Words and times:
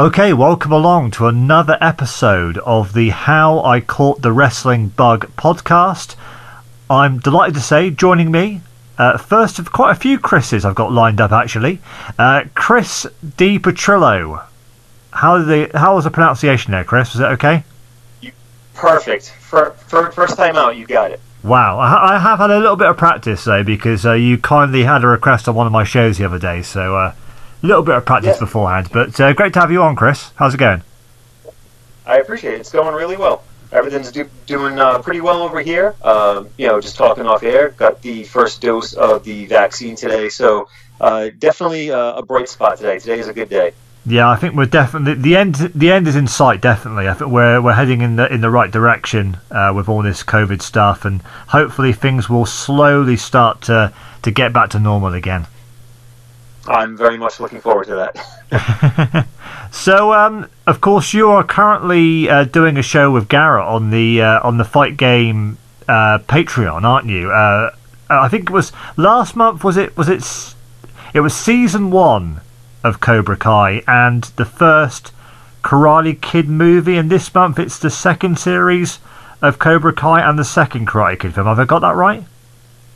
Okay, 0.00 0.32
welcome 0.32 0.72
along 0.72 1.10
to 1.10 1.26
another 1.26 1.76
episode 1.78 2.56
of 2.64 2.94
the 2.94 3.10
How 3.10 3.62
I 3.62 3.80
Caught 3.80 4.22
the 4.22 4.32
Wrestling 4.32 4.88
Bug 4.88 5.30
podcast. 5.36 6.16
I'm 6.88 7.18
delighted 7.18 7.54
to 7.56 7.60
say, 7.60 7.90
joining 7.90 8.30
me, 8.30 8.62
uh, 8.96 9.18
first 9.18 9.58
of 9.58 9.72
quite 9.72 9.90
a 9.90 9.94
few 9.94 10.18
Chris's 10.18 10.64
I've 10.64 10.74
got 10.74 10.90
lined 10.90 11.20
up 11.20 11.32
actually, 11.32 11.80
uh, 12.18 12.44
Chris 12.54 13.06
DePetrillo. 13.22 14.46
How 15.10 15.42
the 15.42 15.70
how 15.74 15.96
was 15.96 16.04
the 16.04 16.10
pronunciation 16.10 16.72
there, 16.72 16.82
Chris? 16.82 17.12
Was 17.12 17.20
it 17.20 17.24
okay? 17.24 17.64
Perfect. 18.72 19.32
For, 19.32 19.72
for, 19.72 20.10
first 20.12 20.38
time 20.38 20.56
out, 20.56 20.78
you 20.78 20.86
got 20.86 21.10
it. 21.10 21.20
Wow, 21.44 21.78
I, 21.78 22.14
I 22.14 22.18
have 22.18 22.38
had 22.38 22.50
a 22.50 22.58
little 22.58 22.76
bit 22.76 22.88
of 22.88 22.96
practice 22.96 23.44
though 23.44 23.64
because 23.64 24.06
uh, 24.06 24.14
you 24.14 24.38
kindly 24.38 24.84
had 24.84 25.04
a 25.04 25.08
request 25.08 25.46
on 25.46 25.54
one 25.54 25.66
of 25.66 25.74
my 25.74 25.84
shows 25.84 26.16
the 26.16 26.24
other 26.24 26.38
day, 26.38 26.62
so 26.62 27.12
a 27.62 27.66
little 27.66 27.82
bit 27.82 27.94
of 27.96 28.04
practice 28.04 28.36
Yeah. 28.36 28.40
beforehand. 28.40 28.88
But 28.92 29.20
uh, 29.20 29.32
great 29.32 29.52
to 29.54 29.60
have 29.60 29.70
you 29.72 29.82
on, 29.82 29.96
Chris. 29.96 30.30
How's 30.36 30.54
it 30.54 30.58
going? 30.58 30.82
I 32.06 32.18
appreciate 32.18 32.54
it. 32.54 32.60
It's 32.60 32.72
going 32.72 32.94
really 32.94 33.16
well. 33.16 33.42
Everything's 33.72 34.10
do, 34.10 34.28
doing 34.46 34.80
uh, 34.80 34.98
pretty 35.00 35.20
well 35.20 35.42
over 35.42 35.60
here. 35.60 35.94
Um, 36.02 36.48
you 36.58 36.66
know, 36.66 36.80
just 36.80 36.96
talking 36.96 37.24
off 37.26 37.42
air. 37.44 37.68
Got 37.70 38.02
the 38.02 38.24
first 38.24 38.60
dose 38.60 38.94
of 38.94 39.22
the 39.22 39.46
vaccine 39.46 39.94
today, 39.94 40.28
so 40.28 40.68
uh, 41.00 41.30
definitely 41.38 41.92
uh, 41.92 42.14
a 42.14 42.22
bright 42.22 42.48
spot 42.48 42.78
today. 42.78 42.98
Today 42.98 43.20
is 43.20 43.28
a 43.28 43.32
good 43.32 43.48
day. 43.48 43.72
Yeah, 44.06 44.28
I 44.28 44.34
think 44.36 44.54
we're 44.56 44.64
definitely 44.66 45.14
the 45.14 45.36
end. 45.36 45.54
The 45.54 45.92
end 45.92 46.08
is 46.08 46.16
in 46.16 46.26
sight. 46.26 46.60
Definitely, 46.62 47.06
I 47.06 47.14
think 47.14 47.30
we're 47.30 47.60
we're 47.60 47.74
heading 47.74 48.00
in 48.00 48.16
the 48.16 48.32
in 48.32 48.40
the 48.40 48.50
right 48.50 48.70
direction 48.72 49.36
uh, 49.52 49.72
with 49.76 49.88
all 49.88 50.02
this 50.02 50.24
COVID 50.24 50.62
stuff, 50.62 51.04
and 51.04 51.22
hopefully 51.48 51.92
things 51.92 52.28
will 52.28 52.46
slowly 52.46 53.16
start 53.16 53.60
to 53.62 53.92
to 54.22 54.30
get 54.32 54.52
back 54.52 54.70
to 54.70 54.80
normal 54.80 55.12
again. 55.14 55.46
I'm 56.70 56.96
very 56.96 57.18
much 57.18 57.40
looking 57.40 57.60
forward 57.60 57.86
to 57.88 58.10
that. 58.50 59.26
So, 59.70 60.12
um, 60.12 60.48
of 60.66 60.80
course, 60.80 61.14
you 61.14 61.28
are 61.30 61.44
currently 61.44 62.28
uh, 62.28 62.44
doing 62.44 62.76
a 62.76 62.82
show 62.82 63.10
with 63.10 63.28
Garrett 63.28 63.64
on 63.64 63.90
the 63.90 64.20
uh, 64.20 64.40
on 64.42 64.58
the 64.58 64.64
Fight 64.64 64.96
Game 64.96 65.58
uh, 65.88 66.18
Patreon, 66.18 66.82
aren't 66.82 67.06
you? 67.06 67.30
Uh, 67.30 67.74
I 68.08 68.28
think 68.28 68.50
it 68.50 68.52
was 68.52 68.72
last 68.96 69.36
month. 69.36 69.62
Was 69.62 69.76
it? 69.76 69.96
Was 69.96 70.08
it? 70.08 70.54
It 71.14 71.20
was 71.20 71.34
season 71.34 71.90
one 71.90 72.40
of 72.82 73.00
Cobra 73.00 73.36
Kai 73.36 73.82
and 73.86 74.24
the 74.36 74.44
first 74.44 75.12
Karate 75.62 76.20
Kid 76.20 76.48
movie, 76.48 76.96
and 76.96 77.08
this 77.10 77.32
month 77.32 77.58
it's 77.58 77.78
the 77.78 77.90
second 77.90 78.38
series 78.38 78.98
of 79.40 79.58
Cobra 79.58 79.92
Kai 79.92 80.20
and 80.28 80.38
the 80.38 80.44
second 80.44 80.88
Karate 80.88 81.20
Kid 81.20 81.34
film. 81.34 81.46
Have 81.46 81.60
I 81.60 81.64
got 81.64 81.80
that 81.80 81.94
right? 81.94 82.24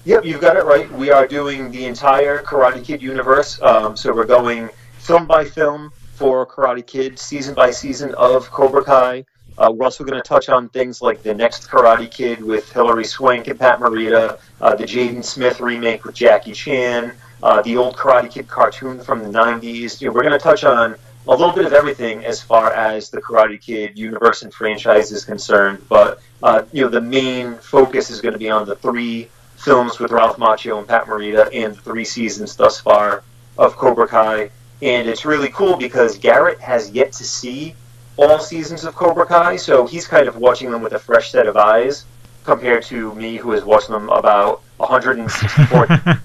Yep, 0.07 0.27
you've 0.27 0.41
got 0.43 0.59
it 0.59 0.65
right. 0.65 0.91
We 0.93 1.11
are 1.11 1.27
doing 1.27 1.71
the 1.71 1.87
entire 1.87 2.43
Karate 2.43 2.85
Kid 2.85 3.01
universe. 3.01 3.59
Um, 3.63 3.97
so 3.97 4.15
we're 4.15 4.27
going 4.27 4.69
film 4.99 5.27
by 5.27 5.47
film 5.47 5.93
for 6.13 6.45
Karate 6.47 6.87
Kid, 6.87 7.19
season 7.19 7.55
by 7.55 7.71
season 7.71 8.15
of 8.17 8.51
Cobra 8.51 8.85
Kai. 8.85 9.25
Uh, 9.57 9.73
we're 9.75 9.87
also 9.87 10.05
going 10.05 10.23
to 10.23 10.29
touch 10.29 10.51
on 10.51 10.69
things 10.69 11.01
like 11.01 11.23
the 11.23 11.33
next 11.33 11.71
Karate 11.71 12.11
Kid 12.11 12.43
with 12.43 12.71
Hilary 12.71 13.07
Swank 13.07 13.49
and 13.49 13.59
Pat 13.59 13.81
Morita, 13.81 14.39
uh, 14.61 14.75
the 14.75 14.85
Jaden 14.85 15.25
Smith 15.25 15.61
remake 15.61 16.05
with 16.05 16.15
Jackie 16.15 16.53
Chan, 16.53 17.15
uh, 17.43 17.63
the 17.63 17.79
old 17.79 17.97
Karate 17.97 18.31
Kid 18.31 18.47
cartoon 18.47 19.01
from 19.01 19.23
the 19.23 19.31
90s. 19.31 20.03
You 20.03 20.09
know, 20.09 20.13
we're 20.13 20.23
going 20.23 20.33
to 20.33 20.39
touch 20.39 20.65
on 20.65 20.97
a 21.27 21.31
little 21.31 21.53
bit 21.53 21.65
of 21.65 21.73
everything 21.73 22.27
as 22.27 22.43
far 22.43 22.75
as 22.75 23.09
the 23.09 23.23
Karate 23.23 23.59
Kid 23.59 23.99
universe 23.99 24.43
and 24.43 24.53
franchise 24.53 25.13
is 25.13 25.25
concerned. 25.25 25.83
But 25.89 26.21
uh, 26.43 26.65
you 26.73 26.83
know, 26.83 26.91
the 26.91 27.01
main 27.01 27.55
focus 27.55 28.11
is 28.11 28.21
going 28.21 28.35
to 28.35 28.39
be 28.39 28.51
on 28.51 28.67
the 28.67 28.77
three 28.77 29.31
films 29.65 29.99
with 29.99 30.13
Ralph 30.13 30.37
Macchio 30.37 30.79
and 30.79 30.87
Pat 30.87 31.07
Morita 31.07 31.49
and 31.53 31.77
three 31.81 32.05
seasons 32.05 32.55
thus 32.55 32.79
far 32.79 33.25
of 33.57 33.77
Cobra 33.77 34.07
Kai. 34.07 34.51
And 34.83 35.09
it's 35.09 35.25
really 35.25 35.49
cool 35.49 35.77
because 35.77 36.19
Garrett 36.19 36.61
has 36.61 36.91
yet 36.91 37.13
to 37.15 37.25
see 37.25 37.75
all 38.17 38.39
seasons 38.39 38.85
of 38.85 38.95
Cobra 38.95 39.27
Kai, 39.27 39.57
so 39.57 39.87
he's 39.87 40.07
kind 40.07 40.29
of 40.29 40.37
watching 40.37 40.71
them 40.71 40.83
with 40.83 40.93
a 40.93 40.99
fresh 40.99 41.33
set 41.33 41.47
of 41.47 41.57
eyes 41.57 42.05
compared 42.45 42.83
to 42.85 43.15
me, 43.15 43.37
who 43.37 43.53
has 43.53 43.65
watched 43.65 43.89
them 43.89 44.11
about 44.11 44.63
164 44.77 45.89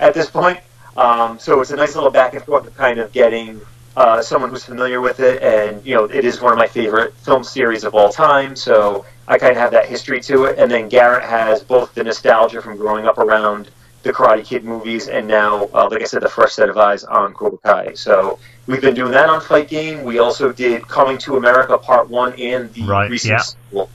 at 0.00 0.12
this 0.12 0.28
point. 0.28 0.60
Um, 0.96 1.38
so 1.38 1.60
it's 1.60 1.70
a 1.70 1.76
nice 1.76 1.94
little 1.94 2.10
back 2.10 2.34
and 2.34 2.44
forth 2.44 2.66
of 2.66 2.76
kind 2.76 3.00
of 3.00 3.10
getting 3.10 3.60
uh, 3.96 4.20
someone 4.22 4.50
who's 4.50 4.64
familiar 4.64 5.00
with 5.00 5.18
it, 5.20 5.42
and 5.42 5.84
you 5.84 5.94
know, 5.94 6.04
it 6.04 6.24
is 6.24 6.40
one 6.40 6.52
of 6.52 6.58
my 6.58 6.66
favorite 6.66 7.14
film 7.14 7.42
series 7.42 7.84
of 7.84 7.94
all 7.94 8.10
time. 8.10 8.54
So 8.54 9.06
I 9.30 9.38
kind 9.38 9.52
of 9.52 9.58
have 9.58 9.70
that 9.70 9.86
history 9.88 10.20
to 10.22 10.46
it, 10.46 10.58
and 10.58 10.70
then 10.70 10.88
Garrett 10.88 11.22
has 11.22 11.62
both 11.62 11.94
the 11.94 12.02
nostalgia 12.02 12.60
from 12.60 12.76
growing 12.76 13.06
up 13.06 13.18
around 13.18 13.70
the 14.02 14.12
Karate 14.12 14.44
Kid 14.44 14.64
movies, 14.64 15.06
and 15.06 15.28
now, 15.28 15.68
uh, 15.72 15.88
like 15.88 16.02
I 16.02 16.04
said, 16.04 16.22
the 16.22 16.28
fresh 16.28 16.52
set 16.54 16.68
of 16.68 16.76
eyes 16.76 17.04
on 17.04 17.32
Cobra 17.32 17.58
Kai. 17.58 17.94
So 17.94 18.40
we've 18.66 18.80
been 18.80 18.94
doing 18.94 19.12
that 19.12 19.28
on 19.28 19.40
Fight 19.40 19.68
Game. 19.68 20.02
We 20.02 20.18
also 20.18 20.50
did 20.52 20.86
Coming 20.88 21.16
to 21.18 21.36
America 21.36 21.78
Part 21.78 22.08
One 22.10 22.32
and 22.40 22.72
the 22.74 22.82
Right, 22.82 23.08
recent 23.08 23.32
yeah. 23.32 23.38
sequel. 23.38 23.88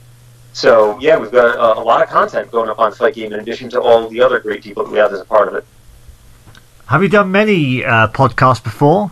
So 0.54 0.98
yeah, 1.00 1.18
we've 1.18 1.30
got 1.30 1.54
a, 1.56 1.80
a 1.80 1.84
lot 1.84 2.02
of 2.02 2.08
content 2.08 2.50
going 2.50 2.70
up 2.70 2.78
on 2.78 2.92
Fight 2.92 3.14
Game 3.14 3.32
in 3.34 3.40
addition 3.40 3.68
to 3.70 3.80
all 3.80 4.08
the 4.08 4.22
other 4.22 4.40
great 4.40 4.62
people 4.62 4.84
that 4.84 4.90
we 4.90 4.96
have 4.96 5.12
as 5.12 5.20
a 5.20 5.24
part 5.26 5.48
of 5.48 5.54
it. 5.54 5.66
Have 6.86 7.02
you 7.02 7.10
done 7.10 7.30
many 7.30 7.84
uh, 7.84 8.08
podcasts 8.08 8.64
before? 8.64 9.10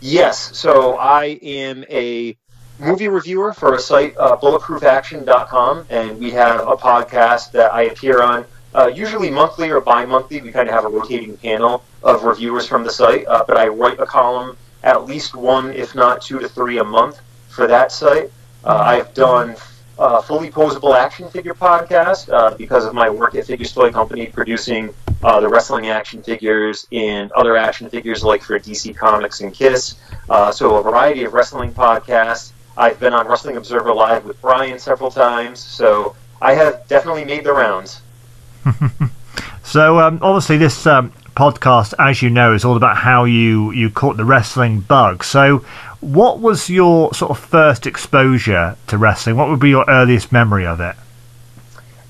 Yes, 0.00 0.56
so 0.56 0.96
I 0.96 1.38
am 1.42 1.84
a 1.90 2.36
movie 2.78 3.08
reviewer 3.08 3.52
for 3.52 3.74
a 3.74 3.78
site, 3.78 4.16
uh, 4.18 4.36
bulletproofaction.com, 4.36 5.86
and 5.90 6.18
we 6.18 6.30
have 6.32 6.60
a 6.60 6.76
podcast 6.76 7.52
that 7.52 7.72
I 7.72 7.82
appear 7.82 8.22
on, 8.22 8.44
uh, 8.74 8.86
usually 8.86 9.30
monthly 9.30 9.70
or 9.70 9.80
bi 9.80 10.04
monthly. 10.04 10.40
We 10.40 10.52
kind 10.52 10.68
of 10.68 10.74
have 10.74 10.84
a 10.84 10.88
rotating 10.88 11.36
panel 11.36 11.82
of 12.02 12.24
reviewers 12.24 12.66
from 12.66 12.84
the 12.84 12.90
site, 12.90 13.26
uh, 13.26 13.44
but 13.46 13.56
I 13.56 13.68
write 13.68 13.98
a 14.00 14.06
column 14.06 14.56
at 14.82 15.04
least 15.06 15.34
one, 15.34 15.72
if 15.72 15.94
not 15.94 16.22
two 16.22 16.38
to 16.38 16.48
three 16.48 16.78
a 16.78 16.84
month 16.84 17.20
for 17.48 17.66
that 17.66 17.90
site. 17.90 18.30
Uh, 18.64 18.82
I've 18.84 19.12
done 19.14 19.56
uh, 19.98 20.20
fully 20.20 20.50
posable 20.50 20.94
action 20.94 21.28
figure 21.30 21.54
podcast 21.54 22.32
uh, 22.32 22.54
because 22.56 22.84
of 22.84 22.94
my 22.94 23.08
work 23.08 23.34
at 23.34 23.46
Figures 23.46 23.72
Toy 23.72 23.90
Company 23.90 24.26
producing 24.26 24.92
uh, 25.22 25.40
the 25.40 25.48
wrestling 25.48 25.88
action 25.88 26.22
figures 26.22 26.86
and 26.92 27.32
other 27.32 27.56
action 27.56 27.88
figures 27.88 28.22
like 28.22 28.42
for 28.42 28.58
DC 28.58 28.94
Comics 28.96 29.40
and 29.40 29.54
Kiss. 29.54 29.98
Uh, 30.28 30.52
so 30.52 30.76
a 30.76 30.82
variety 30.82 31.24
of 31.24 31.32
wrestling 31.32 31.72
podcasts. 31.72 32.52
I've 32.76 33.00
been 33.00 33.12
on 33.12 33.26
Wrestling 33.26 33.56
Observer 33.56 33.92
Live 33.92 34.24
with 34.24 34.40
Brian 34.40 34.78
several 34.78 35.10
times, 35.10 35.60
so 35.60 36.14
I 36.40 36.54
have 36.54 36.86
definitely 36.88 37.24
made 37.24 37.44
the 37.44 37.52
rounds. 37.52 38.00
So 39.66 39.98
um, 39.98 40.20
obviously, 40.22 40.58
this 40.58 40.86
um, 40.86 41.12
podcast, 41.34 41.92
as 41.98 42.22
you 42.22 42.30
know, 42.30 42.54
is 42.54 42.64
all 42.64 42.76
about 42.76 42.96
how 42.96 43.24
you 43.24 43.72
you 43.72 43.90
caught 43.90 44.16
the 44.16 44.24
wrestling 44.24 44.78
bug. 44.78 45.24
So, 45.24 45.64
what 46.00 46.38
was 46.38 46.70
your 46.70 47.12
sort 47.12 47.32
of 47.32 47.38
first 47.40 47.84
exposure 47.84 48.76
to 48.86 48.96
wrestling? 48.96 49.36
What 49.36 49.48
would 49.48 49.58
be 49.58 49.70
your 49.70 49.84
earliest 49.88 50.30
memory 50.30 50.64
of 50.64 50.80
it? 50.80 50.94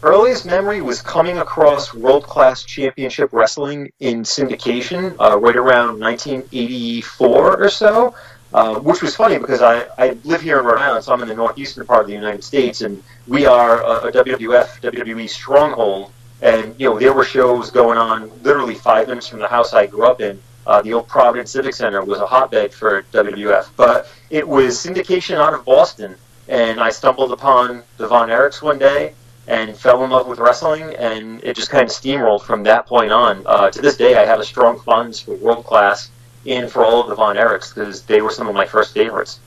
Earliest 0.03 0.45
memory 0.45 0.83
was 0.83 1.01
coming 1.01 1.39
across 1.39 1.95
World 1.95 2.25
Class 2.25 2.63
Championship 2.63 3.31
Wrestling 3.33 3.91
in 4.01 4.23
syndication 4.23 5.17
uh, 5.19 5.39
right 5.39 5.57
around 5.57 5.99
1984 5.99 7.63
or 7.63 7.69
so, 7.71 8.15
uh, 8.53 8.79
which 8.81 9.03
was 9.03 9.15
funny 9.17 9.39
because 9.39 9.63
I, 9.63 9.87
I 9.99 10.17
live 10.25 10.41
here 10.41 10.59
in 10.59 10.65
Rhode 10.65 10.79
Island, 10.79 11.05
so 11.05 11.13
I'm 11.13 11.23
in 11.23 11.29
the 11.29 11.35
northeastern 11.35 11.87
part 11.87 12.03
of 12.03 12.07
the 12.07 12.15
United 12.15 12.45
States, 12.45 12.81
and 12.81 13.03
we 13.27 13.47
are 13.47 13.83
a, 13.83 14.09
a 14.09 14.13
WWF, 14.13 14.81
WWE 14.81 15.29
stronghold. 15.29 16.13
And, 16.43 16.79
you 16.79 16.91
know, 16.91 16.99
there 16.99 17.13
were 17.13 17.25
shows 17.25 17.71
going 17.71 17.99
on 17.99 18.31
literally 18.43 18.75
five 18.75 19.09
minutes 19.09 19.27
from 19.27 19.39
the 19.39 19.49
house 19.49 19.73
I 19.73 19.87
grew 19.87 20.07
up 20.07 20.21
in. 20.21 20.41
Uh, 20.67 20.83
the 20.83 20.93
old 20.93 21.09
Providence 21.09 21.53
Civic 21.53 21.75
Center 21.75 22.05
was 22.05 22.19
a 22.19 22.27
hotbed 22.27 22.75
for 22.75 23.03
WWF. 23.13 23.69
But 23.77 24.09
it 24.31 24.47
was 24.47 24.77
syndication 24.77 25.37
out 25.37 25.55
of 25.55 25.65
Boston, 25.65 26.17
and 26.49 26.81
I 26.81 26.91
stumbled 26.91 27.33
upon 27.33 27.83
the 27.97 28.07
Von 28.07 28.29
Erichs 28.29 28.63
one 28.63 28.79
day 28.79 29.15
and 29.49 29.77
fell 29.77 30.03
in 30.05 30.11
love 30.11 30.27
with 30.27 30.39
wrestling, 30.39 30.83
and 30.97 31.43
it 31.45 31.55
just 31.55 31.71
kind 31.71 31.85
of 31.85 31.91
steamrolled 31.91 32.43
from 32.43 32.65
that 32.65 32.87
point 32.87 33.13
on. 33.13 33.43
Uh, 33.47 33.71
to 33.71 33.81
this 33.81 33.97
day, 33.97 34.17
I 34.17 34.25
have 34.25 34.41
a 34.41 34.45
strong 34.45 34.81
fondness 34.81 35.21
for 35.21 35.37
World 35.37 35.65
Class 35.65 36.11
and 36.47 36.71
for 36.71 36.85
all 36.85 37.03
of 37.03 37.09
the 37.09 37.15
Von 37.15 37.37
Erichs 37.37 37.75
because 37.75 38.03
they 38.03 38.21
were 38.21 38.31
some 38.31 38.49
of 38.49 38.55
my 38.55 38.67
first 38.67 38.95
favorites. 38.95 39.41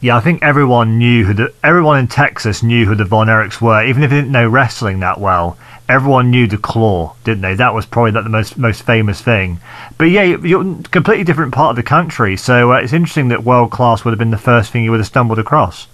Yeah, 0.00 0.16
I 0.16 0.20
think 0.20 0.42
everyone 0.42 0.96
knew 0.96 1.26
who 1.26 1.34
the 1.34 1.52
everyone 1.62 1.98
in 1.98 2.08
Texas 2.08 2.62
knew 2.62 2.86
who 2.86 2.94
the 2.94 3.04
Von 3.04 3.26
Erichs 3.26 3.60
were, 3.60 3.84
even 3.84 4.02
if 4.02 4.10
they 4.10 4.16
didn't 4.16 4.32
know 4.32 4.48
wrestling 4.48 5.00
that 5.00 5.20
well. 5.20 5.58
Everyone 5.90 6.30
knew 6.30 6.46
the 6.46 6.56
Claw, 6.56 7.16
didn't 7.24 7.42
they? 7.42 7.54
That 7.54 7.74
was 7.74 7.84
probably 7.84 8.12
like 8.12 8.24
the 8.24 8.30
most 8.30 8.56
most 8.56 8.82
famous 8.82 9.20
thing. 9.20 9.60
But 9.98 10.04
yeah, 10.04 10.22
you're 10.22 10.62
in 10.62 10.82
a 10.84 10.88
completely 10.88 11.24
different 11.24 11.52
part 11.52 11.70
of 11.70 11.76
the 11.76 11.82
country, 11.82 12.36
so 12.36 12.72
uh, 12.72 12.76
it's 12.76 12.94
interesting 12.94 13.28
that 13.28 13.44
World 13.44 13.70
Class 13.70 14.04
would 14.04 14.12
have 14.12 14.18
been 14.18 14.30
the 14.30 14.38
first 14.38 14.70
thing 14.70 14.84
you 14.84 14.90
would 14.90 15.00
have 15.00 15.06
stumbled 15.06 15.38
across. 15.38 15.86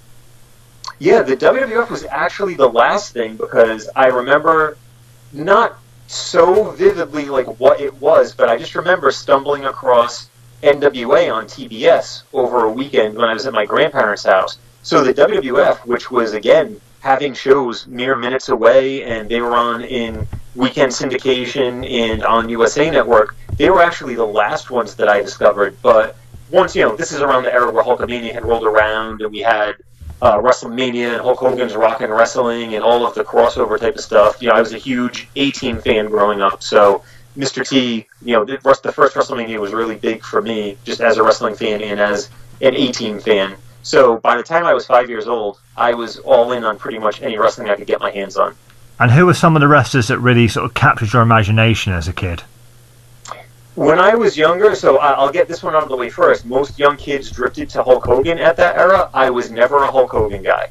Yeah, 0.98 1.22
the 1.22 1.36
WWF 1.36 1.90
was 1.90 2.04
actually 2.04 2.54
the 2.54 2.68
last 2.68 3.12
thing 3.12 3.36
because 3.36 3.88
I 3.96 4.06
remember 4.06 4.78
not 5.32 5.78
so 6.06 6.70
vividly 6.72 7.26
like 7.26 7.46
what 7.58 7.80
it 7.80 7.94
was, 8.00 8.34
but 8.34 8.48
I 8.48 8.56
just 8.56 8.74
remember 8.74 9.10
stumbling 9.10 9.64
across 9.64 10.28
NWA 10.62 11.32
on 11.32 11.46
TBS 11.46 12.22
over 12.32 12.64
a 12.64 12.70
weekend 12.70 13.16
when 13.16 13.24
I 13.24 13.34
was 13.34 13.46
at 13.46 13.52
my 13.52 13.66
grandparents' 13.66 14.24
house. 14.24 14.58
So 14.82 15.02
the 15.02 15.12
WWF, 15.12 15.86
which 15.86 16.10
was 16.10 16.32
again 16.32 16.80
having 17.00 17.34
shows 17.34 17.86
mere 17.86 18.16
minutes 18.16 18.48
away, 18.48 19.02
and 19.04 19.28
they 19.28 19.40
were 19.40 19.54
on 19.54 19.82
in 19.82 20.26
weekend 20.54 20.92
syndication 20.92 21.88
and 21.88 22.24
on 22.24 22.48
USA 22.48 22.90
Network, 22.90 23.36
they 23.58 23.70
were 23.70 23.82
actually 23.82 24.14
the 24.14 24.26
last 24.26 24.70
ones 24.70 24.94
that 24.96 25.08
I 25.08 25.22
discovered. 25.22 25.76
But 25.82 26.16
once 26.50 26.74
you 26.74 26.82
know, 26.82 26.96
this 26.96 27.12
is 27.12 27.20
around 27.20 27.44
the 27.44 27.52
era 27.52 27.70
where 27.70 27.84
Hulkamania 27.84 28.32
had 28.32 28.44
rolled 28.44 28.64
around, 28.64 29.20
and 29.20 29.30
we 29.30 29.40
had 29.40 29.76
uh, 30.22 30.38
WrestleMania 30.38 31.14
and 31.14 31.20
Hulk 31.20 31.38
Hogan's 31.38 31.74
Rockin' 31.74 32.10
Wrestling 32.10 32.74
and 32.74 32.82
all 32.82 33.06
of 33.06 33.14
the 33.14 33.24
crossover 33.24 33.78
type 33.78 33.96
of 33.96 34.00
stuff. 34.00 34.40
You 34.40 34.48
know, 34.48 34.54
I 34.54 34.60
was 34.60 34.72
a 34.72 34.78
huge 34.78 35.28
A 35.36 35.50
Team 35.50 35.78
fan 35.78 36.06
growing 36.06 36.40
up, 36.40 36.62
so 36.62 37.04
Mr. 37.36 37.68
T, 37.68 38.06
you 38.22 38.32
know, 38.32 38.44
the, 38.44 38.58
the 38.82 38.92
first 38.92 39.14
WrestleMania 39.14 39.58
was 39.60 39.72
really 39.72 39.96
big 39.96 40.22
for 40.22 40.40
me, 40.40 40.78
just 40.84 41.00
as 41.00 41.18
a 41.18 41.22
wrestling 41.22 41.54
fan 41.54 41.82
and 41.82 42.00
as 42.00 42.30
an 42.62 42.74
A 42.74 42.92
Team 42.92 43.20
fan. 43.20 43.56
So 43.82 44.16
by 44.18 44.36
the 44.36 44.42
time 44.42 44.64
I 44.64 44.74
was 44.74 44.86
five 44.86 45.08
years 45.08 45.28
old, 45.28 45.60
I 45.76 45.94
was 45.94 46.18
all 46.18 46.52
in 46.52 46.64
on 46.64 46.78
pretty 46.78 46.98
much 46.98 47.22
any 47.22 47.38
wrestling 47.38 47.68
I 47.68 47.76
could 47.76 47.86
get 47.86 48.00
my 48.00 48.10
hands 48.10 48.36
on. 48.36 48.56
And 48.98 49.10
who 49.10 49.26
were 49.26 49.34
some 49.34 49.54
of 49.54 49.60
the 49.60 49.68
wrestlers 49.68 50.08
that 50.08 50.18
really 50.18 50.48
sort 50.48 50.64
of 50.64 50.74
captured 50.74 51.12
your 51.12 51.22
imagination 51.22 51.92
as 51.92 52.08
a 52.08 52.12
kid? 52.12 52.42
When 53.76 53.98
I 53.98 54.14
was 54.14 54.38
younger, 54.38 54.74
so 54.74 54.96
I'll 54.96 55.30
get 55.30 55.48
this 55.48 55.62
one 55.62 55.74
out 55.74 55.82
of 55.82 55.90
the 55.90 55.96
way 55.96 56.08
first. 56.08 56.46
Most 56.46 56.78
young 56.78 56.96
kids 56.96 57.30
drifted 57.30 57.68
to 57.70 57.82
Hulk 57.82 58.06
Hogan 58.06 58.38
at 58.38 58.56
that 58.56 58.78
era. 58.78 59.10
I 59.12 59.28
was 59.28 59.50
never 59.50 59.84
a 59.84 59.90
Hulk 59.90 60.12
Hogan 60.12 60.42
guy. 60.42 60.70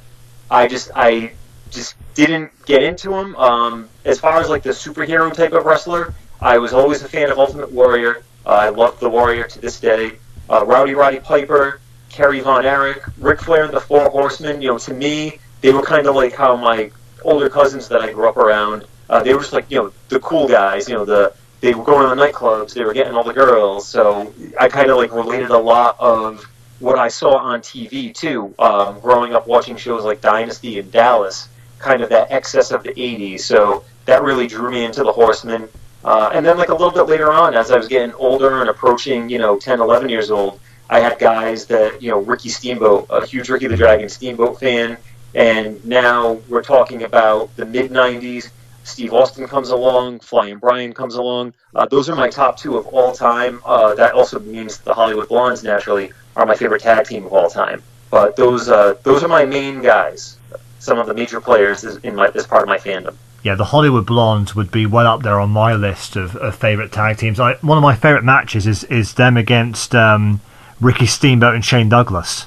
I 0.49 0.67
just, 0.67 0.89
I 0.95 1.33
just 1.69 1.95
didn't 2.15 2.51
get 2.65 2.81
into 2.81 3.13
him. 3.13 3.35
Um, 3.35 3.89
as 4.05 4.19
far 4.19 4.41
as 4.41 4.49
like 4.49 4.63
the 4.63 4.71
superhero 4.71 5.31
type 5.31 5.53
of 5.53 5.65
wrestler, 5.65 6.15
I 6.41 6.57
was 6.57 6.73
always 6.73 7.03
a 7.03 7.07
fan 7.07 7.29
of 7.29 7.37
Ultimate 7.37 7.71
Warrior. 7.71 8.23
Uh, 8.43 8.49
I 8.49 8.69
love 8.69 8.99
the 8.99 9.09
Warrior 9.09 9.43
to 9.49 9.61
this 9.61 9.79
day. 9.79 10.13
Uh, 10.49 10.65
Rowdy 10.65 10.95
Roddy 10.95 11.19
Piper, 11.19 11.79
Kerry 12.09 12.39
Von 12.39 12.65
Erich, 12.65 13.03
Ric 13.19 13.39
Flair 13.39 13.65
and 13.65 13.73
the 13.73 13.81
Four 13.81 14.09
Horsemen. 14.09 14.63
You 14.63 14.69
know, 14.69 14.77
to 14.79 14.95
me, 14.95 15.37
they 15.61 15.71
were 15.71 15.83
kind 15.83 16.07
of 16.07 16.15
like 16.15 16.33
how 16.33 16.55
my 16.55 16.89
older 17.23 17.49
cousins 17.49 17.87
that 17.89 18.01
I 18.01 18.11
grew 18.11 18.27
up 18.27 18.37
around. 18.37 18.87
Uh, 19.11 19.21
they 19.21 19.35
were 19.35 19.41
just 19.41 19.53
like 19.53 19.69
you 19.69 19.77
know 19.77 19.93
the 20.09 20.19
cool 20.21 20.47
guys. 20.47 20.89
You 20.89 20.95
know 20.95 21.05
the 21.05 21.35
they 21.61 21.73
were 21.73 21.83
going 21.83 22.09
to 22.09 22.15
the 22.15 22.21
nightclubs, 22.21 22.73
they 22.73 22.83
were 22.83 22.93
getting 22.93 23.13
all 23.13 23.23
the 23.23 23.33
girls. 23.33 23.87
So 23.87 24.33
I 24.59 24.67
kind 24.67 24.89
of 24.89 24.97
like 24.97 25.13
related 25.13 25.49
a 25.49 25.57
lot 25.57 25.95
of 25.99 26.43
what 26.79 26.99
I 26.99 27.07
saw 27.07 27.37
on 27.37 27.61
TV 27.61 28.13
too, 28.13 28.53
um, 28.59 28.99
growing 28.99 29.33
up 29.33 29.47
watching 29.47 29.75
shows 29.77 30.03
like 30.03 30.21
Dynasty 30.21 30.79
and 30.79 30.91
Dallas, 30.91 31.49
kind 31.79 32.01
of 32.01 32.09
that 32.09 32.31
excess 32.31 32.71
of 32.71 32.83
the 32.83 32.93
80s. 32.93 33.41
So 33.41 33.83
that 34.05 34.23
really 34.23 34.47
drew 34.47 34.71
me 34.71 34.85
into 34.85 35.03
the 35.03 35.11
Horsemen. 35.11 35.67
Uh, 36.03 36.29
and 36.33 36.45
then 36.45 36.57
like 36.57 36.69
a 36.69 36.73
little 36.73 36.91
bit 36.91 37.03
later 37.03 37.33
on, 37.33 37.55
as 37.55 37.71
I 37.71 37.77
was 37.77 37.87
getting 37.87 38.13
older 38.15 38.61
and 38.61 38.69
approaching, 38.69 39.29
you 39.29 39.39
know, 39.39 39.57
10, 39.57 39.79
11 39.79 40.09
years 40.09 40.29
old, 40.29 40.59
I 40.89 40.99
had 40.99 41.17
guys 41.17 41.65
that, 41.65 42.01
you 42.01 42.11
know, 42.11 42.19
Ricky 42.19 42.49
Steamboat, 42.49 43.07
a 43.09 43.25
huge 43.25 43.49
Ricky 43.49 43.67
the 43.67 43.77
Dragon 43.77 44.07
Steamboat 44.07 44.59
fan. 44.59 44.97
And 45.33 45.83
now 45.83 46.33
we're 46.47 46.63
talking 46.63 47.03
about 47.03 47.53
the 47.55 47.65
mid 47.65 47.89
90s 47.91 48.51
Steve 48.85 49.13
Austin 49.13 49.47
comes 49.47 49.71
along, 49.71 50.19
Flying 50.19 50.59
Brian 50.59 50.93
comes 50.93 51.15
along. 51.15 51.53
Uh, 51.73 51.87
those 51.87 52.07
are 52.07 52.15
my 52.15 52.29
top 52.29 52.57
two 52.57 52.77
of 52.77 52.85
all 52.87 53.11
time. 53.11 53.59
Uh, 53.65 53.95
that 53.95 54.13
also 54.13 54.39
means 54.39 54.77
the 54.77 54.93
Hollywood 54.93 55.27
Blondes 55.27 55.63
naturally 55.63 56.11
are 56.35 56.45
my 56.45 56.55
favorite 56.55 56.83
tag 56.83 57.07
team 57.07 57.25
of 57.25 57.33
all 57.33 57.49
time. 57.49 57.81
But 58.11 58.35
those 58.35 58.69
uh, 58.69 58.93
those 59.03 59.23
are 59.23 59.27
my 59.27 59.43
main 59.43 59.81
guys. 59.81 60.37
Some 60.79 60.99
of 60.99 61.07
the 61.07 61.15
major 61.15 61.41
players 61.41 61.83
in 61.83 62.15
my 62.15 62.29
this 62.29 62.45
part 62.45 62.61
of 62.61 62.67
my 62.67 62.77
fandom. 62.77 63.15
Yeah, 63.41 63.55
the 63.55 63.65
Hollywood 63.65 64.05
Blondes 64.05 64.55
would 64.55 64.71
be 64.71 64.85
well 64.85 65.07
up 65.07 65.23
there 65.23 65.39
on 65.39 65.49
my 65.49 65.73
list 65.73 66.15
of, 66.15 66.35
of 66.35 66.55
favorite 66.55 66.91
tag 66.91 67.17
teams. 67.17 67.39
I, 67.39 67.55
one 67.55 67.77
of 67.77 67.81
my 67.81 67.95
favorite 67.95 68.23
matches 68.23 68.67
is 68.67 68.83
is 68.85 69.15
them 69.15 69.35
against 69.35 69.95
um, 69.95 70.41
Ricky 70.79 71.07
Steamboat 71.07 71.55
and 71.55 71.65
Shane 71.65 71.89
Douglas. 71.89 72.45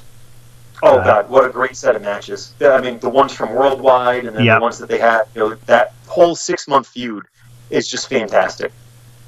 Oh 0.81 0.99
uh, 0.99 1.03
God, 1.03 1.29
what 1.29 1.45
a 1.45 1.49
great 1.49 1.75
set 1.75 1.95
of 1.95 2.01
matches! 2.01 2.53
I 2.61 2.79
mean, 2.79 2.99
the 2.99 3.09
ones 3.09 3.33
from 3.33 3.53
Worldwide 3.53 4.25
and 4.25 4.35
then 4.35 4.45
yep. 4.45 4.59
the 4.59 4.63
ones 4.63 4.77
that 4.79 4.89
they 4.89 4.99
had. 4.99 5.23
You 5.35 5.41
know, 5.41 5.55
that 5.65 5.93
whole 6.07 6.35
six 6.35 6.67
month 6.67 6.87
feud 6.87 7.25
is 7.69 7.87
just 7.87 8.07
fantastic. 8.07 8.71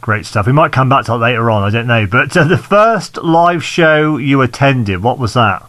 Great 0.01 0.25
stuff. 0.25 0.47
We 0.47 0.53
might 0.53 0.71
come 0.71 0.89
back 0.89 1.05
to 1.05 1.11
that 1.11 1.17
later 1.17 1.51
on. 1.51 1.63
I 1.63 1.69
don't 1.69 1.87
know, 1.87 2.07
but 2.07 2.35
uh, 2.35 2.45
the 2.45 2.57
first 2.57 3.17
live 3.17 3.63
show 3.63 4.17
you 4.17 4.41
attended, 4.41 5.03
what 5.03 5.19
was 5.19 5.33
that? 5.33 5.65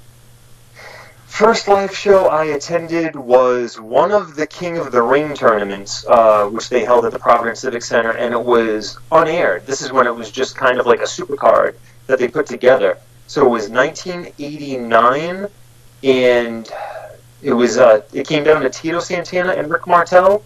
First 1.26 1.67
live 1.67 1.96
show 1.96 2.26
I 2.26 2.44
attended 2.44 3.17
was 3.17 3.81
one 3.81 4.12
of 4.12 4.37
the 4.37 4.46
King 4.46 4.76
of 4.76 4.93
the 4.93 5.02
Ring 5.02 5.35
tournaments, 5.35 6.05
uh, 6.06 6.46
which 6.46 6.69
they 6.69 6.85
held 6.85 7.05
at 7.05 7.12
the 7.12 7.19
Providence 7.19 7.61
Civic 7.61 7.82
Center, 7.82 8.11
and 8.11 8.32
it 8.35 8.43
was 8.43 8.99
unaired. 9.11 9.67
This 9.67 9.81
is 9.81 9.93
when 9.93 10.06
it 10.06 10.14
was 10.14 10.31
just 10.31 10.56
kind 10.56 10.78
of 10.78 10.87
like 10.87 11.00
a 11.00 11.05
supercard 11.05 11.75
that 12.06 12.19
they 12.19 12.28
put 12.28 12.46
together. 12.46 12.99
So 13.26 13.46
it 13.46 13.49
was 13.49 13.70
1989 13.70 15.49
and 16.02 16.70
it 17.43 17.52
was 17.52 17.78
uh, 17.78 18.02
it 18.12 18.26
came 18.26 18.44
down 18.44 18.62
to 18.62 18.70
Tito 18.70 19.00
Santana 19.00 19.52
and 19.52 19.70
Rick 19.70 19.87
Martel, 19.87 20.43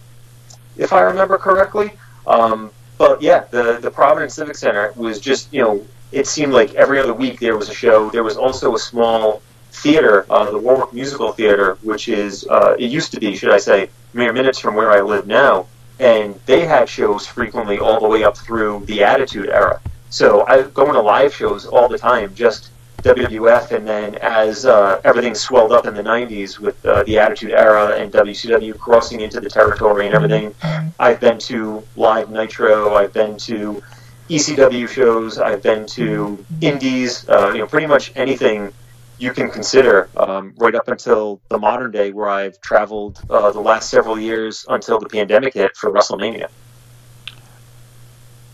if 0.77 0.93
I 0.93 1.01
remember 1.01 1.37
correctly. 1.37 1.91
Um, 2.25 2.71
but 2.97 3.21
yeah, 3.21 3.45
the 3.51 3.79
the 3.81 3.91
Providence 3.91 4.33
Civic 4.33 4.55
Center 4.55 4.93
was 4.95 5.19
just 5.19 5.53
you 5.53 5.61
know 5.61 5.85
it 6.11 6.27
seemed 6.27 6.53
like 6.53 6.73
every 6.75 6.99
other 6.99 7.13
week 7.13 7.39
there 7.39 7.57
was 7.57 7.69
a 7.69 7.73
show. 7.73 8.09
There 8.09 8.23
was 8.23 8.37
also 8.37 8.75
a 8.75 8.79
small 8.79 9.41
theater, 9.71 10.25
uh, 10.29 10.49
the 10.49 10.57
Warwick 10.57 10.93
Musical 10.93 11.31
Theater, 11.31 11.77
which 11.83 12.07
is 12.07 12.47
uh, 12.47 12.75
it 12.79 12.89
used 12.89 13.11
to 13.11 13.19
be, 13.19 13.35
should 13.35 13.51
I 13.51 13.57
say, 13.57 13.89
mere 14.13 14.33
minutes 14.33 14.57
from 14.57 14.75
where 14.75 14.91
I 14.91 15.01
live 15.01 15.27
now, 15.27 15.67
and 15.99 16.39
they 16.45 16.65
had 16.65 16.89
shows 16.89 17.27
frequently 17.27 17.77
all 17.77 17.99
the 17.99 18.07
way 18.07 18.23
up 18.23 18.37
through 18.37 18.85
the 18.85 19.03
Attitude 19.03 19.49
Era. 19.49 19.79
So 20.09 20.47
I 20.47 20.63
go 20.63 20.91
to 20.91 21.01
live 21.01 21.33
shows 21.33 21.65
all 21.65 21.87
the 21.87 21.97
time, 21.97 22.33
just 22.33 22.71
WWF, 23.07 23.71
and 23.71 23.87
then 23.87 24.15
as 24.15 24.65
uh, 24.65 24.99
everything 25.05 25.33
swelled 25.33 25.71
up 25.71 25.87
in 25.87 25.93
the 25.93 26.03
90s 26.03 26.59
with 26.59 26.85
uh, 26.85 27.03
the 27.03 27.17
Attitude 27.17 27.51
Era 27.51 27.95
and 27.95 28.11
WCW 28.11 28.77
crossing 28.77 29.21
into 29.21 29.39
the 29.39 29.49
territory 29.49 30.07
and 30.07 30.15
everything, 30.15 30.53
I've 30.99 31.19
been 31.19 31.37
to 31.39 31.83
Live 31.95 32.29
Nitro, 32.29 32.95
I've 32.95 33.13
been 33.13 33.37
to 33.37 33.81
ECW 34.29 34.89
shows, 34.89 35.39
I've 35.39 35.63
been 35.63 35.85
to 35.87 36.43
indies, 36.59 37.27
uh, 37.29 37.51
you 37.53 37.59
know, 37.59 37.67
pretty 37.67 37.87
much 37.87 38.11
anything 38.15 38.73
you 39.19 39.31
can 39.31 39.49
consider, 39.49 40.09
um, 40.17 40.53
right 40.57 40.75
up 40.75 40.89
until 40.89 41.39
the 41.47 41.57
modern 41.57 41.91
day, 41.91 42.11
where 42.11 42.29
I've 42.29 42.59
traveled 42.59 43.21
uh, 43.29 43.51
the 43.51 43.61
last 43.61 43.89
several 43.89 44.19
years 44.19 44.65
until 44.67 44.99
the 44.99 45.07
pandemic 45.07 45.53
hit 45.53 45.77
for 45.77 45.91
WrestleMania 45.91 46.49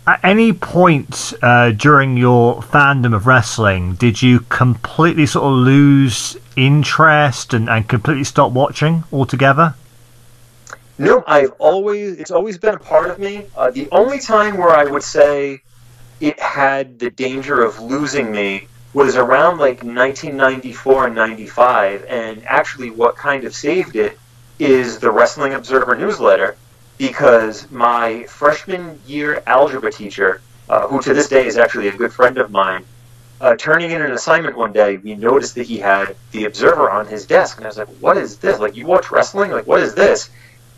at 0.05 0.19
any 0.23 0.51
point 0.51 1.33
uh, 1.41 1.71
during 1.71 2.17
your 2.17 2.61
fandom 2.61 3.15
of 3.15 3.25
wrestling 3.25 3.95
did 3.95 4.21
you 4.21 4.41
completely 4.41 5.25
sort 5.25 5.45
of 5.45 5.53
lose 5.53 6.37
interest 6.55 7.53
and, 7.53 7.69
and 7.69 7.87
completely 7.87 8.23
stop 8.23 8.51
watching 8.51 9.03
altogether? 9.11 9.75
No, 10.97 11.23
I've 11.25 11.51
always 11.57 12.19
it's 12.19 12.31
always 12.31 12.57
been 12.57 12.75
a 12.75 12.79
part 12.79 13.09
of 13.09 13.19
me. 13.19 13.45
Uh, 13.57 13.71
the 13.71 13.87
only 13.91 14.19
time 14.19 14.57
where 14.57 14.69
I 14.69 14.83
would 14.83 15.03
say 15.03 15.61
it 16.19 16.39
had 16.39 16.99
the 16.99 17.09
danger 17.09 17.63
of 17.63 17.79
losing 17.79 18.31
me 18.31 18.67
was 18.93 19.15
around 19.15 19.57
like 19.57 19.83
1994 19.83 21.07
and 21.07 21.15
95, 21.15 22.05
and 22.07 22.43
actually, 22.45 22.91
what 22.91 23.15
kind 23.15 23.43
of 23.43 23.55
saved 23.55 23.95
it 23.95 24.19
is 24.59 24.99
the 24.99 25.09
Wrestling 25.09 25.53
Observer 25.53 25.95
newsletter 25.95 26.55
because 26.97 27.69
my 27.71 28.23
freshman 28.23 28.99
year 29.05 29.41
algebra 29.47 29.91
teacher, 29.91 30.41
uh, 30.69 30.87
who 30.87 31.01
to 31.01 31.13
this 31.13 31.27
day 31.27 31.45
is 31.45 31.57
actually 31.57 31.87
a 31.87 31.95
good 31.95 32.13
friend 32.13 32.37
of 32.37 32.51
mine, 32.51 32.85
uh, 33.41 33.55
turning 33.57 33.91
in 33.91 34.01
an 34.01 34.11
assignment 34.11 34.57
one 34.57 34.71
day, 34.71 34.97
we 34.97 35.15
noticed 35.15 35.55
that 35.55 35.67
he 35.67 35.77
had 35.77 36.15
the 36.31 36.45
Observer 36.45 36.89
on 36.89 37.05
his 37.05 37.25
desk, 37.25 37.57
and 37.57 37.65
I 37.65 37.69
was 37.69 37.77
like, 37.77 37.89
"What 37.99 38.15
is 38.15 38.37
this? 38.37 38.59
Like, 38.59 38.75
you 38.75 38.85
watch 38.85 39.11
wrestling? 39.11 39.51
Like, 39.51 39.67
what 39.67 39.81
is 39.81 39.93
this?" 39.93 40.29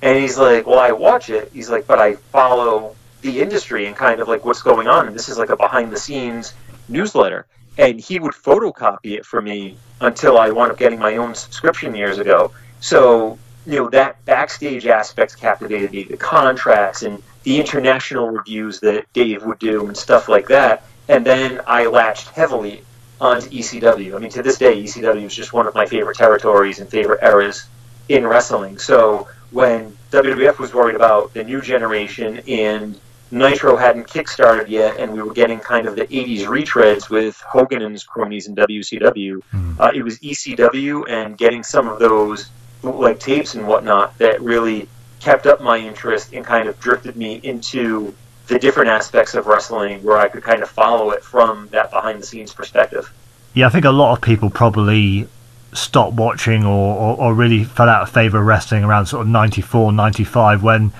And 0.01 0.17
he's 0.17 0.37
like, 0.37 0.65
"Well, 0.65 0.79
I 0.79 0.91
watch 0.91 1.29
it." 1.29 1.51
He's 1.53 1.69
like, 1.69 1.85
"But 1.85 1.99
I 1.99 2.15
follow 2.15 2.95
the 3.21 3.39
industry 3.39 3.85
and 3.85 3.95
kind 3.95 4.19
of 4.19 4.27
like 4.27 4.45
what's 4.45 4.63
going 4.63 4.87
on, 4.87 5.07
and 5.07 5.15
this 5.15 5.29
is 5.29 5.37
like 5.37 5.49
a 5.49 5.55
behind-the-scenes 5.57 6.53
newsletter." 6.87 7.45
And 7.77 7.99
he 7.99 8.19
would 8.19 8.33
photocopy 8.33 9.17
it 9.17 9.25
for 9.25 9.41
me 9.41 9.77
until 10.01 10.37
I 10.37 10.49
wound 10.49 10.71
up 10.71 10.77
getting 10.77 10.97
my 10.97 11.17
own 11.17 11.35
subscription 11.35 11.93
years 11.93 12.17
ago. 12.17 12.51
So 12.79 13.37
you 13.65 13.79
know 13.79 13.89
that 13.89 14.23
backstage 14.25 14.85
aspects 14.85 15.35
captivated 15.35 15.91
me, 15.91 16.03
the 16.03 16.17
contracts 16.17 17.03
and 17.03 17.21
the 17.43 17.59
international 17.59 18.29
reviews 18.29 18.79
that 18.81 19.11
Dave 19.13 19.43
would 19.43 19.59
do 19.59 19.87
and 19.87 19.95
stuff 19.97 20.29
like 20.29 20.47
that. 20.47 20.83
And 21.07 21.25
then 21.25 21.61
I 21.67 21.85
latched 21.85 22.29
heavily 22.29 22.83
onto 23.21 23.49
ECW. 23.49 24.15
I 24.15 24.19
mean, 24.19 24.31
to 24.31 24.43
this 24.43 24.57
day, 24.57 24.81
ECW 24.81 25.23
is 25.23 25.35
just 25.35 25.53
one 25.53 25.67
of 25.67 25.75
my 25.75 25.85
favorite 25.85 26.17
territories 26.17 26.79
and 26.79 26.89
favorite 26.89 27.23
eras 27.23 27.67
in 28.09 28.25
wrestling. 28.25 28.77
So 28.77 29.27
when 29.51 29.95
WWF 30.11 30.59
was 30.59 30.73
worried 30.73 30.95
about 30.95 31.33
the 31.33 31.43
new 31.43 31.61
generation 31.61 32.41
and 32.47 32.99
Nitro 33.31 33.75
hadn't 33.75 34.07
kickstarted 34.07 34.69
yet, 34.69 34.97
and 34.97 35.11
we 35.13 35.21
were 35.21 35.33
getting 35.33 35.59
kind 35.59 35.87
of 35.87 35.95
the 35.95 36.05
80s 36.05 36.41
retreads 36.41 37.09
with 37.09 37.39
Hogan 37.41 37.81
and 37.81 37.91
his 37.91 38.03
cronies 38.03 38.47
in 38.47 38.55
WCW, 38.55 39.41
mm. 39.53 39.79
uh, 39.79 39.91
it 39.93 40.03
was 40.03 40.19
ECW 40.19 41.09
and 41.09 41.37
getting 41.37 41.63
some 41.63 41.87
of 41.87 41.99
those 41.99 42.49
like 42.83 43.19
tapes 43.19 43.55
and 43.55 43.67
whatnot 43.67 44.17
that 44.19 44.41
really 44.41 44.87
kept 45.19 45.47
up 45.47 45.61
my 45.61 45.77
interest 45.77 46.33
and 46.33 46.45
kind 46.45 46.67
of 46.69 46.79
drifted 46.79 47.15
me 47.15 47.39
into 47.43 48.13
the 48.47 48.59
different 48.59 48.89
aspects 48.89 49.33
of 49.33 49.47
wrestling 49.47 50.03
where 50.03 50.17
I 50.17 50.27
could 50.27 50.43
kind 50.43 50.61
of 50.61 50.69
follow 50.69 51.11
it 51.11 51.23
from 51.23 51.67
that 51.69 51.89
behind 51.89 52.21
the 52.21 52.25
scenes 52.25 52.53
perspective. 52.53 53.11
Yeah, 53.53 53.67
I 53.67 53.69
think 53.69 53.85
a 53.85 53.91
lot 53.91 54.13
of 54.13 54.21
people 54.21 54.49
probably 54.49 55.27
stopped 55.73 56.13
watching 56.13 56.63
or, 56.65 56.95
or, 56.95 57.17
or 57.17 57.33
really 57.33 57.63
fell 57.63 57.89
out 57.89 58.03
of 58.03 58.09
favour 58.09 58.39
of 58.39 58.45
wrestling 58.45 58.83
around 58.83 59.07
sort 59.07 59.21
of 59.21 59.27
94, 59.27 59.91
95 59.91 60.63
when 60.63 60.93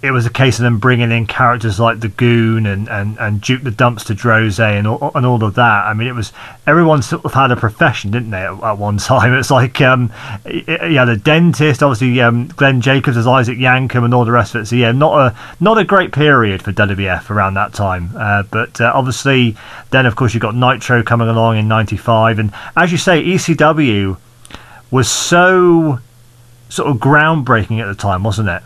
it 0.00 0.12
was 0.12 0.24
a 0.24 0.30
case 0.30 0.60
of 0.60 0.62
them 0.62 0.78
bringing 0.78 1.10
in 1.10 1.26
characters 1.26 1.80
like 1.80 1.98
the 1.98 2.08
Goon 2.08 2.66
and, 2.66 2.88
and, 2.88 3.18
and 3.18 3.40
Duke 3.40 3.64
the 3.64 3.70
Dumpster 3.70 4.16
Droese 4.16 4.60
and 4.60 4.86
all, 4.86 5.10
and 5.12 5.26
all 5.26 5.42
of 5.42 5.54
that. 5.56 5.86
I 5.86 5.92
mean, 5.92 6.06
it 6.06 6.14
was 6.14 6.32
everyone 6.68 7.02
sort 7.02 7.24
of 7.24 7.34
had 7.34 7.50
a 7.50 7.56
profession, 7.56 8.12
didn't 8.12 8.30
they? 8.30 8.42
At, 8.42 8.62
at 8.62 8.78
one 8.78 8.98
time, 8.98 9.34
it's 9.34 9.50
like 9.50 9.80
um, 9.80 10.10
had 10.44 11.08
a 11.08 11.16
dentist, 11.16 11.82
obviously 11.82 12.20
um, 12.20 12.46
Glenn 12.46 12.80
Jacobs 12.80 13.16
as 13.16 13.26
Isaac 13.26 13.58
Yankem 13.58 14.04
and 14.04 14.14
all 14.14 14.24
the 14.24 14.30
rest 14.30 14.54
of 14.54 14.62
it. 14.62 14.66
So 14.66 14.76
yeah, 14.76 14.92
not 14.92 15.18
a 15.18 15.36
not 15.58 15.78
a 15.78 15.84
great 15.84 16.12
period 16.12 16.62
for 16.62 16.72
WWF 16.72 17.28
around 17.30 17.54
that 17.54 17.74
time. 17.74 18.12
Uh, 18.14 18.44
but 18.44 18.80
uh, 18.80 18.92
obviously, 18.94 19.56
then 19.90 20.06
of 20.06 20.14
course 20.14 20.32
you 20.32 20.38
got 20.38 20.54
Nitro 20.54 21.02
coming 21.02 21.28
along 21.28 21.58
in 21.58 21.66
'95, 21.66 22.38
and 22.38 22.52
as 22.76 22.92
you 22.92 22.98
say, 22.98 23.24
ECW 23.24 24.16
was 24.92 25.10
so 25.10 25.98
sort 26.68 26.88
of 26.88 26.98
groundbreaking 26.98 27.80
at 27.80 27.86
the 27.86 27.94
time, 27.94 28.22
wasn't 28.22 28.48
it? 28.48 28.62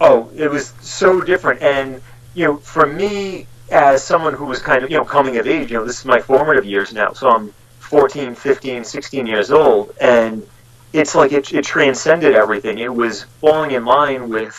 Oh, 0.00 0.30
it 0.36 0.50
was 0.50 0.74
so 0.80 1.20
different. 1.20 1.62
And, 1.62 2.02
you 2.34 2.44
know, 2.44 2.56
for 2.56 2.86
me, 2.86 3.46
as 3.70 4.02
someone 4.02 4.34
who 4.34 4.44
was 4.44 4.60
kind 4.60 4.84
of, 4.84 4.90
you 4.90 4.96
know, 4.96 5.04
coming 5.04 5.36
of 5.38 5.46
age, 5.46 5.70
you 5.70 5.78
know, 5.78 5.84
this 5.84 6.00
is 6.00 6.04
my 6.04 6.20
formative 6.20 6.64
years 6.64 6.92
now. 6.92 7.12
So 7.12 7.28
I'm 7.30 7.52
14, 7.78 8.34
15, 8.34 8.84
16 8.84 9.26
years 9.26 9.50
old. 9.50 9.94
And 10.00 10.46
it's 10.92 11.14
like 11.14 11.32
it, 11.32 11.52
it 11.52 11.64
transcended 11.64 12.34
everything. 12.34 12.78
It 12.78 12.94
was 12.94 13.24
falling 13.40 13.72
in 13.72 13.84
line 13.84 14.28
with 14.28 14.56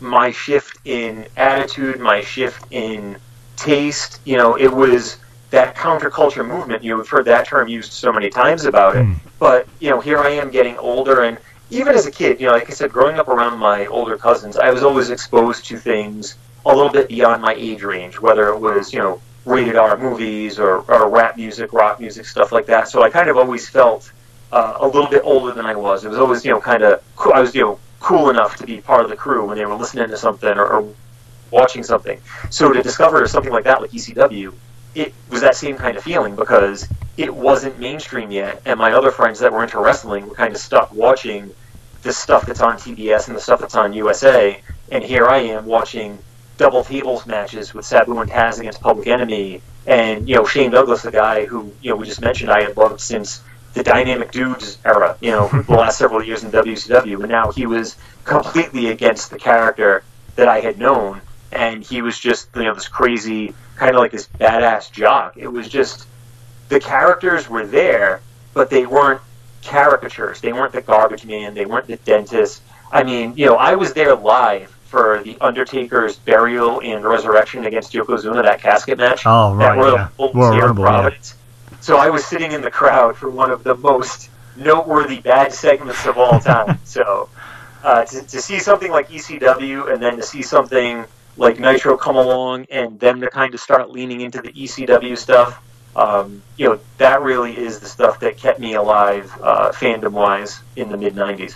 my 0.00 0.30
shift 0.30 0.78
in 0.84 1.26
attitude, 1.36 2.00
my 2.00 2.20
shift 2.20 2.64
in 2.70 3.16
taste. 3.56 4.20
You 4.24 4.36
know, 4.36 4.56
it 4.56 4.72
was 4.72 5.18
that 5.50 5.74
counterculture 5.74 6.46
movement. 6.46 6.82
You 6.84 6.90
know, 6.90 6.96
we've 6.98 7.08
heard 7.08 7.24
that 7.26 7.46
term 7.46 7.68
used 7.68 7.92
so 7.92 8.12
many 8.12 8.28
times 8.28 8.64
about 8.64 8.96
it. 8.96 9.04
Mm. 9.04 9.16
But, 9.38 9.68
you 9.80 9.90
know, 9.90 10.00
here 10.00 10.18
I 10.18 10.30
am 10.30 10.50
getting 10.50 10.76
older 10.78 11.22
and 11.22 11.38
even 11.70 11.94
as 11.94 12.06
a 12.06 12.10
kid, 12.10 12.40
you 12.40 12.46
know, 12.46 12.52
like 12.52 12.70
I 12.70 12.72
said, 12.72 12.92
growing 12.92 13.18
up 13.18 13.28
around 13.28 13.58
my 13.58 13.86
older 13.86 14.16
cousins, 14.16 14.56
I 14.56 14.70
was 14.70 14.82
always 14.82 15.10
exposed 15.10 15.66
to 15.66 15.78
things 15.78 16.36
a 16.64 16.74
little 16.74 16.90
bit 16.90 17.08
beyond 17.08 17.42
my 17.42 17.54
age 17.54 17.82
range, 17.82 18.20
whether 18.20 18.48
it 18.48 18.58
was, 18.58 18.92
you 18.92 18.98
know, 19.00 19.20
rated 19.44 19.76
R 19.76 19.96
movies 19.96 20.58
or, 20.58 20.78
or 20.90 21.08
rap 21.08 21.36
music, 21.36 21.72
rock 21.72 22.00
music, 22.00 22.26
stuff 22.26 22.52
like 22.52 22.66
that. 22.66 22.88
So 22.88 23.02
I 23.02 23.10
kind 23.10 23.28
of 23.28 23.36
always 23.36 23.68
felt 23.68 24.10
uh, 24.52 24.76
a 24.80 24.86
little 24.86 25.08
bit 25.08 25.22
older 25.24 25.52
than 25.52 25.66
I 25.66 25.74
was. 25.74 26.04
It 26.04 26.08
was 26.08 26.18
always, 26.18 26.44
you 26.44 26.50
know, 26.50 26.60
kind 26.60 26.82
of, 26.82 27.02
cool. 27.16 27.32
I 27.34 27.40
was, 27.40 27.54
you 27.54 27.62
know, 27.62 27.78
cool 28.00 28.30
enough 28.30 28.56
to 28.56 28.66
be 28.66 28.80
part 28.80 29.04
of 29.04 29.10
the 29.10 29.16
crew 29.16 29.46
when 29.46 29.58
they 29.58 29.66
were 29.66 29.74
listening 29.74 30.08
to 30.08 30.16
something 30.16 30.56
or, 30.56 30.66
or 30.66 30.94
watching 31.50 31.82
something. 31.82 32.20
So 32.50 32.72
to 32.72 32.82
discover 32.82 33.26
something 33.26 33.52
like 33.52 33.64
that, 33.64 33.80
like 33.80 33.90
ECW, 33.90 34.54
it 34.94 35.12
was 35.30 35.40
that 35.40 35.54
same 35.54 35.76
kind 35.76 35.96
of 35.96 36.02
feeling 36.02 36.36
because 36.36 36.88
it 37.18 37.34
wasn't 37.34 37.80
mainstream 37.80 38.30
yet, 38.30 38.62
and 38.64 38.78
my 38.78 38.92
other 38.92 39.10
friends 39.10 39.40
that 39.40 39.52
were 39.52 39.64
into 39.64 39.80
wrestling 39.80 40.28
were 40.28 40.36
kind 40.36 40.54
of 40.54 40.60
stuck 40.60 40.92
watching 40.92 41.52
the 42.02 42.12
stuff 42.12 42.46
that's 42.46 42.60
on 42.60 42.76
TBS 42.76 43.26
and 43.26 43.36
the 43.36 43.40
stuff 43.40 43.58
that's 43.58 43.74
on 43.74 43.92
USA, 43.92 44.62
and 44.92 45.02
here 45.02 45.26
I 45.26 45.38
am 45.38 45.66
watching 45.66 46.16
double 46.58 46.84
tables 46.84 47.26
matches 47.26 47.74
with 47.74 47.84
Sabu 47.84 48.16
and 48.20 48.30
Taz 48.30 48.60
against 48.60 48.80
Public 48.80 49.08
Enemy, 49.08 49.60
and 49.88 50.28
you 50.28 50.36
know 50.36 50.44
Shane 50.44 50.70
Douglas, 50.70 51.02
the 51.02 51.10
guy 51.10 51.44
who 51.44 51.72
you 51.82 51.90
know 51.90 51.96
we 51.96 52.06
just 52.06 52.20
mentioned 52.20 52.52
I 52.52 52.62
had 52.62 52.76
loved 52.76 53.00
since 53.00 53.42
the 53.74 53.82
Dynamic 53.82 54.30
Dudes 54.30 54.78
era, 54.84 55.16
you 55.20 55.32
know, 55.32 55.48
the 55.66 55.72
last 55.72 55.98
several 55.98 56.22
years 56.22 56.44
in 56.44 56.52
WCW, 56.52 57.18
and 57.18 57.28
now 57.28 57.50
he 57.50 57.66
was 57.66 57.96
completely 58.24 58.90
against 58.90 59.30
the 59.30 59.38
character 59.38 60.04
that 60.36 60.46
I 60.46 60.60
had 60.60 60.78
known, 60.78 61.20
and 61.50 61.82
he 61.82 62.00
was 62.00 62.16
just 62.16 62.48
you 62.54 62.62
know 62.62 62.74
this 62.74 62.86
crazy 62.86 63.54
kind 63.74 63.96
of 63.96 64.00
like 64.00 64.12
this 64.12 64.28
badass 64.38 64.92
jock. 64.92 65.36
It 65.36 65.48
was 65.48 65.68
just 65.68 66.06
the 66.68 66.80
characters 66.80 67.48
were 67.48 67.66
there, 67.66 68.20
but 68.54 68.70
they 68.70 68.86
weren't 68.86 69.20
caricatures. 69.62 70.40
They 70.40 70.52
weren't 70.52 70.72
the 70.72 70.82
garbage 70.82 71.24
man. 71.24 71.54
They 71.54 71.66
weren't 71.66 71.86
the 71.86 71.96
dentist. 71.96 72.62
I 72.90 73.02
mean, 73.02 73.34
you 73.36 73.46
know, 73.46 73.56
I 73.56 73.74
was 73.74 73.92
there 73.92 74.14
live 74.14 74.70
for 74.86 75.22
the 75.22 75.36
Undertaker's 75.40 76.16
burial 76.16 76.80
and 76.80 77.04
resurrection 77.04 77.66
against 77.66 77.92
Yokozuna, 77.92 78.42
that 78.42 78.60
casket 78.60 78.96
match. 78.96 79.24
Oh, 79.26 79.54
right. 79.54 79.76
That 79.76 79.76
yeah. 79.76 80.08
Royal 80.18 80.58
Rumble, 80.60 80.82
Providence. 80.82 81.34
Yeah. 81.70 81.78
So 81.80 81.98
I 81.98 82.08
was 82.08 82.24
sitting 82.24 82.52
in 82.52 82.62
the 82.62 82.70
crowd 82.70 83.16
for 83.16 83.28
one 83.28 83.50
of 83.50 83.62
the 83.62 83.74
most 83.74 84.30
noteworthy 84.56 85.20
bad 85.20 85.52
segments 85.52 86.06
of 86.06 86.16
all 86.16 86.40
time. 86.40 86.78
so 86.84 87.28
uh, 87.84 88.04
to, 88.06 88.22
to 88.22 88.40
see 88.40 88.58
something 88.58 88.90
like 88.90 89.10
ECW 89.10 89.92
and 89.92 90.02
then 90.02 90.16
to 90.16 90.22
see 90.22 90.42
something 90.42 91.04
like 91.36 91.60
Nitro 91.60 91.96
come 91.96 92.16
along 92.16 92.66
and 92.70 92.98
them 92.98 93.20
to 93.20 93.30
kind 93.30 93.54
of 93.54 93.60
start 93.60 93.90
leaning 93.90 94.22
into 94.22 94.40
the 94.40 94.52
ECW 94.52 95.16
stuff, 95.16 95.62
um, 95.98 96.42
you 96.56 96.68
know, 96.68 96.80
that 96.98 97.22
really 97.22 97.56
is 97.58 97.80
the 97.80 97.86
stuff 97.86 98.20
that 98.20 98.36
kept 98.36 98.60
me 98.60 98.74
alive, 98.74 99.32
uh, 99.42 99.72
fandom 99.72 100.12
wise, 100.12 100.60
in 100.76 100.90
the 100.90 100.96
mid 100.96 101.14
90s. 101.14 101.54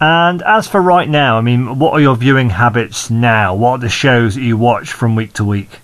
And 0.00 0.42
as 0.42 0.66
for 0.66 0.80
right 0.80 1.08
now, 1.08 1.36
I 1.36 1.42
mean, 1.42 1.78
what 1.78 1.92
are 1.92 2.00
your 2.00 2.16
viewing 2.16 2.50
habits 2.50 3.10
now? 3.10 3.54
What 3.54 3.72
are 3.72 3.78
the 3.78 3.88
shows 3.88 4.34
that 4.34 4.42
you 4.42 4.56
watch 4.56 4.92
from 4.92 5.14
week 5.14 5.34
to 5.34 5.44
week? 5.44 5.80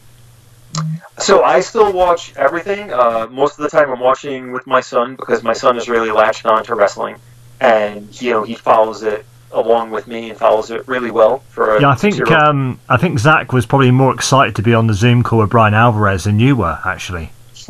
So 1.19 1.45
I 1.45 1.61
still 1.61 1.93
watch 1.93 2.35
everything. 2.35 2.93
Uh, 2.93 3.29
most 3.31 3.59
of 3.59 3.63
the 3.63 3.69
time, 3.69 3.91
I'm 3.91 4.01
watching 4.01 4.53
with 4.53 4.67
my 4.67 4.81
son 4.81 5.15
because 5.15 5.43
my 5.43 5.53
son 5.53 5.77
is 5.77 5.89
really 5.89 6.11
latched 6.11 6.47
on 6.47 6.65
to 6.65 6.75
wrestling, 6.75 7.17
and 7.61 8.21
you 8.23 8.31
know 8.31 8.43
he 8.43 8.55
follows 8.55 9.03
it 9.03 9.27
along 9.53 9.91
with 9.91 10.07
me 10.07 10.31
and 10.31 10.39
follows 10.39 10.71
it 10.71 10.87
really 10.87 11.11
well. 11.11 11.39
For 11.51 11.81
yeah, 11.81 11.91
I 11.91 11.95
think 11.95 12.31
um, 12.31 12.81
I 12.89 12.97
think 12.97 13.19
Zach 13.19 13.53
was 13.53 13.67
probably 13.67 13.91
more 13.91 14.15
excited 14.15 14.57
to 14.57 14.63
be 14.63 14.75
on 14.75 14.87
the 14.87 14.95
Zoom 14.95 15.23
call 15.23 15.41
with 15.41 15.51
Bryan 15.51 15.75
Alvarez 15.75 16.25
than 16.25 16.39
you 16.39 16.57
were 16.57 16.79
actually. 16.85 17.31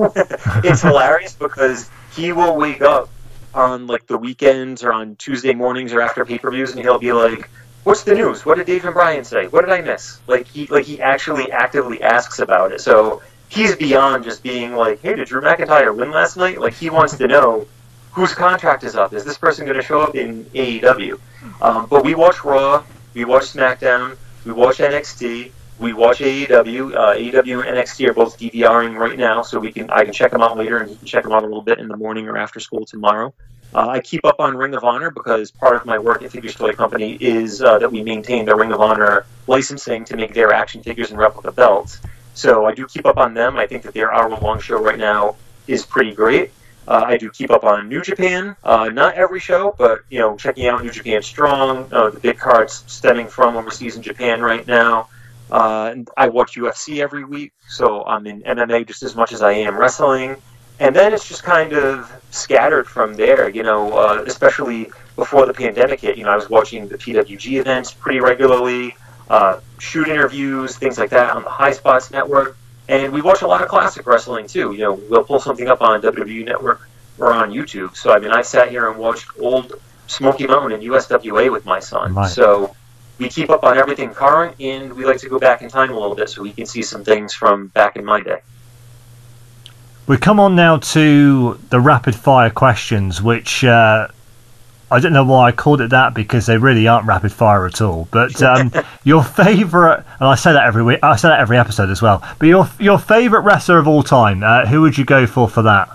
it's 0.64 0.82
hilarious 0.82 1.34
because 1.34 1.90
he 2.14 2.32
will 2.32 2.56
wake 2.56 2.82
up 2.82 3.08
on 3.54 3.86
like 3.86 4.06
the 4.06 4.16
weekends 4.16 4.84
or 4.84 4.92
on 4.92 5.16
Tuesday 5.16 5.54
mornings 5.54 5.92
or 5.92 6.00
after 6.00 6.24
pay 6.24 6.38
per 6.38 6.50
views, 6.50 6.72
and 6.72 6.80
he'll 6.80 6.98
be 6.98 7.12
like, 7.12 7.48
"What's 7.84 8.04
the 8.04 8.14
news? 8.14 8.44
What 8.44 8.58
did 8.58 8.66
Dave 8.66 8.84
and 8.84 8.94
Brian 8.94 9.24
say? 9.24 9.46
What 9.48 9.62
did 9.64 9.72
I 9.72 9.80
miss?" 9.80 10.20
Like 10.26 10.46
he 10.46 10.66
like 10.66 10.84
he 10.84 11.00
actually 11.00 11.50
actively 11.50 12.02
asks 12.02 12.38
about 12.38 12.72
it. 12.72 12.80
So 12.80 13.22
he's 13.48 13.76
beyond 13.76 14.24
just 14.24 14.42
being 14.42 14.74
like, 14.74 15.00
"Hey, 15.02 15.14
did 15.14 15.28
Drew 15.28 15.40
McIntyre 15.40 15.94
win 15.96 16.10
last 16.10 16.36
night?" 16.36 16.60
Like 16.60 16.74
he 16.74 16.90
wants 16.90 17.16
to 17.16 17.26
know 17.26 17.66
whose 18.12 18.34
contract 18.34 18.84
is 18.84 18.96
up. 18.96 19.12
Is 19.12 19.24
this 19.24 19.38
person 19.38 19.64
going 19.64 19.76
to 19.76 19.82
show 19.82 20.00
up 20.00 20.14
in 20.14 20.44
AEW? 20.46 21.18
Um, 21.62 21.86
but 21.86 22.04
we 22.04 22.14
watch 22.14 22.44
Raw, 22.44 22.84
we 23.14 23.24
watch 23.24 23.44
SmackDown, 23.44 24.16
we 24.44 24.52
watch 24.52 24.78
NXT, 24.78 25.52
we 25.78 25.92
watch 25.92 26.18
AEW. 26.18 26.94
Uh, 26.94 27.14
AEW 27.14 27.66
and 27.66 27.76
NXT 27.76 28.08
are 28.08 28.14
both 28.14 28.38
DVRing 28.38 28.96
right 28.98 29.18
now, 29.18 29.42
so 29.42 29.58
we 29.58 29.72
can 29.72 29.90
I 29.90 30.04
can 30.04 30.12
check 30.12 30.32
them 30.32 30.42
out 30.42 30.56
later, 30.56 30.78
and 30.78 30.90
you 30.90 30.96
can 30.96 31.06
check 31.06 31.22
them 31.22 31.32
out 31.32 31.42
a 31.42 31.46
little 31.46 31.62
bit 31.62 31.78
in 31.78 31.88
the 31.88 31.96
morning 31.96 32.28
or 32.28 32.36
after 32.36 32.60
school 32.60 32.84
tomorrow. 32.84 33.32
Uh, 33.74 33.88
I 33.88 34.00
keep 34.00 34.24
up 34.24 34.36
on 34.38 34.56
Ring 34.56 34.74
of 34.74 34.82
Honor 34.82 35.10
because 35.10 35.50
part 35.50 35.76
of 35.76 35.84
my 35.84 35.98
work 35.98 36.22
at 36.22 36.32
Figures 36.32 36.54
Toy 36.54 36.72
Company 36.72 37.18
is 37.20 37.60
uh, 37.60 37.78
that 37.78 37.92
we 37.92 38.02
maintain 38.02 38.46
the 38.46 38.56
Ring 38.56 38.72
of 38.72 38.80
Honor 38.80 39.26
licensing 39.46 40.04
to 40.06 40.16
make 40.16 40.32
their 40.32 40.52
action 40.52 40.82
figures 40.82 41.10
and 41.10 41.18
replica 41.18 41.52
belts. 41.52 42.00
So 42.32 42.64
I 42.64 42.72
do 42.72 42.86
keep 42.86 43.04
up 43.04 43.18
on 43.18 43.34
them. 43.34 43.56
I 43.56 43.66
think 43.66 43.82
that 43.82 43.92
their 43.92 44.12
hour-long 44.14 44.60
show 44.60 44.80
right 44.80 44.98
now 44.98 45.36
is 45.66 45.84
pretty 45.84 46.14
great. 46.14 46.50
Uh, 46.88 47.04
I 47.06 47.18
do 47.18 47.28
keep 47.28 47.50
up 47.50 47.64
on 47.64 47.86
New 47.90 48.00
Japan, 48.00 48.56
uh, 48.64 48.88
not 48.88 49.14
every 49.14 49.40
show, 49.40 49.74
but 49.76 50.00
you 50.08 50.20
know, 50.20 50.38
checking 50.38 50.66
out 50.68 50.82
New 50.82 50.90
Japan 50.90 51.20
Strong, 51.20 51.92
uh, 51.92 52.08
the 52.08 52.18
big 52.18 52.38
cards 52.38 52.82
stemming 52.86 53.26
from 53.28 53.58
overseas 53.58 53.96
in 53.96 54.02
Japan 54.02 54.40
right 54.40 54.66
now. 54.66 55.08
Uh, 55.50 55.96
I 56.16 56.30
watch 56.30 56.56
UFC 56.56 57.00
every 57.00 57.26
week, 57.26 57.52
so 57.68 58.06
I'm 58.06 58.26
in 58.26 58.40
MMA 58.40 58.86
just 58.86 59.02
as 59.02 59.14
much 59.14 59.32
as 59.32 59.42
I 59.42 59.52
am 59.52 59.76
wrestling. 59.76 60.36
And 60.80 60.96
then 60.96 61.12
it's 61.12 61.28
just 61.28 61.42
kind 61.42 61.74
of 61.74 62.10
scattered 62.30 62.86
from 62.86 63.12
there, 63.16 63.50
you 63.50 63.64
know, 63.64 63.92
uh, 63.92 64.24
especially 64.26 64.90
before 65.14 65.44
the 65.44 65.52
pandemic 65.52 66.00
hit. 66.00 66.16
You 66.16 66.24
know, 66.24 66.30
I 66.30 66.36
was 66.36 66.48
watching 66.48 66.88
the 66.88 66.96
PWG 66.96 67.60
events 67.60 67.92
pretty 67.92 68.20
regularly, 68.20 68.96
uh, 69.28 69.60
shoot 69.78 70.08
interviews, 70.08 70.78
things 70.78 70.96
like 70.96 71.10
that 71.10 71.36
on 71.36 71.42
the 71.42 71.50
Highspots 71.50 72.10
Network. 72.10 72.56
And 72.88 73.12
we 73.12 73.20
watch 73.20 73.42
a 73.42 73.46
lot 73.46 73.62
of 73.62 73.68
classic 73.68 74.06
wrestling 74.06 74.46
too. 74.46 74.72
You 74.72 74.78
know, 74.78 74.92
we'll 75.10 75.24
pull 75.24 75.40
something 75.40 75.68
up 75.68 75.82
on 75.82 76.00
WWE 76.00 76.44
Network 76.44 76.88
or 77.18 77.32
on 77.32 77.50
YouTube. 77.50 77.96
So 77.96 78.12
I 78.12 78.18
mean, 78.18 78.30
I 78.30 78.42
sat 78.42 78.70
here 78.70 78.88
and 78.88 78.98
watched 78.98 79.28
old 79.38 79.74
Smoky 80.06 80.46
Mountain 80.46 80.72
and 80.72 80.82
USWA 80.82 81.52
with 81.52 81.66
my 81.66 81.80
son. 81.80 82.14
Right. 82.14 82.30
So 82.30 82.74
we 83.18 83.28
keep 83.28 83.50
up 83.50 83.64
on 83.64 83.76
everything 83.76 84.10
current, 84.10 84.56
and 84.60 84.92
we 84.92 85.04
like 85.04 85.18
to 85.18 85.28
go 85.28 85.38
back 85.38 85.62
in 85.62 85.68
time 85.68 85.90
a 85.90 85.94
little 85.98 86.14
bit 86.14 86.30
so 86.30 86.42
we 86.42 86.52
can 86.52 86.66
see 86.66 86.82
some 86.82 87.04
things 87.04 87.34
from 87.34 87.68
back 87.68 87.96
in 87.96 88.04
my 88.04 88.20
day. 88.20 88.40
We 90.06 90.16
come 90.16 90.40
on 90.40 90.54
now 90.54 90.78
to 90.78 91.60
the 91.68 91.80
rapid 91.80 92.14
fire 92.14 92.48
questions, 92.48 93.20
which 93.20 93.64
uh, 93.64 94.08
I 94.90 95.00
don't 95.00 95.12
know 95.12 95.24
why 95.24 95.48
I 95.48 95.52
called 95.52 95.80
it 95.80 95.90
that 95.90 96.14
because 96.14 96.46
they 96.46 96.56
really 96.56 96.88
aren't 96.88 97.06
rapid 97.06 97.32
fire 97.32 97.66
at 97.66 97.80
all. 97.80 98.08
But 98.10 98.42
um, 98.50 98.72
your 99.04 99.22
favourite, 99.22 99.98
and 99.98 100.28
I 100.28 100.34
say 100.34 100.52
that 100.52 100.64
every 100.64 100.82
week, 100.82 101.00
I 101.02 101.16
say 101.16 101.28
that 101.28 101.40
every 101.40 101.58
episode 101.58 101.90
as 101.90 102.00
well. 102.00 102.26
But 102.38 102.46
your 102.46 102.68
your 102.78 102.98
favourite 102.98 103.44
wrestler 103.44 103.78
of 103.78 103.86
all 103.86 104.02
time, 104.02 104.42
uh, 104.42 104.66
who 104.66 104.80
would 104.82 104.96
you 104.96 105.04
go 105.04 105.26
for 105.26 105.48
for 105.48 105.62
that? 105.62 105.90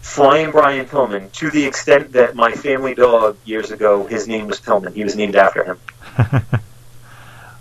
Flying 0.00 0.50
Brian 0.50 0.86
Pillman, 0.86 1.32
to 1.32 1.50
the 1.50 1.64
extent 1.64 2.12
that 2.12 2.34
my 2.34 2.52
family 2.52 2.94
dog 2.94 3.36
years 3.44 3.70
ago, 3.70 4.06
his 4.06 4.28
name 4.28 4.46
was 4.46 4.60
Pillman. 4.60 4.92
He 4.94 5.02
was 5.02 5.16
named 5.16 5.34
after 5.34 5.64
him. 5.64 5.78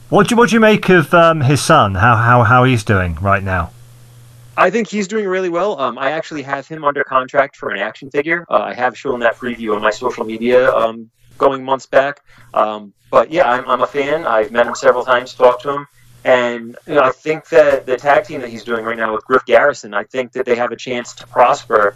what 0.10 0.28
do 0.28 0.34
you, 0.34 0.38
what 0.38 0.50
do 0.50 0.56
you 0.56 0.60
make 0.60 0.90
of 0.90 1.14
um, 1.14 1.42
his 1.42 1.62
son? 1.62 1.96
How 1.96 2.16
how 2.16 2.44
how 2.44 2.64
he's 2.64 2.84
doing 2.84 3.16
right 3.16 3.44
now? 3.44 3.73
I 4.56 4.70
think 4.70 4.88
he's 4.88 5.08
doing 5.08 5.28
really 5.28 5.50
well. 5.50 5.80
Um, 5.80 5.98
I 5.98 6.12
actually 6.12 6.44
have 6.44 6.68
him 6.68 6.84
under 6.84 7.04
contract 7.04 7.56
for 7.56 7.70
an 7.72 7.80
action 7.80 8.12
figure. 8.12 8.46
Uh, 8.50 8.62
I 8.62 8.74
have 8.74 8.98
shown 8.98 9.20
that 9.22 9.36
preview 9.36 9.76
on 9.76 9.82
my 9.82 9.90
social 9.90 10.26
media 10.26 10.72
um, 10.74 11.10
going 11.38 11.64
months 11.64 11.88
back. 11.88 12.22
Um, 12.54 12.94
but 13.10 13.32
yeah, 13.32 13.50
I'm, 13.50 13.68
I'm 13.68 13.82
a 13.82 13.88
fan. 13.88 14.26
I've 14.26 14.52
met 14.52 14.68
him 14.68 14.76
several 14.76 15.04
times, 15.04 15.34
talked 15.34 15.64
to 15.64 15.72
him, 15.72 15.88
and 16.24 16.78
you 16.88 16.96
know, 16.96 17.04
I 17.04 17.12
think 17.12 17.50
that 17.50 17.86
the 17.86 17.98
tag 17.98 18.26
team 18.26 18.42
that 18.42 18.50
he's 18.50 18.64
doing 18.64 18.86
right 18.86 18.98
now 18.98 19.14
with 19.14 19.26
Griff 19.26 19.46
Garrison, 19.46 19.94
I 19.94 20.04
think 20.04 20.32
that 20.34 20.46
they 20.46 20.56
have 20.56 20.72
a 20.72 20.76
chance 20.76 21.14
to 21.16 21.28
prosper 21.28 21.96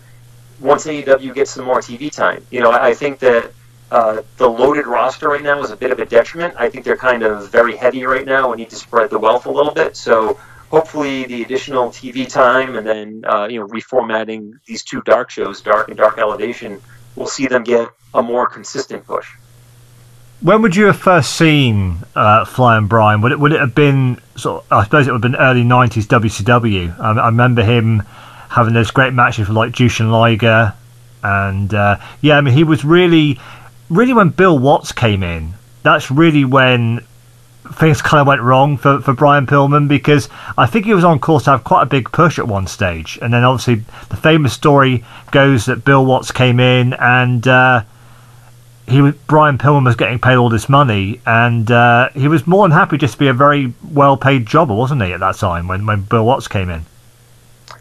once 0.59 0.85
AEW 0.85 1.33
gets 1.33 1.51
some 1.51 1.65
more 1.65 1.79
TV 1.79 2.11
time. 2.11 2.45
You 2.49 2.61
know, 2.61 2.71
I, 2.71 2.93
think 2.93 3.19
that 3.19 3.51
uh, 3.91 4.21
the 4.37 4.49
loaded 4.49 4.87
roster 4.87 5.29
right 5.29 5.43
now 5.43 5.61
is 5.61 5.71
a 5.71 5.75
bit 5.75 5.91
of 5.91 5.99
a 5.99 6.05
detriment. 6.05 6.55
I 6.57 6.69
think 6.69 6.83
they're 6.83 6.97
kind 6.97 7.23
of 7.23 7.51
very 7.51 7.75
heavy 7.75 8.05
right 8.05 8.25
now 8.25 8.51
and 8.51 8.59
need 8.59 8.71
to 8.71 8.75
spread 8.75 9.11
the 9.11 9.19
wealth 9.19 9.45
a 9.45 9.51
little 9.51 9.73
bit. 9.73 9.95
So 9.95 10.39
hopefully 10.69 11.25
the 11.25 11.41
additional 11.43 11.89
TV 11.89 12.29
time 12.29 12.75
and 12.75 12.85
then 12.85 13.23
uh, 13.27 13.47
you 13.49 13.59
know 13.59 13.67
reformatting 13.67 14.51
these 14.65 14.83
two 14.83 15.01
dark 15.01 15.29
shows, 15.29 15.61
Dark 15.61 15.87
and 15.87 15.97
Dark 15.97 16.17
Elevation, 16.17 16.81
will 17.15 17.27
see 17.27 17.47
them 17.47 17.63
get 17.63 17.89
a 18.13 18.21
more 18.21 18.47
consistent 18.47 19.05
push. 19.05 19.27
When 20.41 20.61
would 20.61 20.75
you 20.75 20.85
have 20.85 20.97
first 20.97 21.35
seen 21.35 21.97
uh, 22.15 22.45
Flying 22.45 22.87
Brian? 22.87 23.21
Would 23.21 23.31
it 23.31 23.39
would 23.39 23.53
it 23.53 23.59
have 23.59 23.73
been 23.73 24.21
sort? 24.35 24.65
Of, 24.65 24.71
I 24.71 24.83
suppose 24.83 25.07
it 25.07 25.11
would 25.11 25.23
have 25.23 25.31
been 25.31 25.41
early 25.41 25.63
'90s 25.63 26.05
WCW. 26.05 26.99
I, 26.99 27.11
I 27.13 27.25
remember 27.27 27.63
him 27.63 28.03
having 28.49 28.73
those 28.73 28.91
great 28.91 29.13
matches 29.13 29.47
with 29.47 29.57
like 29.57 29.71
Jushin 29.71 30.11
Liger, 30.11 30.73
and 31.23 31.73
uh, 31.73 31.97
yeah, 32.21 32.37
I 32.37 32.41
mean 32.41 32.53
he 32.53 32.63
was 32.63 32.85
really, 32.85 33.39
really 33.89 34.13
when 34.13 34.29
Bill 34.29 34.57
Watts 34.57 34.91
came 34.91 35.23
in. 35.23 35.53
That's 35.81 36.11
really 36.11 36.45
when 36.45 37.03
things 37.73 38.01
kind 38.01 38.21
of 38.21 38.27
went 38.27 38.41
wrong 38.41 38.77
for, 38.77 39.01
for 39.01 39.13
Brian 39.13 39.47
Pillman 39.47 39.87
because 39.87 40.29
I 40.57 40.65
think 40.65 40.85
he 40.85 40.93
was 40.93 41.03
on 41.03 41.19
course 41.19 41.45
to 41.45 41.51
have 41.51 41.63
quite 41.63 41.83
a 41.83 41.85
big 41.85 42.11
push 42.11 42.39
at 42.39 42.47
one 42.47 42.67
stage, 42.67 43.17
and 43.21 43.33
then 43.33 43.43
obviously 43.43 43.83
the 44.09 44.17
famous 44.17 44.53
story 44.53 45.03
goes 45.31 45.65
that 45.65 45.85
Bill 45.85 46.05
Watts 46.05 46.31
came 46.31 46.59
in 46.59 46.93
and. 46.93 47.47
Uh, 47.47 47.83
he 48.87 49.11
Brian 49.27 49.57
Pillman 49.57 49.83
was 49.83 49.95
getting 49.95 50.17
paid 50.17 50.35
all 50.35 50.49
this 50.49 50.69
money, 50.69 51.19
and 51.25 51.69
uh, 51.69 52.09
he 52.11 52.27
was 52.27 52.47
more 52.47 52.67
than 52.67 52.71
happy 52.71 52.97
just 52.97 53.15
to 53.15 53.19
be 53.19 53.27
a 53.27 53.33
very 53.33 53.73
well-paid 53.91 54.45
jobber, 54.45 54.73
wasn't 54.73 55.03
he, 55.03 55.11
at 55.11 55.19
that 55.19 55.35
time 55.35 55.67
when, 55.67 55.85
when 55.85 56.03
Bill 56.03 56.25
Watts 56.25 56.47
came 56.47 56.69
in? 56.69 56.85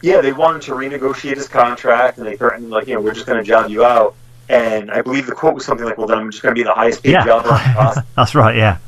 Yeah, 0.02 0.21
they 0.21 0.33
wanted 0.33 0.62
to 0.62 0.73
renegotiate 0.73 1.37
his 1.37 1.49
contract, 1.49 2.19
and 2.19 2.26
they 2.26 2.37
threatened 2.37 2.71
like, 2.71 2.88
you 2.88 2.95
know, 2.95 3.00
we're 3.00 3.14
just 3.14 3.26
going 3.26 3.38
to 3.38 3.45
job 3.45 3.71
you 3.71 3.85
out. 3.85 4.14
And 4.49 4.90
I 4.90 5.02
believe 5.02 5.26
the 5.26 5.33
quote 5.33 5.55
was 5.55 5.64
something 5.64 5.85
like, 5.85 5.99
"Well, 5.99 6.07
then 6.07 6.19
I'm 6.19 6.31
just 6.31 6.43
going 6.43 6.55
to 6.55 6.59
be 6.59 6.62
the 6.62 6.75
highest-paid 6.75 7.11
yeah. 7.11 7.25
jobber." 7.25 8.05
That's 8.16 8.35
right. 8.35 8.55
Yeah. 8.57 8.78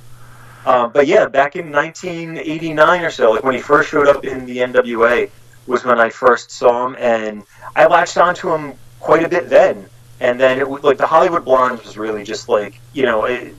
Um, 0.69 0.93
but 0.93 1.07
yeah, 1.07 1.27
back 1.27 1.57
in 1.57 1.73
1989 1.73 3.03
or 3.03 3.11
so, 3.11 3.31
like 3.31 3.43
when 3.43 3.55
he 3.55 3.61
first 3.61 3.89
showed 3.89 4.07
up 4.07 4.23
in 4.23 4.45
the 4.45 4.59
NWA, 4.59 5.31
was 5.67 5.83
when 5.83 5.99
I 5.99 6.11
first 6.11 6.51
saw 6.51 6.87
him, 6.87 6.95
and 6.99 7.43
I 7.75 7.87
latched 7.87 8.19
onto 8.19 8.53
him 8.53 8.75
quite 9.01 9.25
a 9.25 9.29
bit 9.31 9.49
then. 9.49 9.87
And 10.21 10.39
then 10.39 10.59
it 10.59 10.69
was 10.69 10.83
like 10.83 10.99
the 10.99 11.07
Hollywood 11.07 11.47
Blondes 11.47 11.85
was 11.85 11.97
really 11.97 12.23
just 12.23 12.51
like 12.51 12.81
you 12.93 13.05
know 13.05 13.25
it, 13.25 13.55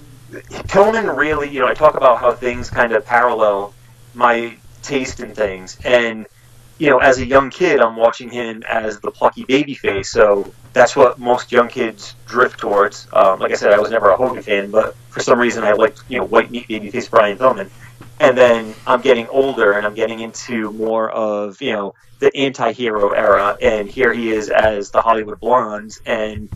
Pillman 0.69 1.17
really 1.17 1.49
you 1.49 1.59
know 1.59 1.67
I 1.67 1.73
talk 1.73 1.95
about 1.95 2.19
how 2.19 2.31
things 2.31 2.69
kind 2.69 2.93
of 2.93 3.03
parallel 3.03 3.73
my 4.13 4.55
taste 4.83 5.19
in 5.19 5.33
things. 5.33 5.79
And 5.83 6.27
you 6.79 6.89
know 6.89 6.97
as 6.99 7.19
a 7.19 7.25
young 7.25 7.49
kid 7.49 7.79
I'm 7.79 7.95
watching 7.95 8.29
him 8.29 8.63
as 8.67 8.99
the 8.99 9.11
plucky 9.11 9.43
baby 9.43 9.75
face. 9.75 10.09
So 10.11 10.51
that's 10.73 10.95
what 10.95 11.19
most 11.19 11.51
young 11.51 11.67
kids 11.67 12.15
drift 12.25 12.59
towards. 12.59 13.07
Um, 13.13 13.39
like 13.39 13.51
I 13.51 13.55
said 13.55 13.73
I 13.73 13.79
was 13.79 13.91
never 13.91 14.09
a 14.09 14.17
Hogan 14.17 14.41
fan 14.41 14.71
but 14.71 14.95
for 15.09 15.19
some 15.19 15.39
reason 15.39 15.63
I 15.63 15.73
liked 15.73 16.01
you 16.09 16.17
know 16.17 16.25
white 16.25 16.49
meat 16.49 16.67
baby 16.67 16.89
face 16.89 17.07
Brian 17.07 17.37
Pillman. 17.37 17.69
And 18.21 18.37
then 18.37 18.73
I'm 18.87 19.01
getting 19.01 19.27
older 19.27 19.73
and 19.73 19.85
I'm 19.85 19.93
getting 19.93 20.19
into 20.19 20.71
more 20.71 21.09
of 21.11 21.61
you 21.61 21.73
know 21.73 21.93
the 22.19 22.35
anti-hero 22.35 23.11
era, 23.11 23.57
and 23.61 23.89
here 23.89 24.13
he 24.13 24.31
is 24.31 24.49
as 24.49 24.91
the 24.91 25.01
Hollywood 25.01 25.39
Blondes, 25.39 26.01
and 26.05 26.49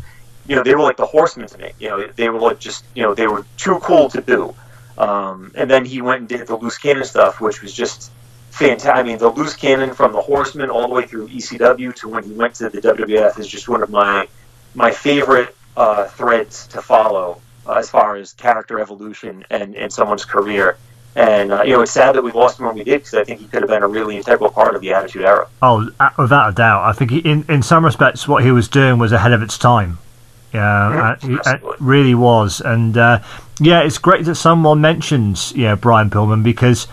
you 0.46 0.56
know 0.56 0.64
they 0.64 0.76
were 0.76 0.82
like 0.82 0.98
the 0.98 1.06
Horsemen 1.06 1.48
to 1.48 1.58
me. 1.58 1.72
You 1.80 1.90
know 1.90 2.08
they 2.08 2.30
were 2.30 2.40
like 2.40 2.60
just 2.60 2.86
you 2.94 3.02
know 3.02 3.14
they 3.14 3.28
were 3.28 3.46
too 3.58 3.80
cool 3.80 4.10
to 4.10 4.22
do. 4.22 4.54
Um, 4.98 5.52
and 5.56 5.72
then 5.72 5.86
he 5.86 6.02
went 6.02 6.20
and 6.20 6.30
did 6.30 6.46
the 6.46 6.56
loose 6.56 6.78
cannon 6.78 7.06
stuff, 7.06 7.42
which 7.42 7.62
was 7.62 7.74
just 7.74 8.12
fantastic. 8.54 8.96
I 8.96 9.04
mean, 9.04 9.18
the 9.18 9.30
loose 9.30 9.56
cannon 9.56 9.94
from 9.94 10.14
the 10.14 10.22
Horsemen 10.22 10.70
all 10.70 10.88
the 10.88 10.94
way 10.94 11.06
through 11.06 11.28
ECW 11.28 11.94
to 11.96 12.08
when 12.08 12.24
he 12.24 12.32
went 12.32 12.56
to 12.56 12.70
the 12.70 12.82
WWF 12.82 13.40
is 13.40 13.48
just 13.48 13.68
one 13.68 13.84
of 13.84 13.90
my 13.90 14.28
my 14.76 14.92
favorite 14.92 15.56
uh, 15.78 16.06
threads 16.06 16.68
to 16.68 16.82
follow 16.82 17.42
uh, 17.68 17.74
as 17.74 17.90
far 17.90 18.16
as 18.16 18.34
character 18.34 18.80
evolution 18.80 19.46
and, 19.50 19.76
and 19.76 19.92
someone's 19.92 20.26
career. 20.26 20.78
And 21.16 21.52
uh, 21.52 21.64
you 21.64 21.74
know, 21.74 21.82
it's 21.82 21.92
sad 21.92 22.16
that 22.16 22.24
we 22.24 22.32
lost 22.32 22.60
him 22.60 22.66
when 22.66 22.76
we 22.76 22.84
did 22.84 23.02
because 23.02 23.14
I 23.14 23.24
think 23.24 23.40
he 23.40 23.48
could 23.48 23.62
have 23.62 23.70
been 23.70 23.84
a 23.84 23.88
really 23.88 24.18
integral 24.18 24.50
part 24.50 24.76
of 24.76 24.82
the 24.82 24.94
Attitude 24.94 25.24
Era. 25.24 25.48
Oh, 25.62 25.90
without 26.18 26.50
a 26.50 26.54
doubt. 26.54 26.84
I 26.84 26.94
think 26.94 27.12
he, 27.12 27.20
in 27.20 27.46
in 27.48 27.62
some 27.62 27.86
respects, 27.86 28.28
what 28.28 28.44
he 28.44 28.52
was 28.52 28.68
doing 28.68 28.98
was 28.98 29.12
ahead 29.12 29.32
of 29.32 29.44
its 29.44 29.58
time. 29.58 30.00
Yeah, 30.54 31.16
it, 31.22 31.40
it, 31.46 31.62
really 31.80 32.14
was. 32.14 32.62
And 32.62 32.96
uh, 32.98 33.22
yeah, 33.60 33.82
it's 33.82 33.98
great 33.98 34.26
that 34.26 34.36
someone 34.36 34.82
mentions 34.82 35.54
know 35.56 35.76
Brian 35.76 36.10
Pillman 36.10 36.44
because 36.44 36.88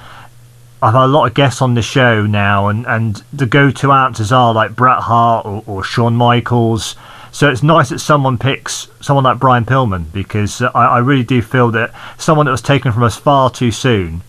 I've 0.82 0.94
had 0.94 1.04
a 1.04 1.06
lot 1.06 1.26
of 1.26 1.34
guests 1.34 1.60
on 1.60 1.74
the 1.74 1.82
show 1.82 2.24
now, 2.26 2.68
and 2.68 2.86
and 2.86 3.22
the 3.32 3.46
go-to 3.46 3.92
answers 3.92 4.32
are 4.32 4.54
like 4.54 4.74
Bret 4.74 4.98
Hart 5.00 5.44
or, 5.44 5.62
or 5.66 5.84
Shawn 5.84 6.16
Michaels. 6.16 6.96
So 7.32 7.48
it's 7.50 7.62
nice 7.62 7.90
that 7.90 8.00
someone 8.00 8.38
picks 8.38 8.88
someone 9.00 9.24
like 9.24 9.38
Brian 9.38 9.64
Pillman 9.64 10.10
because 10.12 10.62
I, 10.62 10.68
I 10.68 10.98
really 10.98 11.22
do 11.22 11.42
feel 11.42 11.70
that 11.72 11.94
someone 12.18 12.46
that 12.46 12.52
was 12.52 12.62
taken 12.62 12.92
from 12.92 13.02
us 13.02 13.16
far 13.16 13.50
too 13.50 13.70
soon, 13.70 14.22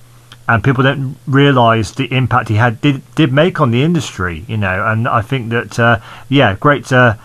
and 0.48 0.64
people 0.64 0.84
don't 0.84 1.18
realise 1.26 1.92
the 1.92 2.14
impact 2.14 2.50
he 2.50 2.56
had 2.56 2.82
did 2.82 3.02
did 3.16 3.32
make 3.32 3.62
on 3.62 3.72
the 3.72 3.82
industry. 3.82 4.44
You 4.48 4.58
know, 4.58 4.86
and 4.86 5.08
I 5.08 5.22
think 5.22 5.50
that 5.52 5.80
uh, 5.80 6.00
yeah, 6.28 6.56
great 6.56 6.86
to 6.88 7.18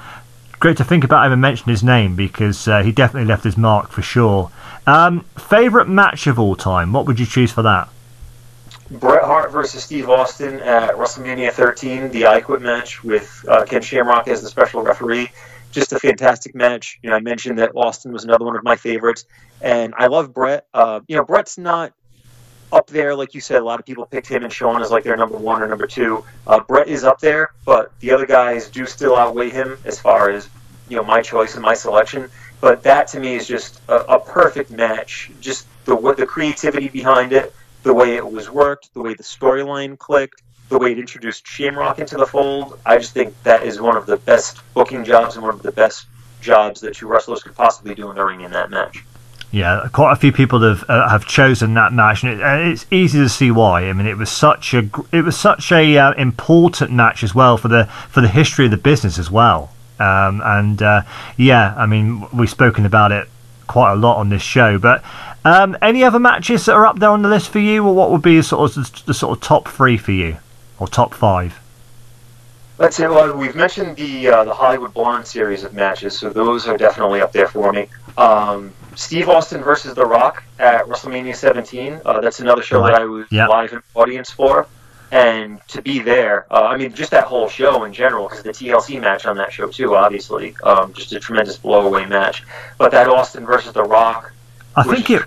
great 0.61 0.77
to 0.77 0.85
think 0.85 1.03
about 1.05 1.27
him 1.27 1.33
and 1.33 1.43
mention 1.43 1.69
his 1.69 1.83
name 1.83 2.15
because 2.15 2.69
uh, 2.69 2.83
he 2.83 2.93
definitely 2.93 3.27
left 3.27 3.45
his 3.45 3.57
mark 3.57 3.91
for 3.91 4.03
sure. 4.03 4.51
Um, 4.87 5.25
favorite 5.37 5.89
match 5.89 6.29
of 6.29 6.39
all 6.39 6.55
time? 6.55 6.93
What 6.93 7.07
would 7.07 7.19
you 7.19 7.27
choose 7.27 7.51
for 7.51 7.63
that? 7.63 7.89
Bret 8.91 9.25
Hart 9.25 9.51
versus 9.51 9.83
Steve 9.83 10.09
Austin 10.09 10.61
at 10.61 10.91
WrestleMania 10.91 11.53
13, 11.53 12.11
the 12.11 12.27
I 12.27 12.41
Quit 12.41 12.63
match 12.63 13.03
with 13.03 13.45
uh, 13.49 13.65
Ken 13.65 13.83
Shamrock 13.83 14.29
as 14.29 14.43
the 14.43 14.49
special 14.49 14.83
referee 14.83 15.31
just 15.77 15.93
a 15.93 15.99
fantastic 15.99 16.55
match. 16.55 16.99
You 17.03 17.11
know, 17.11 17.17
I 17.17 17.21
mentioned 17.21 17.59
that 17.59 17.73
Austin 17.77 18.11
was 18.13 18.25
another 18.25 18.47
one 18.47 18.57
of 18.57 18.65
my 18.65 18.77
favorites, 18.77 19.27
and 19.61 19.95
I 19.97 20.07
love 20.07 20.33
Bret. 20.33 20.67
Uh, 20.73 21.01
you 21.07 21.17
know, 21.17 21.25
Bret's 21.25 21.59
not 21.59 21.93
up 22.73 22.89
there 22.89 23.15
like 23.15 23.35
you 23.35 23.41
said. 23.41 23.61
A 23.61 23.65
lot 23.65 23.79
of 23.79 23.87
people 23.87 24.07
picked 24.07 24.27
him 24.27 24.43
and 24.43 24.53
Shawn 24.53 24.83
as 24.83 24.91
like 24.91 25.05
their 25.05 25.17
number 25.17 25.37
one 25.37 25.63
or 25.63 25.69
number 25.69 25.87
two. 25.87 26.25
Uh, 26.47 26.61
Bret 26.61 26.89
is 26.89 27.05
up 27.05 27.21
there, 27.21 27.51
but 27.65 27.93
the 28.01 28.11
other 28.13 28.27
guys 28.27 28.71
do 28.71 28.87
still 28.87 29.17
outweigh 29.17 29.51
him 29.51 29.79
as 29.85 30.01
far 30.01 30.31
as 30.31 30.49
you 30.89 30.97
know 30.97 31.05
my 31.05 31.21
choice 31.21 31.55
and 31.55 31.63
my 31.63 31.75
selection. 31.75 32.31
But 32.61 32.83
that 32.85 33.09
to 33.09 33.21
me 33.21 33.35
is 33.35 33.47
just 33.47 33.81
a, 33.89 34.15
a 34.15 34.19
perfect 34.19 34.71
match. 34.71 35.31
Just 35.41 35.67
the 35.85 35.97
the 36.17 36.27
creativity 36.27 36.89
behind 36.89 37.33
it, 37.33 37.55
the 37.87 37.95
way 37.95 38.17
it 38.17 38.31
was 38.31 38.51
worked, 38.51 38.93
the 38.95 39.01
way 39.01 39.15
the 39.15 39.23
storyline 39.23 39.99
clicked 39.99 40.43
the 40.69 40.79
way 40.79 40.93
it 40.93 40.99
introduced 40.99 41.47
Shamrock 41.47 41.99
into 41.99 42.17
the 42.17 42.27
fold, 42.27 42.79
I 42.85 42.99
just 42.99 43.13
think 43.13 43.41
that 43.45 43.63
is 43.63 43.81
one 43.81 43.97
of 43.97 44.07
the 44.07 44.17
best 44.17 44.61
booking 44.75 45.05
jobs 45.05 45.37
and 45.37 45.45
one 45.45 45.55
of 45.55 45.63
the 45.63 45.71
best 45.71 46.07
jobs 46.41 46.81
that 46.81 46.95
two 46.95 47.07
wrestlers 47.07 47.43
could 47.43 47.55
possibly 47.55 47.95
do 47.95 48.11
in 48.11 48.17
the 48.17 48.25
ring 48.25 48.41
in 48.41 48.51
that 48.53 48.71
match. 48.71 49.05
Yeah, 49.53 49.87
quite 49.93 50.13
a 50.13 50.17
few 50.17 50.33
people 50.33 50.61
have 50.63 50.85
uh, 50.89 51.09
have 51.09 51.25
chosen 51.25 51.75
that 51.75 51.93
match, 51.93 52.25
and, 52.25 52.33
it, 52.33 52.43
and, 52.43 52.73
it's 52.73 52.85
easy 52.91 53.21
to 53.21 53.29
see 53.29 53.53
why. 53.53 53.89
I 53.89 53.93
mean, 53.93 54.07
it 54.07 54.19
was 54.19 54.29
such 54.29 54.75
a 54.75 54.91
it 55.13 55.23
was 55.23 55.39
such 55.39 55.71
a 55.71 55.97
uh, 55.97 56.13
important 56.15 56.91
match 56.91 57.23
as 57.23 57.33
well 57.33 57.57
for 57.57 57.69
the 57.69 57.85
for 58.11 58.21
the 58.21 58.29
history 58.29 58.65
of 58.65 58.73
the 58.73 58.77
business 58.77 59.21
as 59.21 59.31
well. 59.31 59.71
Um, 60.01 60.43
and 60.45 60.83
uh, 60.83 61.03
yeah, 61.37 61.75
I 61.77 61.87
mean, 61.87 62.27
we've 62.33 62.51
spoken 62.51 62.85
about 62.85 63.13
it 63.13 63.29
quite 63.67 63.93
a 63.93 63.97
lot 63.97 64.17
on 64.19 64.29
this 64.29 64.43
show. 64.43 64.79
But 64.79 65.05
um, 65.47 65.77
any 65.81 66.05
other 66.05 66.19
matches 66.19 66.67
that 66.67 66.73
are 66.73 66.87
up 66.87 66.99
there 66.99 67.11
on 67.11 67.23
the 67.23 67.29
list 67.29 67.51
for 67.51 67.59
you, 67.61 67.87
or 67.87 67.95
what 67.95 68.11
would 68.11 68.23
be 68.23 68.41
sort 68.43 68.71
of 68.71 68.75
the, 68.75 69.03
the 69.07 69.15
sort 69.15 69.37
of 69.37 69.43
top 69.43 69.69
three 69.69 69.97
for 69.97 70.13
you? 70.13 70.37
or 70.79 70.87
top 70.87 71.15
five? 71.15 71.61
Let's 72.79 72.97
say, 72.97 73.09
well, 73.09 73.35
we've 73.37 73.57
mentioned 73.57 73.97
the 73.97 74.29
uh, 74.29 74.45
the 74.45 74.53
Hollywood 74.53 74.93
Blonde 74.93 75.27
series 75.27 75.65
of 75.65 75.73
matches, 75.73 76.19
so 76.19 76.29
those 76.29 76.69
are 76.69 76.77
definitely 76.77 77.23
up 77.23 77.33
there 77.33 77.49
for 77.49 77.73
me. 77.73 77.89
Um, 78.19 78.73
Steve 78.95 79.29
Austin 79.31 79.63
versus 79.63 79.95
The 79.95 80.05
Rock 80.05 80.45
at 80.59 80.85
WrestleMania 80.85 81.35
17. 81.35 82.01
Uh, 82.05 82.21
that's 82.21 82.41
another 82.41 82.63
show 82.63 82.81
right. 82.81 82.93
that 82.93 83.01
I 83.01 83.05
was 83.05 83.27
yep. 83.31 83.49
live 83.49 83.73
in 83.73 83.83
audience 83.95 84.31
for, 84.31 84.67
and 85.11 85.59
to 85.69 85.81
be 85.81 86.01
there, 86.01 86.47
uh, 86.51 86.65
I 86.65 86.77
mean, 86.77 86.93
just 86.93 87.11
that 87.13 87.25
whole 87.25 87.49
show 87.49 87.85
in 87.85 87.95
general, 87.95 88.29
because 88.29 88.43
the 88.43 88.51
TLC 88.51 89.01
match 89.01 89.25
on 89.25 89.39
that 89.39 89.53
show 89.53 89.69
too, 89.69 89.97
obviously, 89.97 90.55
um, 90.63 90.93
just 90.93 91.13
a 91.13 91.21
tremendous 91.21 91.57
blowaway 91.57 92.07
match. 92.07 92.43
But 92.77 92.91
that 92.93 93.09
Austin 93.09 93.47
versus 93.47 93.73
The 93.73 93.85
Rock. 93.85 94.33
I 94.77 94.83
think 94.85 95.11
it. 95.11 95.23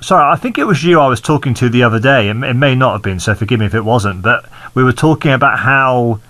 Sorry, 0.00 0.30
I 0.30 0.36
think 0.36 0.58
it 0.58 0.64
was 0.64 0.84
you 0.84 1.00
I 1.00 1.08
was 1.08 1.20
talking 1.20 1.54
to 1.54 1.70
the 1.70 1.82
other 1.82 1.98
day. 1.98 2.28
It, 2.28 2.36
it 2.42 2.54
may 2.54 2.74
not 2.74 2.92
have 2.92 3.02
been, 3.02 3.18
so 3.18 3.34
forgive 3.34 3.60
me 3.60 3.66
if 3.66 3.74
it 3.74 3.84
wasn't. 3.84 4.20
But 4.20 4.44
we 4.74 4.84
were 4.84 4.92
talking 4.92 5.32
about 5.32 5.60
how 5.60 6.20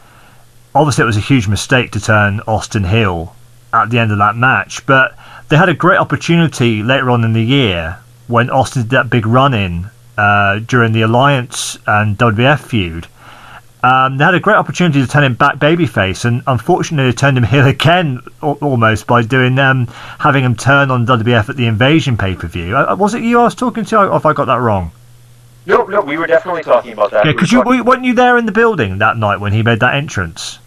obviously 0.75 1.03
it 1.03 1.07
was 1.07 1.17
a 1.17 1.21
huge 1.21 1.49
mistake 1.49 1.91
to 1.93 2.01
turn 2.01 2.41
Austin 2.47 2.85
heel 2.85 3.35
at 3.73 3.91
the 3.91 3.99
end 3.99 4.13
of 4.13 4.19
that 4.19 4.37
match, 4.37 4.87
but 4.87 5.19
they 5.49 5.57
had 5.57 5.69
a 5.69 5.75
great 5.75 5.99
opportunity 5.99 6.83
later 6.83 7.11
on 7.11 7.25
in 7.25 7.33
the 7.33 7.43
year 7.43 7.99
when 8.29 8.49
Austin 8.51 8.83
did 8.83 8.91
that 8.91 9.11
big 9.11 9.27
run 9.27 9.53
in 9.53 9.91
uh, 10.17 10.61
during 10.61 10.93
the 10.93 11.03
Alliance 11.03 11.77
and 11.87 12.17
WWF 12.17 12.61
feud. 12.61 13.09
Um, 13.85 14.17
they 14.17 14.25
had 14.25 14.35
a 14.35 14.41
great 14.41 14.57
opportunity 14.57 15.03
to 15.03 15.07
turn 15.07 15.25
him 15.25 15.35
back 15.35 15.57
babyface, 15.57 16.25
and 16.25 16.43
unfortunately, 16.47 17.11
they 17.11 17.15
turned 17.15 17.37
him 17.37 17.45
heel 17.45 17.67
again 17.67 18.23
almost 18.41 19.07
by 19.07 19.21
doing 19.21 19.57
them 19.57 19.65
um, 19.65 19.87
having 20.19 20.43
him 20.43 20.57
turn 20.57 20.91
on 20.91 21.07
WWF 21.07 21.51
at 21.51 21.57
the 21.57 21.67
Invasion 21.67 22.17
pay 22.17 22.35
per 22.35 22.49
view. 22.49 22.75
Uh, 22.75 22.97
was 22.99 23.13
it 23.13 23.23
you 23.23 23.41
I 23.41 23.43
was 23.43 23.55
talking 23.55 23.85
to, 23.85 24.07
or 24.07 24.13
have 24.13 24.25
I 24.25 24.33
got 24.33 24.47
that 24.47 24.57
wrong? 24.57 24.91
No, 25.67 25.85
no, 25.85 26.01
we 26.01 26.17
were 26.17 26.27
definitely 26.27 26.63
talking 26.63 26.93
about 26.95 27.11
that. 27.11 27.27
Yeah, 27.27 27.33
because 27.33 27.53
we 27.53 27.77
you 27.77 27.85
weren't 27.85 28.07
you 28.07 28.15
there 28.15 28.39
in 28.39 28.47
the 28.47 28.53
building 28.53 28.97
that 28.99 29.19
night 29.19 29.39
when 29.39 29.53
he 29.53 29.63
made 29.63 29.81
that 29.81 29.95
entrance? 29.95 30.61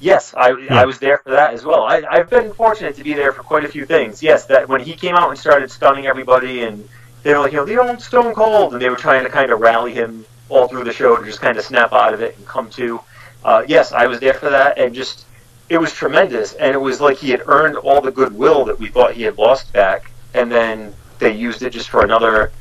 Yes, 0.00 0.34
I, 0.36 0.56
yeah. 0.58 0.80
I 0.80 0.86
was 0.86 0.98
there 0.98 1.18
for 1.18 1.30
that 1.30 1.54
as 1.54 1.64
well. 1.64 1.84
I, 1.84 2.02
I've 2.10 2.30
been 2.30 2.52
fortunate 2.52 2.96
to 2.96 3.04
be 3.04 3.14
there 3.14 3.32
for 3.32 3.44
quite 3.44 3.64
a 3.64 3.68
few 3.68 3.86
things. 3.86 4.24
Yes, 4.24 4.46
that 4.46 4.68
when 4.68 4.80
he 4.80 4.94
came 4.96 5.14
out 5.14 5.30
and 5.30 5.38
started 5.38 5.70
stunning 5.70 6.06
everybody, 6.06 6.64
and 6.64 6.88
they 7.22 7.32
were 7.32 7.38
like, 7.38 7.52
you 7.52 7.58
know, 7.58 7.64
the 7.64 7.80
old 7.80 8.02
Stone 8.02 8.34
Cold, 8.34 8.72
and 8.72 8.82
they 8.82 8.90
were 8.90 8.96
trying 8.96 9.22
to 9.22 9.30
kind 9.30 9.52
of 9.52 9.60
rally 9.60 9.94
him 9.94 10.26
all 10.48 10.68
through 10.68 10.84
the 10.84 10.92
show 10.92 11.16
to 11.16 11.24
just 11.24 11.40
kind 11.40 11.58
of 11.58 11.64
snap 11.64 11.92
out 11.92 12.14
of 12.14 12.20
it 12.20 12.36
and 12.36 12.46
come 12.46 12.70
to. 12.70 13.00
Uh, 13.44 13.64
yes, 13.66 13.92
I 13.92 14.06
was 14.06 14.20
there 14.20 14.34
for 14.34 14.50
that, 14.50 14.78
and 14.78 14.94
just 14.94 15.26
it 15.68 15.78
was 15.78 15.92
tremendous, 15.92 16.54
and 16.54 16.72
it 16.72 16.78
was 16.78 17.00
like 17.00 17.16
he 17.16 17.30
had 17.30 17.42
earned 17.46 17.76
all 17.76 18.00
the 18.00 18.10
goodwill 18.10 18.64
that 18.66 18.78
we 18.78 18.88
thought 18.88 19.14
he 19.14 19.22
had 19.22 19.38
lost 19.38 19.72
back, 19.72 20.10
and 20.34 20.50
then 20.50 20.94
they 21.18 21.32
used 21.32 21.62
it 21.62 21.70
just 21.70 21.88
for 21.88 22.04
another 22.04 22.52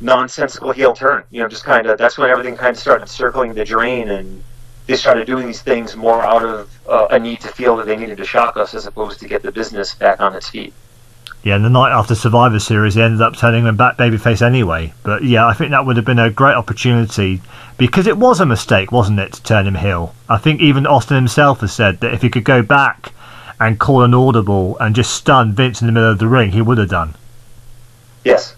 nonsensical 0.00 0.72
heel 0.72 0.92
turn. 0.92 1.24
You 1.30 1.42
know, 1.42 1.48
just 1.48 1.64
kind 1.64 1.86
of 1.86 1.98
that's 1.98 2.18
when 2.18 2.30
everything 2.30 2.56
kind 2.56 2.76
of 2.76 2.80
started 2.80 3.08
circling 3.08 3.54
the 3.54 3.64
drain, 3.64 4.10
and 4.10 4.42
they 4.86 4.96
started 4.96 5.26
doing 5.26 5.46
these 5.46 5.62
things 5.62 5.96
more 5.96 6.22
out 6.22 6.44
of 6.44 6.70
uh, 6.88 7.08
a 7.10 7.18
need 7.18 7.40
to 7.40 7.48
feel 7.48 7.76
that 7.76 7.86
they 7.86 7.96
needed 7.96 8.18
to 8.18 8.24
shock 8.24 8.56
us 8.56 8.74
as 8.74 8.86
opposed 8.86 9.20
to 9.20 9.28
get 9.28 9.42
the 9.42 9.52
business 9.52 9.94
back 9.94 10.20
on 10.20 10.34
its 10.34 10.48
feet. 10.48 10.72
Yeah, 11.44 11.56
and 11.56 11.64
the 11.64 11.70
night 11.70 11.90
after 11.90 12.14
Survivor 12.14 12.60
Series, 12.60 12.94
they 12.94 13.02
ended 13.02 13.20
up 13.20 13.36
turning 13.36 13.64
them 13.64 13.76
back 13.76 13.96
babyface 13.96 14.42
anyway. 14.42 14.94
But 15.02 15.24
yeah, 15.24 15.46
I 15.46 15.54
think 15.54 15.72
that 15.72 15.84
would 15.84 15.96
have 15.96 16.04
been 16.04 16.20
a 16.20 16.30
great 16.30 16.54
opportunity 16.54 17.42
because 17.78 18.06
it 18.06 18.16
was 18.16 18.38
a 18.38 18.46
mistake, 18.46 18.92
wasn't 18.92 19.18
it, 19.18 19.32
to 19.32 19.42
turn 19.42 19.66
him 19.66 19.74
heel? 19.74 20.14
I 20.28 20.38
think 20.38 20.60
even 20.60 20.86
Austin 20.86 21.16
himself 21.16 21.60
has 21.60 21.72
said 21.72 21.98
that 22.00 22.14
if 22.14 22.22
he 22.22 22.30
could 22.30 22.44
go 22.44 22.62
back 22.62 23.12
and 23.58 23.80
call 23.80 24.02
an 24.02 24.14
audible 24.14 24.78
and 24.78 24.94
just 24.94 25.14
stun 25.14 25.52
Vince 25.52 25.80
in 25.80 25.86
the 25.86 25.92
middle 25.92 26.12
of 26.12 26.18
the 26.18 26.28
ring, 26.28 26.52
he 26.52 26.62
would 26.62 26.78
have 26.78 26.88
done. 26.88 27.14
Yes. 28.24 28.54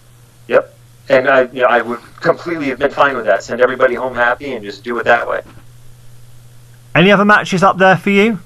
Yep. 0.49 0.77
And 1.09 1.29
I, 1.29 1.42
you 1.44 1.62
know, 1.62 1.68
I 1.68 1.81
would 1.81 2.01
completely 2.20 2.68
have 2.68 2.79
been 2.79 2.90
fine 2.90 3.16
with 3.16 3.25
that. 3.25 3.42
Send 3.42 3.62
everybody 3.62 3.94
home 3.94 4.14
happy 4.14 4.53
and 4.53 4.62
just 4.62 4.85
do 4.85 4.99
it 4.99 5.05
that 5.05 5.27
way. 5.27 5.40
Any 6.94 7.11
other 7.11 7.25
matches 7.25 7.62
up 7.62 7.79
there 7.79 7.97
for 7.97 8.11
you? 8.11 8.40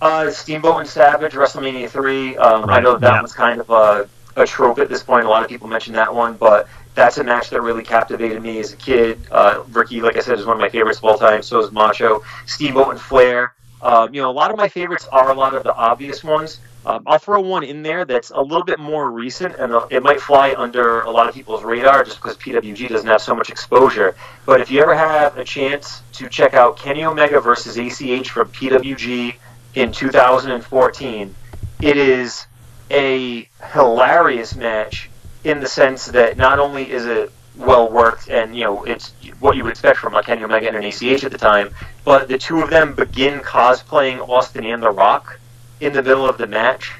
Uh, 0.00 0.30
Steamboat 0.30 0.80
and 0.80 0.88
Savage, 0.88 1.32
WrestleMania 1.32 1.88
3. 1.88 2.36
Um, 2.36 2.64
right. 2.64 2.78
I 2.78 2.80
know 2.80 2.96
that 2.96 3.14
yeah. 3.14 3.22
was 3.22 3.34
kind 3.34 3.60
of 3.60 3.68
a, 3.70 4.08
a 4.36 4.46
trope 4.46 4.78
at 4.78 4.88
this 4.88 5.02
point. 5.02 5.26
A 5.26 5.28
lot 5.28 5.42
of 5.42 5.48
people 5.48 5.68
mention 5.68 5.92
that 5.94 6.14
one, 6.14 6.34
but 6.34 6.68
that's 6.94 7.18
a 7.18 7.24
match 7.24 7.50
that 7.50 7.60
really 7.60 7.82
captivated 7.82 8.42
me 8.42 8.58
as 8.60 8.72
a 8.72 8.76
kid. 8.76 9.20
Uh, 9.30 9.62
Ricky, 9.70 10.00
like 10.00 10.16
I 10.16 10.20
said, 10.20 10.38
is 10.38 10.46
one 10.46 10.56
of 10.56 10.60
my 10.60 10.70
favorites 10.70 10.98
of 10.98 11.04
all 11.04 11.18
time. 11.18 11.42
So 11.42 11.60
is 11.60 11.70
Macho. 11.70 12.22
Steamboat 12.46 12.90
and 12.90 13.00
Flair. 13.00 13.54
Um, 13.82 14.14
you 14.14 14.20
know, 14.20 14.30
a 14.30 14.32
lot 14.32 14.50
of 14.50 14.56
my 14.56 14.68
favorites 14.68 15.06
are 15.10 15.30
a 15.30 15.34
lot 15.34 15.54
of 15.54 15.62
the 15.64 15.74
obvious 15.74 16.24
ones. 16.24 16.60
Um, 16.86 17.02
I'll 17.06 17.18
throw 17.18 17.40
one 17.40 17.62
in 17.62 17.82
there 17.82 18.06
that's 18.06 18.30
a 18.30 18.40
little 18.40 18.64
bit 18.64 18.78
more 18.78 19.10
recent, 19.10 19.56
and 19.56 19.72
uh, 19.72 19.86
it 19.90 20.02
might 20.02 20.20
fly 20.20 20.54
under 20.56 21.02
a 21.02 21.10
lot 21.10 21.28
of 21.28 21.34
people's 21.34 21.62
radar 21.62 22.04
just 22.04 22.22
because 22.22 22.38
PWG 22.38 22.88
doesn't 22.88 23.06
have 23.06 23.20
so 23.20 23.34
much 23.34 23.50
exposure. 23.50 24.14
But 24.46 24.62
if 24.62 24.70
you 24.70 24.80
ever 24.80 24.94
have 24.94 25.36
a 25.36 25.44
chance 25.44 26.02
to 26.12 26.28
check 26.28 26.54
out 26.54 26.78
Kenny 26.78 27.04
Omega 27.04 27.38
versus 27.40 27.76
ACH 27.76 28.30
from 28.30 28.48
PWG 28.48 29.34
in 29.74 29.92
2014, 29.92 31.34
it 31.80 31.96
is 31.96 32.46
a 32.90 33.48
hilarious 33.72 34.56
match 34.56 35.10
in 35.44 35.60
the 35.60 35.66
sense 35.66 36.06
that 36.06 36.36
not 36.36 36.58
only 36.58 36.90
is 36.90 37.06
it 37.06 37.32
well 37.56 37.90
worked 37.90 38.28
and 38.28 38.56
you 38.56 38.64
know 38.64 38.84
it's 38.84 39.12
what 39.38 39.56
you 39.56 39.62
would 39.62 39.70
expect 39.70 39.98
from 39.98 40.14
a 40.14 40.22
Kenny 40.22 40.42
Omega 40.42 40.68
and 40.68 40.76
an 40.76 40.84
ACH 40.84 41.24
at 41.24 41.32
the 41.32 41.38
time, 41.38 41.74
but 42.04 42.28
the 42.28 42.38
two 42.38 42.60
of 42.60 42.70
them 42.70 42.94
begin 42.94 43.40
cosplaying 43.40 44.26
Austin 44.28 44.64
and 44.64 44.82
The 44.82 44.90
Rock 44.90 45.38
in 45.80 45.92
the 45.92 46.02
middle 46.02 46.28
of 46.28 46.38
the 46.38 46.46
match, 46.46 46.92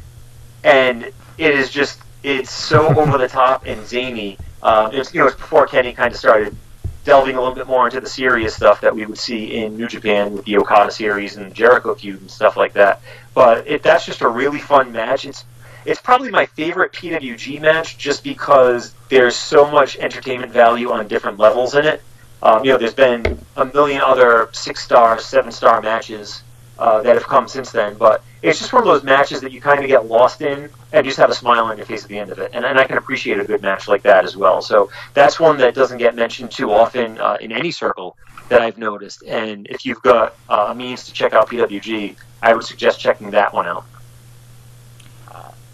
and 0.64 1.04
it 1.04 1.14
is 1.54 1.70
just 1.70 2.00
it's 2.22 2.50
so 2.50 2.88
over 2.98 3.18
the 3.18 3.28
top 3.28 3.66
and 3.66 3.86
zany. 3.86 4.38
Um, 4.62 4.94
it's 4.94 5.12
you 5.14 5.20
know 5.20 5.26
it's 5.26 5.36
before 5.36 5.66
Kenny 5.66 5.92
kind 5.92 6.12
of 6.12 6.18
started 6.18 6.56
delving 7.04 7.36
a 7.36 7.38
little 7.38 7.54
bit 7.54 7.66
more 7.66 7.86
into 7.86 8.00
the 8.00 8.08
serious 8.08 8.54
stuff 8.54 8.80
that 8.80 8.94
we 8.94 9.06
would 9.06 9.18
see 9.18 9.54
in 9.54 9.76
New 9.76 9.88
Japan 9.88 10.32
with 10.32 10.44
the 10.44 10.56
Okada 10.58 10.90
series 10.90 11.36
and 11.36 11.54
Jericho 11.54 11.94
feud 11.94 12.20
and 12.20 12.30
stuff 12.30 12.56
like 12.56 12.72
that. 12.74 13.00
But 13.34 13.66
it, 13.66 13.82
that's 13.82 14.04
just 14.04 14.20
a 14.20 14.28
really 14.28 14.58
fun 14.58 14.92
match. 14.92 15.24
It's 15.24 15.44
it's 15.86 16.00
probably 16.00 16.30
my 16.30 16.44
favorite 16.44 16.92
PWG 16.92 17.60
match 17.60 17.96
just 17.96 18.22
because 18.22 18.94
there's 19.08 19.34
so 19.34 19.70
much 19.70 19.96
entertainment 19.96 20.52
value 20.52 20.92
on 20.92 21.08
different 21.08 21.38
levels 21.38 21.74
in 21.74 21.86
it. 21.86 22.02
Um, 22.42 22.64
you 22.64 22.72
know, 22.72 22.78
there's 22.78 22.94
been 22.94 23.38
a 23.56 23.64
million 23.64 24.02
other 24.02 24.50
six 24.52 24.82
star, 24.82 25.18
seven 25.18 25.50
star 25.50 25.80
matches 25.80 26.42
uh, 26.80 27.02
that 27.02 27.14
have 27.14 27.26
come 27.26 27.46
since 27.46 27.70
then, 27.70 27.94
but 27.96 28.24
it's 28.42 28.58
just 28.58 28.72
one 28.72 28.82
of 28.82 28.88
those 28.88 29.04
matches 29.04 29.40
that 29.42 29.52
you 29.52 29.60
kind 29.60 29.80
of 29.80 29.86
get 29.86 30.06
lost 30.06 30.40
in 30.40 30.70
and 30.92 31.04
just 31.04 31.18
have 31.18 31.30
a 31.30 31.34
smile 31.34 31.64
on 31.66 31.76
your 31.76 31.86
face 31.86 32.02
at 32.02 32.08
the 32.08 32.18
end 32.18 32.32
of 32.32 32.38
it. 32.38 32.50
And, 32.54 32.64
and 32.64 32.78
I 32.78 32.84
can 32.84 32.96
appreciate 32.96 33.38
a 33.38 33.44
good 33.44 33.62
match 33.62 33.86
like 33.86 34.02
that 34.02 34.24
as 34.24 34.36
well. 34.36 34.62
So 34.62 34.90
that's 35.14 35.38
one 35.38 35.58
that 35.58 35.74
doesn't 35.74 35.98
get 35.98 36.14
mentioned 36.14 36.50
too 36.50 36.72
often 36.72 37.18
uh, 37.18 37.36
in 37.40 37.52
any 37.52 37.70
circle 37.70 38.16
that 38.48 38.62
I've 38.62 38.78
noticed. 38.78 39.22
And 39.24 39.66
if 39.68 39.84
you've 39.84 40.02
got 40.02 40.34
uh, 40.48 40.68
a 40.70 40.74
means 40.74 41.04
to 41.04 41.12
check 41.12 41.34
out 41.34 41.50
PWG, 41.50 42.16
I 42.42 42.54
would 42.54 42.64
suggest 42.64 42.98
checking 42.98 43.30
that 43.32 43.52
one 43.52 43.66
out. 43.66 43.84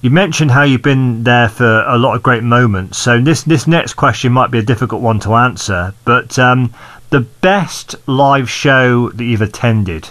You 0.02 0.10
mentioned 0.10 0.50
how 0.50 0.62
you've 0.62 0.82
been 0.82 1.24
there 1.24 1.48
for 1.48 1.82
a 1.82 1.96
lot 1.96 2.14
of 2.14 2.22
great 2.22 2.42
moments. 2.42 2.98
So 2.98 3.20
this 3.20 3.42
this 3.42 3.66
next 3.66 3.94
question 3.94 4.30
might 4.30 4.50
be 4.50 4.58
a 4.58 4.62
difficult 4.62 5.00
one 5.02 5.18
to 5.20 5.34
answer, 5.34 5.94
but 6.04 6.38
um, 6.38 6.72
the 7.10 7.20
best 7.20 7.96
live 8.06 8.48
show 8.50 9.10
that 9.10 9.24
you've 9.24 9.42
attended, 9.42 10.10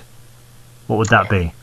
what 0.88 0.98
would 0.98 1.10
that 1.10 1.30
be? 1.30 1.54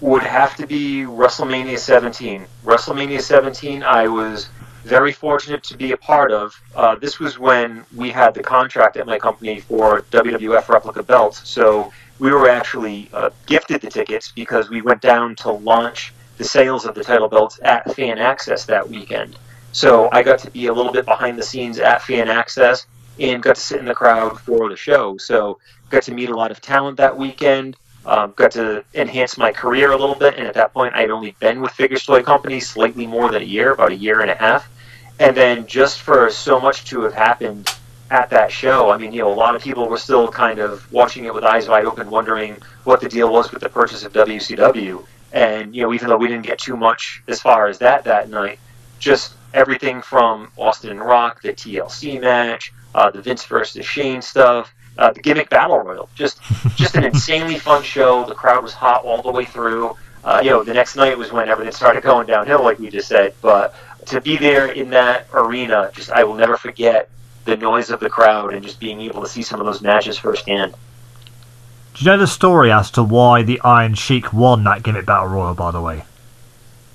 Would 0.00 0.22
have 0.22 0.56
to 0.56 0.66
be 0.66 1.02
WrestleMania 1.02 1.78
17. 1.78 2.46
WrestleMania 2.64 3.20
17, 3.20 3.82
I 3.82 4.08
was 4.08 4.48
very 4.84 5.12
fortunate 5.12 5.62
to 5.64 5.76
be 5.76 5.92
a 5.92 5.96
part 5.96 6.32
of. 6.32 6.58
Uh, 6.74 6.94
this 6.94 7.18
was 7.18 7.38
when 7.38 7.84
we 7.94 8.10
had 8.10 8.34
the 8.34 8.42
contract 8.42 8.96
at 8.96 9.06
my 9.06 9.18
company 9.18 9.60
for 9.60 10.02
WWF 10.10 10.68
replica 10.68 11.02
belts, 11.02 11.48
so 11.48 11.92
we 12.18 12.30
were 12.30 12.48
actually 12.48 13.10
uh, 13.12 13.30
gifted 13.46 13.80
the 13.80 13.90
tickets 13.90 14.32
because 14.32 14.70
we 14.70 14.80
went 14.80 15.00
down 15.00 15.34
to 15.36 15.50
launch 15.50 16.12
the 16.38 16.44
sales 16.44 16.86
of 16.86 16.94
the 16.94 17.04
title 17.04 17.28
belts 17.28 17.60
at 17.62 17.94
Fan 17.94 18.18
Access 18.18 18.64
that 18.66 18.88
weekend. 18.88 19.36
So 19.72 20.08
I 20.12 20.22
got 20.22 20.38
to 20.40 20.50
be 20.50 20.66
a 20.66 20.72
little 20.72 20.92
bit 20.92 21.04
behind 21.04 21.38
the 21.38 21.42
scenes 21.42 21.78
at 21.78 22.02
Fan 22.02 22.28
Access 22.28 22.86
and 23.18 23.42
got 23.42 23.56
to 23.56 23.60
sit 23.60 23.78
in 23.78 23.84
the 23.84 23.94
crowd 23.94 24.40
for 24.40 24.68
the 24.68 24.76
show. 24.76 25.16
So 25.18 25.58
got 25.90 26.02
to 26.04 26.14
meet 26.14 26.30
a 26.30 26.34
lot 26.34 26.50
of 26.50 26.60
talent 26.60 26.96
that 26.96 27.16
weekend. 27.16 27.76
Um, 28.06 28.32
got 28.36 28.52
to 28.52 28.82
enhance 28.94 29.36
my 29.36 29.52
career 29.52 29.92
a 29.92 29.96
little 29.96 30.14
bit, 30.14 30.36
and 30.36 30.46
at 30.46 30.54
that 30.54 30.72
point, 30.72 30.94
I'd 30.94 31.10
only 31.10 31.36
been 31.38 31.60
with 31.60 31.72
Figure 31.72 31.98
Toy 31.98 32.22
Company 32.22 32.58
slightly 32.58 33.06
more 33.06 33.30
than 33.30 33.42
a 33.42 33.44
year, 33.44 33.72
about 33.72 33.92
a 33.92 33.96
year 33.96 34.20
and 34.20 34.30
a 34.30 34.34
half. 34.34 34.70
And 35.18 35.36
then 35.36 35.66
just 35.66 36.00
for 36.00 36.30
so 36.30 36.58
much 36.58 36.86
to 36.86 37.02
have 37.02 37.12
happened 37.12 37.74
at 38.10 38.30
that 38.30 38.50
show, 38.50 38.90
I 38.90 38.96
mean, 38.96 39.12
you 39.12 39.20
know, 39.20 39.30
a 39.30 39.34
lot 39.34 39.54
of 39.54 39.62
people 39.62 39.86
were 39.86 39.98
still 39.98 40.28
kind 40.28 40.58
of 40.58 40.90
watching 40.90 41.26
it 41.26 41.34
with 41.34 41.44
eyes 41.44 41.68
wide 41.68 41.84
open, 41.84 42.08
wondering 42.08 42.56
what 42.84 43.02
the 43.02 43.08
deal 43.08 43.30
was 43.30 43.52
with 43.52 43.60
the 43.60 43.68
purchase 43.68 44.02
of 44.02 44.14
WCW. 44.14 45.04
And 45.32 45.74
you 45.76 45.82
know, 45.82 45.92
even 45.92 46.08
though 46.08 46.16
we 46.16 46.26
didn't 46.26 46.46
get 46.46 46.58
too 46.58 46.76
much 46.76 47.22
as 47.28 47.40
far 47.40 47.68
as 47.68 47.78
that 47.78 48.04
that 48.04 48.30
night, 48.30 48.58
just 48.98 49.34
everything 49.54 50.02
from 50.02 50.50
Austin 50.56 50.90
and 50.90 51.00
Rock, 51.00 51.42
the 51.42 51.52
TLC 51.52 52.20
match, 52.20 52.72
uh, 52.94 53.10
the 53.10 53.22
Vince 53.22 53.44
versus 53.44 53.84
Shane 53.84 54.22
stuff, 54.22 54.74
uh, 54.98 55.12
the 55.12 55.20
gimmick 55.20 55.48
battle 55.48 55.78
royal, 55.78 56.08
just 56.14 56.40
just 56.76 56.96
an 56.96 57.04
insanely 57.04 57.58
fun 57.58 57.82
show. 57.82 58.24
The 58.24 58.34
crowd 58.34 58.62
was 58.62 58.72
hot 58.72 59.04
all 59.04 59.22
the 59.22 59.30
way 59.30 59.44
through. 59.44 59.96
Uh, 60.22 60.40
you 60.42 60.50
know, 60.50 60.62
the 60.62 60.74
next 60.74 60.96
night 60.96 61.16
was 61.16 61.32
when 61.32 61.48
everything 61.48 61.72
started 61.72 62.02
going 62.02 62.26
downhill, 62.26 62.62
like 62.62 62.78
we 62.78 62.90
just 62.90 63.08
said. 63.08 63.34
But 63.40 63.74
to 64.06 64.20
be 64.20 64.36
there 64.36 64.66
in 64.66 64.90
that 64.90 65.26
arena, 65.32 65.90
just 65.94 66.10
I 66.10 66.24
will 66.24 66.34
never 66.34 66.56
forget 66.56 67.08
the 67.44 67.56
noise 67.56 67.90
of 67.90 68.00
the 68.00 68.10
crowd 68.10 68.52
and 68.52 68.62
just 68.62 68.78
being 68.78 69.00
able 69.00 69.22
to 69.22 69.28
see 69.28 69.42
some 69.42 69.60
of 69.60 69.66
those 69.66 69.80
matches 69.80 70.18
firsthand. 70.18 70.74
Do 71.94 72.04
you 72.04 72.10
know 72.10 72.18
the 72.18 72.26
story 72.26 72.70
as 72.70 72.90
to 72.92 73.02
why 73.02 73.42
the 73.42 73.60
Iron 73.60 73.94
Sheik 73.94 74.32
won 74.32 74.64
that 74.64 74.82
gimmick 74.82 75.06
battle 75.06 75.28
royal? 75.28 75.54
By 75.54 75.70
the 75.70 75.80
way, 75.80 76.04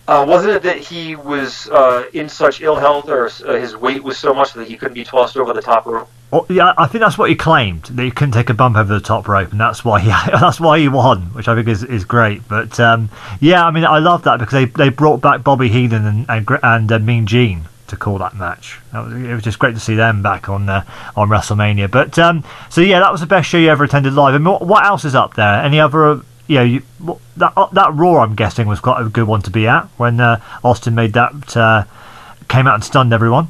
uh, 0.08 0.26
wasn't 0.28 0.54
it 0.54 0.64
that 0.64 0.78
he 0.78 1.16
was 1.16 1.70
uh, 1.70 2.06
in 2.14 2.30
such 2.30 2.62
ill 2.62 2.76
health, 2.76 3.10
or 3.10 3.26
uh, 3.28 3.60
his 3.60 3.76
weight 3.76 4.04
was 4.04 4.18
so 4.18 4.34
much 4.34 4.54
that 4.54 4.68
he 4.68 4.78
couldn't 4.78 4.94
be 4.94 5.04
tossed 5.04 5.38
over 5.38 5.54
the 5.54 5.62
top 5.62 5.86
rope? 5.86 6.10
Well, 6.32 6.46
yeah, 6.50 6.74
I 6.78 6.88
think 6.88 7.02
that's 7.02 7.18
what 7.18 7.30
he 7.30 7.36
claimed 7.36 7.84
that 7.84 8.04
he 8.04 8.12
couldn't 8.12 8.34
take 8.34 8.50
a 8.50 8.54
bump 8.54 8.76
over 8.78 8.94
the 8.94 9.00
top 9.00 9.28
rope, 9.28 9.52
and 9.52 9.60
that's 9.60 9.86
why 9.86 10.00
he 10.00 10.10
that's 10.32 10.60
why 10.60 10.80
he 10.80 10.88
won, 10.88 11.34
which 11.34 11.48
I 11.48 11.56
think 11.56 11.68
is, 11.68 11.84
is 11.84 12.06
great. 12.06 12.48
But 12.48 12.80
um, 12.80 13.10
yeah, 13.40 13.66
I 13.66 13.72
mean, 13.72 13.86
I 13.86 14.00
love 14.00 14.24
that 14.24 14.40
because 14.40 14.54
they, 14.54 14.66
they 14.66 14.90
brought 14.90 15.22
back 15.22 15.44
Bobby 15.44 15.70
Heenan 15.70 16.06
and 16.06 16.26
and, 16.30 16.60
and 16.62 16.92
uh, 16.92 17.00
Mean 17.00 17.26
Gene 17.26 17.68
to 17.88 17.96
call 17.96 18.18
that 18.18 18.36
match. 18.36 18.80
It 18.94 19.34
was 19.34 19.44
just 19.44 19.60
great 19.60 19.76
to 19.76 19.80
see 19.80 19.96
them 19.96 20.22
back 20.22 20.50
on 20.50 20.70
uh, 20.70 20.84
on 21.16 21.30
WrestleMania. 21.30 21.90
But 21.90 22.18
um, 22.20 22.44
so 22.70 22.82
yeah, 22.82 23.00
that 23.00 23.12
was 23.12 23.22
the 23.22 23.28
best 23.28 23.50
show 23.50 23.58
you 23.58 23.70
ever 23.70 23.84
attended 23.84 24.14
live. 24.14 24.36
And 24.36 24.46
what, 24.46 24.66
what 24.66 24.86
else 24.86 25.06
is 25.06 25.16
up 25.16 25.36
there? 25.36 25.62
Any 25.62 25.80
other? 25.80 26.22
You 26.48 26.56
know, 26.56 26.64
you, 26.64 26.84
that 27.38 27.54
uh, 27.58 27.68
that 27.74 27.94
Raw, 27.94 28.24
I'm 28.24 28.36
guessing, 28.36 28.68
was 28.68 28.80
quite 28.80 29.02
a 29.02 29.10
good 29.10 29.28
one 29.28 29.42
to 29.44 29.50
be 29.50 29.68
at 29.68 29.86
when 29.98 30.20
uh, 30.20 30.42
Austin 30.64 30.94
made 30.96 31.14
that 31.14 31.58
uh, 31.58 31.86
came 32.48 32.68
out 32.68 32.76
and 32.76 32.84
stunned 32.84 33.14
everyone. 33.14 33.50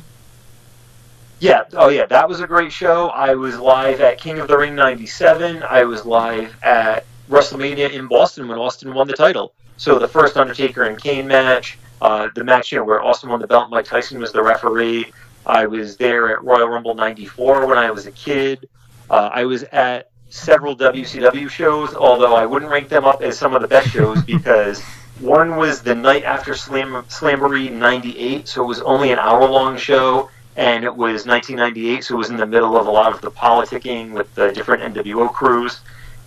Yeah, 1.40 1.64
oh 1.74 1.90
yeah, 1.90 2.06
that 2.06 2.30
was 2.30 2.40
a 2.40 2.48
great 2.48 2.72
show. 2.72 3.10
I 3.10 3.36
was 3.36 3.58
live 3.60 4.00
at 4.00 4.18
King 4.18 4.40
of 4.40 4.48
the 4.48 4.58
Ring 4.58 4.74
97. 4.74 5.64
I 5.64 5.84
was 5.84 6.06
live 6.06 6.56
at 6.64 7.06
WrestleMania 7.30 7.92
in 7.92 8.08
Boston 8.08 8.48
when 8.48 8.58
Austin 8.58 8.94
won 8.94 9.08
the 9.08 9.14
title. 9.14 9.54
So 9.78 10.00
the 10.00 10.08
first 10.08 10.38
Undertaker 10.38 10.84
and 10.84 10.98
Kane 11.02 11.28
match, 11.28 11.78
uh, 12.02 12.30
the 12.34 12.44
match 12.44 12.72
you 12.72 12.78
know, 12.78 12.86
where 12.86 13.04
Austin 13.04 13.30
won 13.30 13.42
the 13.42 13.48
belt, 13.48 13.70
Mike 13.70 13.86
Tyson 13.86 14.20
was 14.20 14.32
the 14.32 14.42
referee. 14.42 15.12
I 15.46 15.66
was 15.66 15.98
there 15.98 16.32
at 16.32 16.44
Royal 16.44 16.70
Rumble 16.70 16.96
94 16.96 17.68
when 17.68 17.78
I 17.78 17.92
was 17.92 18.06
a 18.06 18.12
kid. 18.12 18.70
Uh, 19.10 19.30
I 19.32 19.46
was 19.46 19.64
at 19.64 20.10
several 20.36 20.76
WCW 20.76 21.50
shows, 21.50 21.96
although 21.96 22.36
I 22.36 22.46
wouldn't 22.46 22.70
rank 22.70 22.90
them 22.90 23.06
up 23.06 23.22
as 23.22 23.38
some 23.38 23.56
of 23.56 23.62
the 23.62 23.68
best 23.68 23.90
shows 23.90 24.22
because 24.24 24.82
one 25.20 25.56
was 25.56 25.82
the 25.82 25.96
night 25.96 26.24
after 26.24 26.54
Slam 26.54 26.92
Slamboree 27.08 27.72
98, 27.72 28.48
so 28.48 28.64
it 28.64 28.68
was 28.68 28.82
only 28.82 29.12
an 29.12 29.20
hour 29.20 29.48
long 29.48 29.78
show, 29.78 30.30
and 30.58 30.84
it 30.84 30.94
was 30.94 31.26
1998, 31.26 32.04
so 32.04 32.16
it 32.16 32.18
was 32.18 32.30
in 32.30 32.38
the 32.38 32.46
middle 32.46 32.78
of 32.78 32.86
a 32.86 32.92
lot 32.92 33.14
of 33.14 33.22
the 33.22 33.32
politicking 33.32 34.12
with 34.12 34.34
the 34.36 34.52
different 34.52 34.94
NWO 34.94 35.32
crews. 35.32 35.80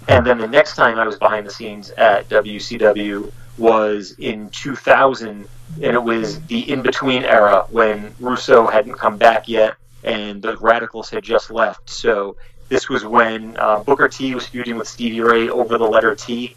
And 0.08 0.26
then 0.26 0.38
the 0.38 0.48
next 0.48 0.74
time 0.74 0.98
I 0.98 1.06
was 1.06 1.16
behind 1.16 1.46
the 1.46 1.50
scenes 1.50 1.90
at 1.90 2.30
WCW 2.30 3.30
was 3.58 4.14
in 4.18 4.48
2000, 4.50 5.28
and 5.28 5.46
it 5.82 6.02
was 6.02 6.40
the 6.46 6.70
in 6.72 6.80
between 6.80 7.24
era 7.24 7.66
when 7.70 8.14
Russo 8.18 8.66
hadn't 8.66 8.94
come 8.94 9.18
back 9.18 9.48
yet 9.48 9.74
and 10.04 10.40
the 10.40 10.56
Radicals 10.56 11.10
had 11.10 11.22
just 11.22 11.50
left. 11.50 11.90
So 11.90 12.36
this 12.68 12.88
was 12.88 13.04
when 13.04 13.56
uh, 13.56 13.80
Booker 13.80 14.08
T 14.08 14.34
was 14.34 14.46
feuding 14.46 14.76
with 14.76 14.88
Stevie 14.88 15.20
Ray 15.20 15.48
over 15.48 15.78
the 15.78 15.86
letter 15.86 16.14
T. 16.14 16.54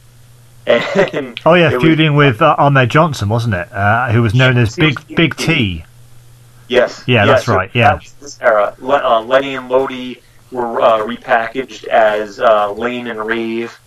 And 0.68 1.40
Oh 1.44 1.56
yeah, 1.56 1.72
feuding 1.80 2.16
with 2.16 2.42
uh, 2.42 2.56
Ahmed 2.58 2.90
Johnson, 2.90 3.30
wasn't 3.30 3.56
it? 3.56 3.72
Uh, 3.72 4.12
who 4.12 4.22
was 4.22 4.36
known 4.36 4.58
as 4.58 4.76
Big 4.76 5.16
Big 5.16 5.36
T. 5.36 5.84
Yes. 6.68 7.04
Yeah, 7.06 7.26
that's 7.26 7.46
so 7.46 7.56
right, 7.56 7.70
yeah. 7.74 7.96
that 7.96 8.14
this 8.22 8.40
era. 8.42 8.76
Le- 8.80 9.04
uh, 9.04 9.22
Lenny 9.22 9.56
and 9.56 9.68
Lodi 9.68 10.22
were 10.52 10.80
uh, 10.82 11.00
repackaged 11.00 11.86
as 11.88 12.40
uh, 12.40 12.72
Lane 12.72 13.08
and 13.08 13.20
Rave. 13.26 13.78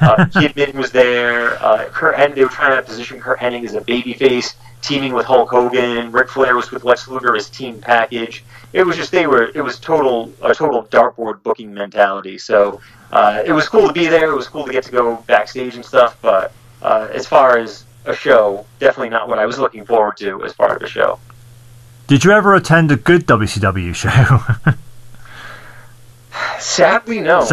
Uh, 0.00 0.26
Kidman 0.26 0.74
was 0.74 0.92
there. 0.92 1.62
Uh, 1.62 1.86
Curt 1.86 2.16
Hennig, 2.16 2.34
they 2.34 2.42
were 2.44 2.50
trying 2.50 2.76
to 2.76 2.82
position 2.82 3.20
Curt 3.20 3.38
Hennig 3.38 3.64
as 3.64 3.74
a 3.74 3.80
babyface, 3.80 4.54
teaming 4.82 5.12
with 5.12 5.26
Hulk 5.26 5.50
Hogan. 5.50 6.12
Ric 6.12 6.28
Flair 6.28 6.56
was 6.56 6.70
with 6.70 6.84
Lex 6.84 7.08
Luger 7.08 7.36
as 7.36 7.50
team 7.50 7.80
package. 7.80 8.44
It 8.72 8.84
was 8.84 8.96
just 8.96 9.10
they 9.10 9.26
were. 9.26 9.50
It 9.54 9.62
was 9.62 9.78
total 9.78 10.32
a 10.42 10.54
total 10.54 10.84
dartboard 10.84 11.42
booking 11.42 11.72
mentality. 11.72 12.38
So 12.38 12.80
uh, 13.12 13.42
it 13.44 13.52
was 13.52 13.68
cool 13.68 13.86
to 13.86 13.92
be 13.92 14.06
there. 14.06 14.30
It 14.30 14.36
was 14.36 14.48
cool 14.48 14.64
to 14.66 14.72
get 14.72 14.84
to 14.84 14.92
go 14.92 15.16
backstage 15.26 15.74
and 15.74 15.84
stuff. 15.84 16.18
But 16.20 16.52
uh, 16.82 17.08
as 17.12 17.26
far 17.26 17.58
as 17.58 17.84
a 18.04 18.14
show, 18.14 18.66
definitely 18.78 19.10
not 19.10 19.28
what 19.28 19.38
I 19.38 19.46
was 19.46 19.58
looking 19.58 19.84
forward 19.84 20.16
to 20.18 20.44
as 20.44 20.52
part 20.52 20.72
of 20.72 20.80
the 20.80 20.88
show. 20.88 21.18
Did 22.06 22.24
you 22.24 22.30
ever 22.30 22.54
attend 22.54 22.90
a 22.90 22.96
good 22.96 23.26
WCW 23.26 23.94
show? 23.94 24.72
Sadly, 26.58 27.20
no. 27.20 27.40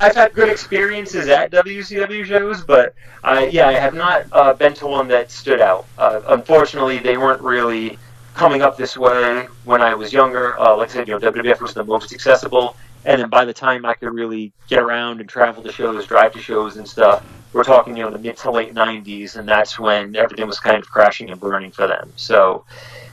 I've 0.00 0.14
had 0.14 0.32
good 0.34 0.48
experiences 0.48 1.28
at 1.28 1.50
WCW 1.50 2.24
shows, 2.24 2.62
but 2.62 2.94
I, 3.24 3.46
yeah, 3.46 3.68
I 3.68 3.72
have 3.72 3.94
not 3.94 4.26
uh, 4.32 4.54
been 4.54 4.74
to 4.74 4.86
one 4.86 5.08
that 5.08 5.30
stood 5.30 5.60
out. 5.60 5.86
Uh, 5.96 6.20
unfortunately, 6.28 6.98
they 6.98 7.16
weren't 7.16 7.42
really 7.42 7.98
coming 8.34 8.62
up 8.62 8.76
this 8.76 8.96
way 8.96 9.46
when 9.64 9.82
I 9.82 9.94
was 9.94 10.12
younger. 10.12 10.58
Uh, 10.58 10.76
like 10.76 10.90
I 10.90 10.92
said, 10.92 11.08
you 11.08 11.18
know, 11.18 11.32
WWF 11.32 11.60
was 11.60 11.74
the 11.74 11.84
most 11.84 12.12
accessible, 12.12 12.76
and 13.04 13.20
then 13.20 13.28
by 13.28 13.44
the 13.44 13.52
time 13.52 13.84
I 13.84 13.94
could 13.94 14.12
really 14.12 14.52
get 14.68 14.78
around 14.78 15.20
and 15.20 15.28
travel 15.28 15.62
to 15.62 15.72
shows, 15.72 16.06
drive 16.06 16.32
to 16.34 16.40
shows 16.40 16.76
and 16.76 16.88
stuff, 16.88 17.26
we're 17.52 17.64
talking, 17.64 17.96
you 17.96 18.04
know, 18.04 18.10
the 18.10 18.18
mid 18.18 18.36
to 18.38 18.50
late 18.50 18.74
'90s, 18.74 19.36
and 19.36 19.48
that's 19.48 19.78
when 19.78 20.14
everything 20.14 20.46
was 20.46 20.60
kind 20.60 20.76
of 20.76 20.88
crashing 20.88 21.30
and 21.30 21.40
burning 21.40 21.70
for 21.70 21.86
them. 21.86 22.12
So, 22.16 22.64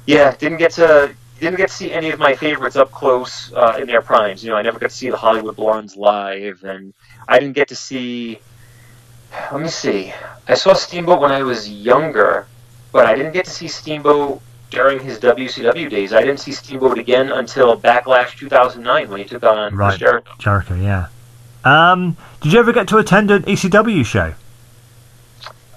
yeah, 0.06 0.36
didn't 0.36 0.58
get 0.58 0.72
to 0.74 1.16
didn't 1.40 1.58
get 1.58 1.70
to 1.70 1.74
see 1.76 1.92
any 1.92 2.10
of 2.12 2.20
my 2.20 2.34
favorites 2.36 2.76
up 2.76 2.92
close 2.92 3.52
uh, 3.54 3.78
in 3.80 3.88
their 3.88 4.02
primes. 4.02 4.44
You 4.44 4.52
know, 4.52 4.56
I 4.58 4.62
never 4.62 4.80
got 4.80 4.90
to 4.90 4.96
see 4.96 5.10
the 5.10 5.18
Hollywood 5.18 5.56
Blondes 5.56 5.96
live, 5.96 6.64
and 6.64 6.94
I 7.28 7.40
didn't 7.40 7.56
get 7.56 7.68
to 7.70 7.76
see. 7.76 8.40
Let 9.52 9.62
me 9.62 9.68
see. 9.68 10.14
I 10.48 10.54
saw 10.54 10.74
Steamboat 10.74 11.20
when 11.20 11.32
I 11.32 11.44
was 11.44 11.70
younger, 11.70 12.48
but 12.94 13.06
I 13.06 13.16
didn't 13.16 13.34
get 13.34 13.46
to 13.46 13.52
see 13.52 13.68
Steamboat 13.68 14.42
during 14.70 15.00
his 15.00 15.20
WCW 15.20 15.90
days. 15.90 16.14
I 16.14 16.22
didn't 16.22 16.40
see 16.40 16.54
Steamboat 16.54 16.98
again 16.98 17.32
until 17.32 17.78
Backlash 17.80 18.38
2009 18.38 19.10
when 19.10 19.20
he 19.20 19.26
took 19.26 19.44
on 19.44 19.76
Right. 19.76 20.00
Jericho. 20.00 20.32
Jericho, 20.40 20.76
yeah. 20.76 21.08
Um, 21.66 22.16
did 22.42 22.54
you 22.54 22.60
ever 22.60 22.72
get 22.72 22.88
to 22.90 22.98
attend 22.98 23.30
an 23.32 23.44
ECW 23.44 24.06
show? 24.06 24.34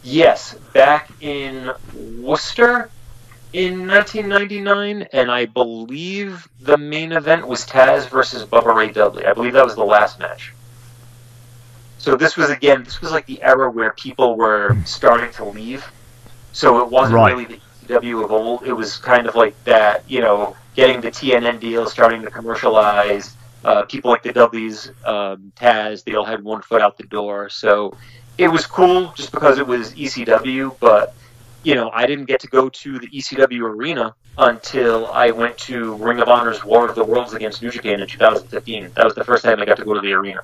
Yes, 0.03 0.55
back 0.73 1.11
in 1.21 1.73
Worcester 2.21 2.91
in 3.59 3.89
1999, 3.89 5.09
and 5.13 5.33
I 5.33 5.47
believe 5.47 6.47
the 6.61 6.79
main 6.79 7.11
event 7.11 7.49
was 7.49 7.67
Taz 7.67 8.09
versus 8.09 8.45
Bubba 8.47 8.73
Ray 8.73 8.93
Dudley. 8.93 9.27
I 9.27 9.33
believe 9.33 9.55
that 9.55 9.65
was 9.65 9.75
the 9.75 9.85
last 9.85 10.21
match. 10.21 10.55
So 11.99 12.15
this 12.15 12.37
was 12.37 12.51
again, 12.51 12.85
this 12.85 13.01
was 13.01 13.11
like 13.11 13.27
the 13.27 13.43
era 13.43 13.69
where 13.69 13.93
people 13.95 14.37
were 14.37 14.79
starting 14.85 15.33
to 15.33 15.45
leave. 15.45 15.85
So 16.53 16.79
it 16.85 16.89
wasn't 16.89 17.17
Right. 17.17 17.33
really 17.33 17.47
the 17.47 17.61
ECW 17.89 18.23
of 18.25 18.31
old. 18.31 18.63
It 18.65 18.73
was 18.73 18.97
kind 18.99 19.27
of 19.27 19.35
like 19.35 19.57
that, 19.65 20.05
you 20.09 20.21
know, 20.21 20.57
getting 20.77 21.01
the 21.01 21.11
TNN 21.11 21.59
deal, 21.59 21.87
starting 21.89 22.23
to 22.23 22.31
commercialize. 22.31 23.37
Uh, 23.65 23.83
people 23.87 24.13
like 24.13 24.23
the 24.23 24.33
Dudleys, 24.33 24.93
um, 25.05 25.53
Taz, 25.57 26.05
they 26.05 26.15
all 26.15 26.25
had 26.25 26.45
one 26.45 26.63
foot 26.63 26.81
out 26.81 26.97
the 26.97 27.05
door. 27.09 27.49
So 27.51 27.97
it 28.39 28.47
was 28.47 28.67
cool 28.67 29.13
just 29.17 29.33
because 29.33 29.59
it 29.59 29.67
was 29.67 29.93
ECW, 29.95 30.77
but 30.79 31.17
you 31.63 31.75
know, 31.75 31.91
I 31.91 32.07
didn't 32.07 32.27
get 32.27 32.41
to 32.41 32.49
go 32.49 32.69
to 32.69 32.99
the 32.99 33.09
ECW 33.09 33.63
arena 33.63 34.15
until 34.39 35.07
I 35.09 35.31
went 35.33 35.59
to 35.59 35.95
Ring 35.97 36.21
of 36.21 36.29
Honor's 36.29 36.65
War 36.65 36.89
of 36.89 36.95
the 36.95 37.05
Worlds 37.05 37.35
against 37.35 37.63
New 37.63 37.71
Japan 37.71 38.01
in 38.01 38.07
2015. 38.07 38.93
That 38.95 39.05
was 39.05 39.15
the 39.15 39.25
first 39.25 39.45
time 39.45 39.61
I 39.61 39.65
got 39.65 39.77
to 39.79 39.85
go 39.85 39.95
to 39.95 40.01
the 40.01 40.13
arena. 40.13 40.41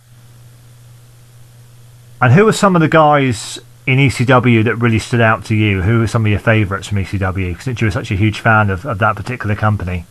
And 2.21 2.33
who 2.33 2.45
were 2.45 2.53
some 2.53 2.75
of 2.75 2.81
the 2.81 2.89
guys 2.89 3.59
in 3.87 3.99
ECW 3.99 4.65
that 4.65 4.77
really 4.77 4.99
stood 4.99 5.21
out 5.21 5.45
to 5.47 5.55
you? 5.55 5.83
Who 5.83 6.01
were 6.01 6.07
some 6.07 6.25
of 6.25 6.31
your 6.31 6.41
favourites 6.41 6.89
from 6.89 6.99
ECW? 6.99 7.61
Since 7.61 7.81
you 7.81 7.87
were 7.87 7.93
such 7.93 8.11
a 8.11 8.17
huge 8.17 8.41
fan 8.41 8.71
of, 8.71 8.85
of 8.85 8.99
that 8.99 9.15
particular 9.15 9.55
company. 9.55 10.07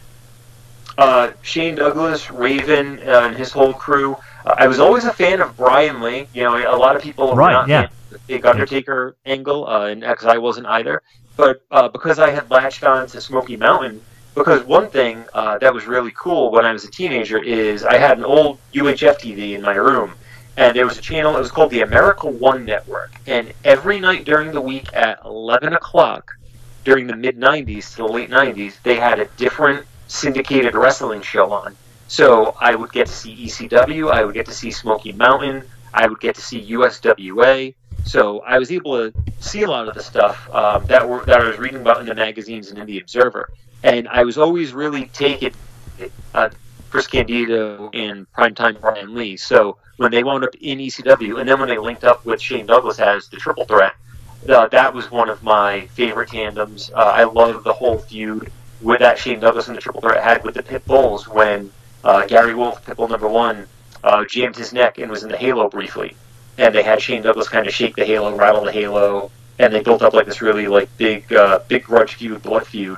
Uh, 0.97 1.31
Shane 1.41 1.75
Douglas, 1.75 2.29
Raven, 2.29 2.99
uh, 2.99 3.21
and 3.25 3.35
his 3.35 3.51
whole 3.51 3.73
crew. 3.73 4.15
Uh, 4.45 4.55
I 4.57 4.67
was 4.67 4.79
always 4.79 5.05
a 5.05 5.13
fan 5.13 5.41
of 5.41 5.55
Brian 5.57 6.01
Lee. 6.01 6.27
You 6.33 6.43
know, 6.43 6.55
a 6.55 6.77
lot 6.77 6.95
of 6.95 7.01
people 7.01 7.29
were 7.29 7.35
Right, 7.35 7.53
not 7.53 7.67
yeah. 7.67 7.87
the 8.09 8.19
big 8.27 8.45
Undertaker 8.45 9.15
angle, 9.25 9.67
uh, 9.67 9.87
and 9.87 10.01
because 10.01 10.25
I 10.25 10.37
wasn't 10.37 10.67
either. 10.67 11.01
But 11.35 11.63
uh, 11.71 11.87
because 11.87 12.19
I 12.19 12.29
had 12.29 12.49
latched 12.51 12.83
on 12.83 13.07
to 13.07 13.21
Smoky 13.21 13.57
Mountain, 13.57 14.01
because 14.35 14.63
one 14.63 14.89
thing 14.89 15.23
uh, 15.33 15.57
that 15.59 15.73
was 15.73 15.85
really 15.85 16.11
cool 16.15 16.51
when 16.51 16.65
I 16.65 16.73
was 16.73 16.83
a 16.83 16.91
teenager 16.91 17.41
is 17.41 17.83
I 17.83 17.97
had 17.97 18.17
an 18.17 18.25
old 18.25 18.59
UHF 18.73 19.19
TV 19.19 19.53
in 19.53 19.61
my 19.61 19.75
room, 19.75 20.13
and 20.57 20.75
there 20.75 20.85
was 20.85 20.97
a 20.97 21.01
channel. 21.01 21.35
It 21.35 21.39
was 21.39 21.51
called 21.51 21.71
the 21.71 21.81
America 21.81 22.27
One 22.27 22.65
Network, 22.65 23.11
and 23.25 23.51
every 23.63 23.99
night 23.99 24.25
during 24.25 24.51
the 24.51 24.61
week 24.61 24.93
at 24.93 25.19
11 25.25 25.73
o'clock, 25.73 26.31
during 26.83 27.07
the 27.07 27.15
mid 27.15 27.37
90s 27.37 27.91
to 27.91 27.97
the 27.97 28.07
late 28.07 28.29
90s, 28.29 28.81
they 28.83 28.95
had 28.95 29.19
a 29.19 29.25
different 29.37 29.85
syndicated 30.07 30.75
wrestling 30.75 31.21
show 31.21 31.51
on. 31.51 31.75
So 32.13 32.55
I 32.61 32.75
would 32.75 32.91
get 32.91 33.07
to 33.07 33.11
see 33.11 33.35
ECW, 33.35 34.11
I 34.11 34.23
would 34.23 34.35
get 34.35 34.45
to 34.45 34.53
see 34.53 34.69
Smoky 34.69 35.13
Mountain, 35.13 35.63
I 35.95 36.05
would 36.05 36.19
get 36.19 36.35
to 36.35 36.41
see 36.41 36.61
USWA. 36.73 37.73
So 38.05 38.41
I 38.41 38.59
was 38.59 38.71
able 38.71 38.97
to 38.97 39.11
see 39.39 39.63
a 39.63 39.67
lot 39.67 39.87
of 39.87 39.95
the 39.95 40.03
stuff 40.03 40.47
um, 40.53 40.85
that 40.85 41.09
were 41.09 41.25
that 41.25 41.41
I 41.41 41.47
was 41.47 41.57
reading 41.57 41.81
about 41.81 42.01
in 42.01 42.05
the 42.05 42.13
magazines 42.13 42.69
and 42.69 42.77
in 42.77 42.85
the 42.85 42.99
Observer, 42.99 43.49
and 43.81 44.07
I 44.09 44.25
was 44.25 44.37
always 44.37 44.73
really 44.73 45.05
taken 45.05 45.53
uh, 46.35 46.49
Chris 46.91 47.07
Candido 47.07 47.89
and 47.95 48.31
primetime 48.31 48.79
Brian 48.79 49.15
Lee. 49.15 49.35
So 49.35 49.77
when 49.97 50.11
they 50.11 50.23
wound 50.23 50.43
up 50.43 50.53
in 50.61 50.77
ECW, 50.77 51.39
and 51.39 51.49
then 51.49 51.59
when 51.59 51.69
they 51.69 51.79
linked 51.79 52.03
up 52.03 52.23
with 52.27 52.39
Shane 52.39 52.67
Douglas 52.67 52.99
as 52.99 53.27
the 53.29 53.37
Triple 53.37 53.65
Threat, 53.65 53.95
uh, 54.47 54.67
that 54.67 54.93
was 54.93 55.09
one 55.09 55.29
of 55.29 55.41
my 55.41 55.87
favorite 55.87 56.29
tandems. 56.29 56.91
Uh, 56.93 57.11
I 57.15 57.23
love 57.23 57.63
the 57.63 57.73
whole 57.73 57.97
feud 57.97 58.51
with 58.83 58.99
that 58.99 59.17
Shane 59.17 59.39
Douglas 59.39 59.67
and 59.67 59.75
the 59.75 59.81
Triple 59.81 60.01
Threat 60.01 60.23
had 60.23 60.43
with 60.43 60.53
the 60.53 60.61
Pit 60.61 60.85
Bulls 60.85 61.27
when 61.27 61.71
uh, 62.03 62.25
Gary 62.25 62.53
Wolf, 62.53 62.83
Pitbull 62.85 63.09
number 63.09 63.27
one, 63.27 63.67
uh, 64.03 64.25
jammed 64.25 64.55
his 64.55 64.73
neck 64.73 64.97
and 64.97 65.09
was 65.09 65.23
in 65.23 65.29
the 65.29 65.37
Halo 65.37 65.69
briefly, 65.69 66.15
and 66.57 66.73
they 66.73 66.83
had 66.83 67.01
Shane 67.01 67.21
Douglas 67.21 67.47
kind 67.47 67.67
of 67.67 67.73
shake 67.73 67.95
the 67.95 68.05
Halo, 68.05 68.35
rattle 68.35 68.65
the 68.65 68.71
Halo, 68.71 69.31
and 69.59 69.73
they 69.73 69.81
built 69.81 70.01
up 70.01 70.13
like 70.13 70.25
this 70.25 70.41
really 70.41 70.67
like 70.67 70.95
big, 70.97 71.31
uh, 71.33 71.59
big 71.67 71.83
grudge 71.83 72.15
feud, 72.15 72.41
blood 72.41 72.67
feud. 72.67 72.97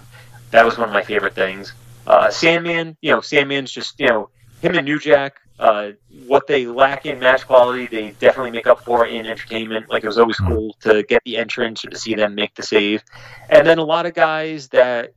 That 0.52 0.65
was 0.65 0.78
one 0.78 0.88
of 0.88 0.94
my 0.94 1.04
favorite 1.04 1.36
things. 1.36 1.74
Uh, 2.08 2.30
Sandman, 2.30 2.98
you 3.02 3.12
know, 3.12 3.22
Sandman's 3.22 3.72
just 3.72 4.00
you 4.00 4.08
know 4.08 4.30
him 4.62 4.76
and 4.76 4.86
New 4.86 5.00
Jack. 5.00 5.41
Uh, 5.58 5.91
what 6.28 6.48
they 6.48 6.65
lack 6.68 7.06
in 7.06 7.18
match 7.18 7.48
quality, 7.48 7.88
they 7.88 8.12
definitely 8.20 8.52
make 8.52 8.68
up 8.68 8.84
for 8.84 9.06
in 9.06 9.26
entertainment. 9.26 9.89
Like 9.89 10.04
it 10.04 10.08
was 10.08 10.18
always 10.18 10.38
cool 10.38 10.76
to 10.82 11.04
get 11.04 11.22
the 11.24 11.38
entrance 11.38 11.86
or 11.86 11.89
to 11.89 11.98
see 11.98 12.13
them 12.13 12.36
make 12.36 12.56
the 12.56 12.63
save. 12.63 13.04
And 13.50 13.65
then 13.65 13.78
a 13.78 13.84
lot 13.84 14.06
of 14.06 14.13
guys 14.13 14.68
that 14.70 15.13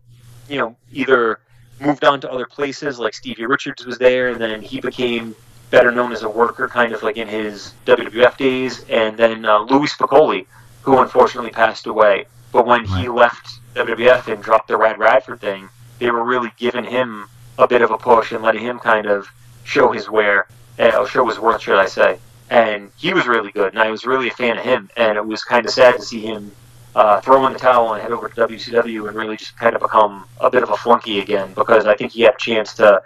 you 0.48 0.58
know 0.58 0.76
either 0.92 1.40
moved 1.80 2.04
on 2.04 2.20
to 2.20 2.30
other 2.30 2.46
places, 2.46 2.98
like 2.98 3.14
Stevie 3.14 3.46
Richards 3.46 3.84
was 3.84 3.98
there, 3.98 4.28
and 4.28 4.40
then 4.40 4.62
he 4.62 4.80
became 4.80 5.34
better 5.70 5.90
known 5.90 6.12
as 6.12 6.22
a 6.22 6.28
worker, 6.28 6.68
kind 6.68 6.92
of 6.92 7.02
like 7.02 7.16
in 7.16 7.28
his 7.28 7.74
WWF 7.86 8.36
days. 8.36 8.84
And 8.88 9.16
then 9.16 9.44
uh, 9.44 9.60
Louis 9.60 9.92
Spicolli, 9.92 10.46
who 10.82 10.98
unfortunately 10.98 11.50
passed 11.50 11.86
away. 11.86 12.26
But 12.52 12.66
when 12.66 12.84
he 12.84 13.08
left 13.08 13.60
WWF 13.74 14.32
and 14.32 14.42
dropped 14.42 14.68
the 14.68 14.76
Rad 14.76 14.98
Radford 14.98 15.40
thing, 15.40 15.68
they 15.98 16.10
were 16.10 16.24
really 16.24 16.50
giving 16.56 16.84
him 16.84 17.26
a 17.58 17.66
bit 17.66 17.82
of 17.82 17.90
a 17.90 17.98
push 17.98 18.32
and 18.32 18.42
letting 18.42 18.62
him 18.62 18.78
kind 18.78 19.06
of 19.06 19.28
show 19.64 19.92
his 19.92 20.08
wear, 20.08 20.46
uh, 20.78 21.06
show 21.06 21.26
his 21.28 21.38
worth, 21.38 21.60
should 21.60 21.78
I 21.78 21.86
say. 21.86 22.18
And 22.50 22.90
he 22.96 23.12
was 23.12 23.26
really 23.26 23.52
good, 23.52 23.74
and 23.74 23.82
I 23.82 23.90
was 23.90 24.06
really 24.06 24.28
a 24.28 24.32
fan 24.32 24.56
of 24.56 24.64
him. 24.64 24.88
And 24.96 25.18
it 25.18 25.26
was 25.26 25.44
kind 25.44 25.66
of 25.66 25.72
sad 25.72 25.96
to 25.96 26.02
see 26.02 26.20
him 26.20 26.50
uh, 26.98 27.20
throw 27.20 27.46
in 27.46 27.52
the 27.52 27.58
towel 27.60 27.94
and 27.94 28.02
head 28.02 28.10
over 28.10 28.28
to 28.28 28.48
WCW 28.48 29.06
and 29.06 29.16
really 29.16 29.36
just 29.36 29.56
kind 29.56 29.76
of 29.76 29.80
become 29.80 30.24
a 30.40 30.50
bit 30.50 30.64
of 30.64 30.70
a 30.70 30.76
flunky 30.76 31.20
again 31.20 31.54
because 31.54 31.86
I 31.86 31.94
think 31.94 32.10
he 32.10 32.22
had 32.22 32.34
a 32.34 32.38
chance 32.38 32.74
to, 32.74 33.00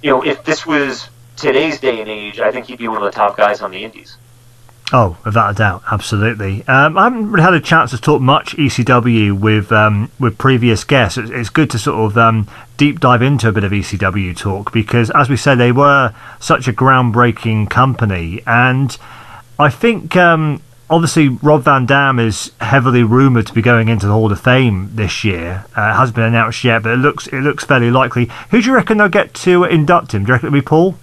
you 0.00 0.10
know, 0.10 0.24
if 0.24 0.44
this 0.44 0.64
was 0.64 1.08
today's 1.36 1.80
day 1.80 2.00
and 2.00 2.08
age, 2.08 2.38
I 2.38 2.52
think 2.52 2.66
he'd 2.66 2.78
be 2.78 2.86
one 2.86 2.98
of 2.98 3.02
the 3.02 3.10
top 3.10 3.36
guys 3.36 3.60
on 3.60 3.72
the 3.72 3.82
Indies. 3.82 4.16
Oh, 4.92 5.16
without 5.24 5.50
a 5.50 5.54
doubt, 5.54 5.82
absolutely. 5.90 6.64
Um, 6.68 6.96
I 6.96 7.04
haven't 7.04 7.32
really 7.32 7.42
had 7.42 7.54
a 7.54 7.60
chance 7.60 7.90
to 7.90 7.98
talk 7.98 8.20
much 8.20 8.54
ECW 8.56 9.36
with 9.36 9.72
um, 9.72 10.12
with 10.20 10.38
previous 10.38 10.84
guests. 10.84 11.18
It's, 11.18 11.30
it's, 11.30 11.48
good 11.48 11.70
to 11.70 11.78
sort 11.78 12.12
of 12.12 12.18
um, 12.18 12.46
deep 12.76 13.00
dive 13.00 13.22
into 13.22 13.48
a 13.48 13.52
bit 13.52 13.64
of 13.64 13.72
ECW 13.72 14.36
talk 14.36 14.70
because, 14.70 15.10
as 15.10 15.28
we 15.28 15.36
said, 15.36 15.56
they 15.56 15.72
were 15.72 16.14
such 16.38 16.68
a 16.68 16.72
groundbreaking 16.72 17.70
company, 17.70 18.42
and 18.46 18.96
I 19.58 19.70
think 19.70 20.14
um, 20.14 20.60
obviously 20.90 21.28
Rob 21.28 21.62
Van 21.62 21.86
Dam 21.86 22.18
is 22.18 22.52
heavily 22.60 23.02
rumored 23.02 23.46
to 23.46 23.52
be 23.52 23.62
going 23.62 23.88
into 23.88 24.06
the 24.06 24.12
Hall 24.12 24.30
of 24.30 24.40
Fame 24.40 24.90
this 24.94 25.24
year. 25.24 25.64
Uh, 25.76 25.90
it 25.90 25.96
hasn't 25.96 26.16
been 26.16 26.24
announced 26.24 26.64
yet, 26.64 26.82
but 26.82 26.92
it 26.92 26.98
looks 26.98 27.26
it 27.28 27.40
looks 27.40 27.64
fairly 27.64 27.90
likely. 27.90 28.30
Who 28.50 28.60
do 28.60 28.68
you 28.68 28.74
reckon 28.74 28.98
they'll 28.98 29.08
get 29.08 29.34
to 29.34 29.64
induct 29.64 30.12
him? 30.12 30.24
Do 30.24 30.28
you 30.28 30.32
reckon 30.34 30.48
it'll 30.48 30.58
be 30.58 30.62
Paul? 30.62 30.96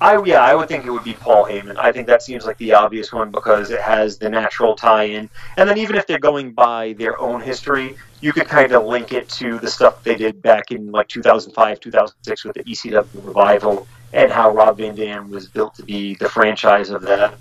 I 0.00 0.22
yeah, 0.24 0.42
I 0.42 0.54
would 0.54 0.68
think 0.68 0.84
it 0.84 0.90
would 0.90 1.04
be 1.04 1.14
Paul 1.14 1.46
Heyman. 1.46 1.78
I 1.78 1.90
think 1.90 2.06
that 2.08 2.22
seems 2.22 2.44
like 2.44 2.58
the 2.58 2.74
obvious 2.74 3.12
one 3.12 3.30
because 3.30 3.70
it 3.70 3.80
has 3.80 4.18
the 4.18 4.28
natural 4.28 4.74
tie-in. 4.74 5.30
And 5.56 5.68
then 5.68 5.78
even 5.78 5.96
if 5.96 6.06
they're 6.06 6.18
going 6.18 6.52
by 6.52 6.94
their 6.98 7.18
own 7.18 7.40
history, 7.40 7.96
you 8.20 8.32
could 8.32 8.46
kind 8.46 8.72
of 8.72 8.84
link 8.84 9.12
it 9.12 9.28
to 9.30 9.58
the 9.58 9.70
stuff 9.70 10.02
they 10.02 10.14
did 10.14 10.42
back 10.42 10.70
in 10.70 10.92
like 10.92 11.08
2005, 11.08 11.80
2006 11.80 12.44
with 12.44 12.54
the 12.54 12.64
ECW 12.64 13.06
revival 13.26 13.86
and 14.12 14.30
how 14.30 14.50
Rob 14.50 14.76
Van 14.78 14.94
Dam 14.94 15.30
was 15.30 15.48
built 15.48 15.74
to 15.76 15.82
be 15.82 16.14
the 16.16 16.28
franchise 16.28 16.90
of 16.90 17.02
that. 17.02 17.34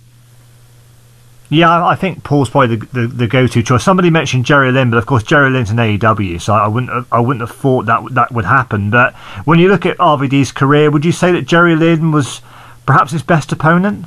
Yeah, 1.53 1.85
I 1.85 1.95
think 1.95 2.23
Paul's 2.23 2.49
probably 2.49 2.77
the, 2.77 2.85
the, 2.87 3.07
the, 3.07 3.27
go-to 3.27 3.61
choice. 3.61 3.83
Somebody 3.83 4.09
mentioned 4.09 4.45
Jerry 4.45 4.71
Lynn, 4.71 4.89
but 4.89 4.97
of 4.97 5.05
course 5.05 5.21
Jerry 5.21 5.51
Lynn's 5.51 5.69
an 5.69 5.77
AEW, 5.77 6.41
so 6.41 6.53
I 6.53 6.67
wouldn't 6.67 6.91
have, 6.91 7.07
I 7.11 7.19
wouldn't 7.19 7.47
have 7.47 7.55
thought 7.55 7.85
that 7.85 8.03
that 8.15 8.31
would 8.31 8.45
happen. 8.45 8.89
But 8.89 9.13
when 9.45 9.59
you 9.59 9.69
look 9.69 9.85
at 9.85 9.95
RVD's 9.97 10.51
career, 10.51 10.89
would 10.89 11.05
you 11.05 11.11
say 11.11 11.31
that 11.31 11.43
Jerry 11.43 11.75
Lynn 11.75 12.11
was 12.11 12.41
perhaps 12.87 13.11
his 13.11 13.21
best 13.21 13.51
opponent? 13.51 14.05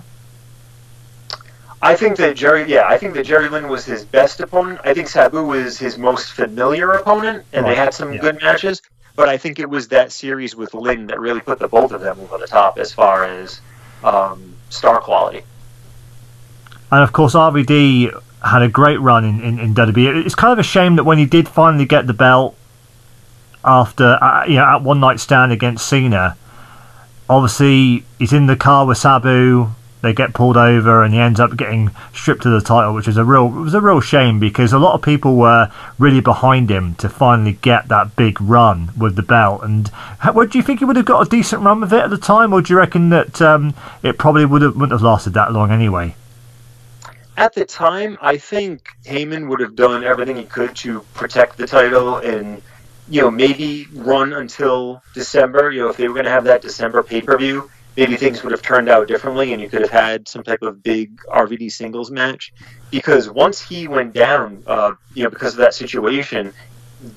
I 1.80 1.94
think 1.94 2.16
that 2.16 2.34
Jerry, 2.34 2.64
yeah, 2.66 2.88
I 2.88 2.98
think 2.98 3.14
that 3.14 3.24
Jerry 3.24 3.48
Lynn 3.48 3.68
was 3.68 3.84
his 3.84 4.04
best 4.04 4.40
opponent. 4.40 4.80
I 4.82 4.92
think 4.92 5.06
Sabu 5.06 5.44
was 5.44 5.78
his 5.78 5.96
most 5.96 6.32
familiar 6.32 6.90
opponent, 6.92 7.44
and 7.52 7.64
right. 7.64 7.70
they 7.70 7.76
had 7.76 7.94
some 7.94 8.12
yeah. 8.12 8.20
good 8.20 8.42
matches. 8.42 8.82
But 9.14 9.28
I 9.28 9.36
think 9.36 9.60
it 9.60 9.70
was 9.70 9.88
that 9.88 10.10
series 10.10 10.56
with 10.56 10.74
Lynn 10.74 11.06
that 11.06 11.20
really 11.20 11.40
put 11.40 11.60
the 11.60 11.68
both 11.68 11.92
of 11.92 12.00
them 12.00 12.18
over 12.18 12.38
the 12.38 12.46
top 12.46 12.76
as 12.76 12.92
far 12.92 13.24
as 13.24 13.60
um, 14.02 14.56
star 14.68 15.00
quality. 15.00 15.44
And 16.90 17.02
of 17.02 17.12
course, 17.12 17.34
RVD 17.34 18.12
had 18.44 18.62
a 18.62 18.68
great 18.68 19.00
run 19.00 19.24
in, 19.24 19.40
in, 19.40 19.58
in 19.58 19.74
WWE. 19.74 20.24
It's 20.24 20.34
kind 20.34 20.52
of 20.52 20.58
a 20.58 20.62
shame 20.62 20.96
that 20.96 21.04
when 21.04 21.18
he 21.18 21.26
did 21.26 21.48
finally 21.48 21.84
get 21.84 22.06
the 22.06 22.14
belt 22.14 22.56
after, 23.64 24.18
uh, 24.22 24.44
you 24.46 24.56
know, 24.56 24.64
at 24.64 24.82
one 24.82 25.00
night 25.00 25.18
stand 25.18 25.52
against 25.52 25.88
Cena, 25.88 26.36
obviously 27.28 28.04
he's 28.18 28.32
in 28.32 28.46
the 28.46 28.56
car 28.56 28.86
with 28.86 28.98
Sabu. 28.98 29.70
They 30.02 30.12
get 30.12 30.34
pulled 30.34 30.56
over, 30.56 31.02
and 31.02 31.12
he 31.12 31.18
ends 31.18 31.40
up 31.40 31.56
getting 31.56 31.90
stripped 32.12 32.46
of 32.46 32.52
the 32.52 32.60
title, 32.60 32.94
which 32.94 33.08
is 33.08 33.16
a 33.16 33.24
real 33.24 33.46
it 33.46 33.62
was 33.62 33.74
a 33.74 33.80
real 33.80 34.00
shame 34.00 34.38
because 34.38 34.72
a 34.72 34.78
lot 34.78 34.94
of 34.94 35.02
people 35.02 35.34
were 35.34 35.72
really 35.98 36.20
behind 36.20 36.70
him 36.70 36.94
to 36.96 37.08
finally 37.08 37.54
get 37.54 37.88
that 37.88 38.14
big 38.14 38.40
run 38.40 38.92
with 38.96 39.16
the 39.16 39.22
belt. 39.22 39.62
And 39.64 39.88
what 40.32 40.50
do 40.50 40.58
you 40.58 40.62
think 40.62 40.78
he 40.78 40.84
would 40.84 40.96
have 40.96 41.06
got 41.06 41.26
a 41.26 41.30
decent 41.30 41.62
run 41.62 41.80
with 41.80 41.92
it 41.92 42.04
at 42.04 42.10
the 42.10 42.18
time, 42.18 42.52
or 42.52 42.62
do 42.62 42.72
you 42.72 42.78
reckon 42.78 43.08
that 43.08 43.42
um, 43.42 43.74
it 44.04 44.16
probably 44.18 44.44
would 44.44 44.62
have 44.62 44.76
wouldn't 44.76 44.92
have 44.92 45.02
lasted 45.02 45.34
that 45.34 45.52
long 45.52 45.72
anyway? 45.72 46.14
At 47.36 47.54
the 47.54 47.64
time, 47.64 48.16
I 48.20 48.38
think 48.38 48.88
Heyman 49.04 49.48
would 49.48 49.60
have 49.60 49.76
done 49.76 50.04
everything 50.04 50.36
he 50.36 50.44
could 50.44 50.74
to 50.76 51.00
protect 51.14 51.58
the 51.58 51.66
title 51.66 52.16
and, 52.16 52.62
you 53.08 53.20
know, 53.20 53.30
maybe 53.30 53.86
run 53.92 54.32
until 54.32 55.02
December. 55.14 55.70
You 55.70 55.82
know, 55.82 55.88
if 55.88 55.98
they 55.98 56.08
were 56.08 56.14
going 56.14 56.24
to 56.24 56.30
have 56.30 56.44
that 56.44 56.62
December 56.62 57.02
pay 57.02 57.20
per 57.20 57.36
view, 57.36 57.70
maybe 57.96 58.16
things 58.16 58.42
would 58.42 58.52
have 58.52 58.62
turned 58.62 58.88
out 58.88 59.06
differently 59.06 59.52
and 59.52 59.60
you 59.60 59.68
could 59.68 59.82
have 59.82 59.90
had 59.90 60.26
some 60.26 60.42
type 60.42 60.62
of 60.62 60.82
big 60.82 61.20
RVD 61.26 61.70
singles 61.70 62.10
match. 62.10 62.54
Because 62.90 63.28
once 63.28 63.60
he 63.60 63.86
went 63.86 64.14
down, 64.14 64.62
uh, 64.66 64.94
you 65.14 65.22
know, 65.22 65.30
because 65.30 65.52
of 65.52 65.58
that 65.58 65.74
situation, 65.74 66.54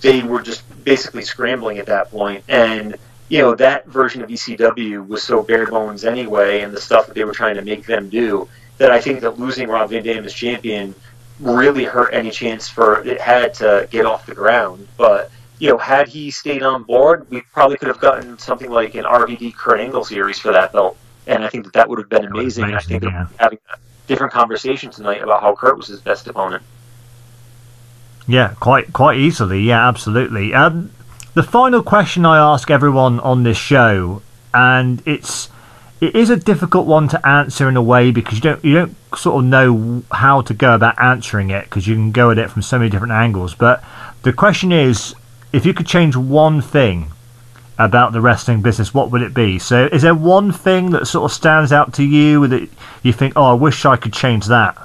they 0.01 0.21
were 0.21 0.41
just 0.41 0.63
basically 0.83 1.23
scrambling 1.23 1.77
at 1.77 1.85
that 1.85 2.11
point. 2.11 2.43
And, 2.49 2.97
you 3.29 3.37
know, 3.37 3.55
that 3.55 3.87
version 3.87 4.21
of 4.21 4.29
ECW 4.29 5.07
was 5.07 5.23
so 5.23 5.43
bare 5.43 5.67
bones 5.67 6.03
anyway, 6.03 6.61
and 6.61 6.73
the 6.73 6.81
stuff 6.81 7.07
that 7.07 7.15
they 7.15 7.23
were 7.23 7.31
trying 7.31 7.55
to 7.55 7.61
make 7.61 7.85
them 7.85 8.09
do 8.09 8.49
that 8.79 8.91
I 8.91 8.99
think 8.99 9.21
that 9.21 9.37
losing 9.37 9.67
Rob 9.67 9.91
Van 9.91 10.03
Dam 10.03 10.25
as 10.25 10.33
champion 10.33 10.95
really 11.39 11.85
hurt 11.85 12.13
any 12.13 12.31
chance 12.31 12.67
for 12.67 13.01
it 13.05 13.21
had 13.21 13.53
to 13.55 13.87
get 13.91 14.05
off 14.05 14.25
the 14.25 14.33
ground. 14.33 14.87
But 14.97 15.31
you 15.59 15.69
know, 15.69 15.77
had 15.77 16.07
he 16.07 16.31
stayed 16.31 16.63
on 16.63 16.83
board, 16.83 17.29
we 17.29 17.41
probably 17.41 17.77
could 17.77 17.89
have 17.89 17.99
gotten 17.99 18.39
something 18.39 18.71
like 18.71 18.95
an 18.95 19.03
RVD 19.03 19.55
Kurt 19.55 19.79
Angle 19.79 20.05
series 20.05 20.39
for 20.39 20.51
that 20.53 20.71
belt, 20.71 20.97
and 21.27 21.43
I 21.43 21.49
think 21.49 21.65
that 21.65 21.73
that 21.73 21.89
would 21.89 21.99
have 21.99 22.09
been 22.09 22.25
amazing. 22.25 22.63
amazing 22.63 22.75
I 22.75 22.99
think 22.99 23.03
yeah. 23.03 23.27
having 23.37 23.59
a 23.73 23.77
different 24.07 24.33
conversation 24.33 24.89
tonight 24.89 25.21
about 25.21 25.41
how 25.41 25.55
Kurt 25.55 25.77
was 25.77 25.87
his 25.87 25.99
best 25.99 26.27
opponent. 26.27 26.63
Yeah, 28.27 28.53
quite 28.59 28.93
quite 28.93 29.17
easily. 29.17 29.61
Yeah, 29.61 29.87
absolutely. 29.87 30.53
Um, 30.53 30.91
the 31.33 31.43
final 31.43 31.83
question 31.83 32.25
I 32.25 32.37
ask 32.37 32.71
everyone 32.71 33.19
on 33.19 33.43
this 33.43 33.57
show, 33.57 34.21
and 34.53 35.03
it's 35.05 35.49
it 36.01 36.15
is 36.15 36.29
a 36.29 36.37
difficult 36.37 36.87
one 36.87 37.07
to 37.09 37.27
answer 37.27 37.67
in 37.67 37.75
a 37.75 37.81
way 37.81 38.11
because 38.11 38.35
you 38.35 38.41
don't 38.41 38.63
you 38.63 38.73
don't 38.73 38.95
sort 39.17 39.43
of 39.43 39.49
know 39.49 40.03
how 40.11 40.41
to 40.41 40.53
go 40.53 40.73
about 40.73 41.01
answering 41.01 41.49
it 41.49 41.65
because 41.65 41.87
you 41.87 41.95
can 41.95 42.11
go 42.11 42.31
at 42.31 42.37
it 42.37 42.49
from 42.49 42.61
so 42.61 42.77
many 42.77 42.89
different 42.89 43.13
angles. 43.13 43.53
But 43.53 43.83
the 44.23 44.31
question 44.31 44.71
is, 44.71 45.15
if 45.51 45.65
you 45.65 45.73
could 45.73 45.87
change 45.87 46.15
one 46.15 46.61
thing 46.61 47.11
about 47.77 48.11
the 48.11 48.21
wrestling 48.21 48.61
business, 48.61 48.93
what 48.93 49.11
would 49.11 49.21
it 49.21 49.33
be? 49.33 49.59
So, 49.59 49.87
is 49.91 50.01
there 50.01 50.15
one 50.15 50.51
thing 50.51 50.91
that 50.91 51.05
sort 51.05 51.29
of 51.29 51.35
stands 51.35 51.71
out 51.71 51.93
to 51.95 52.03
you 52.03 52.47
that 52.47 52.69
you 53.03 53.13
think, 53.13 53.33
oh, 53.35 53.43
I 53.43 53.53
wish 53.53 53.85
I 53.85 53.95
could 53.95 54.13
change 54.13 54.45
that? 54.47 54.77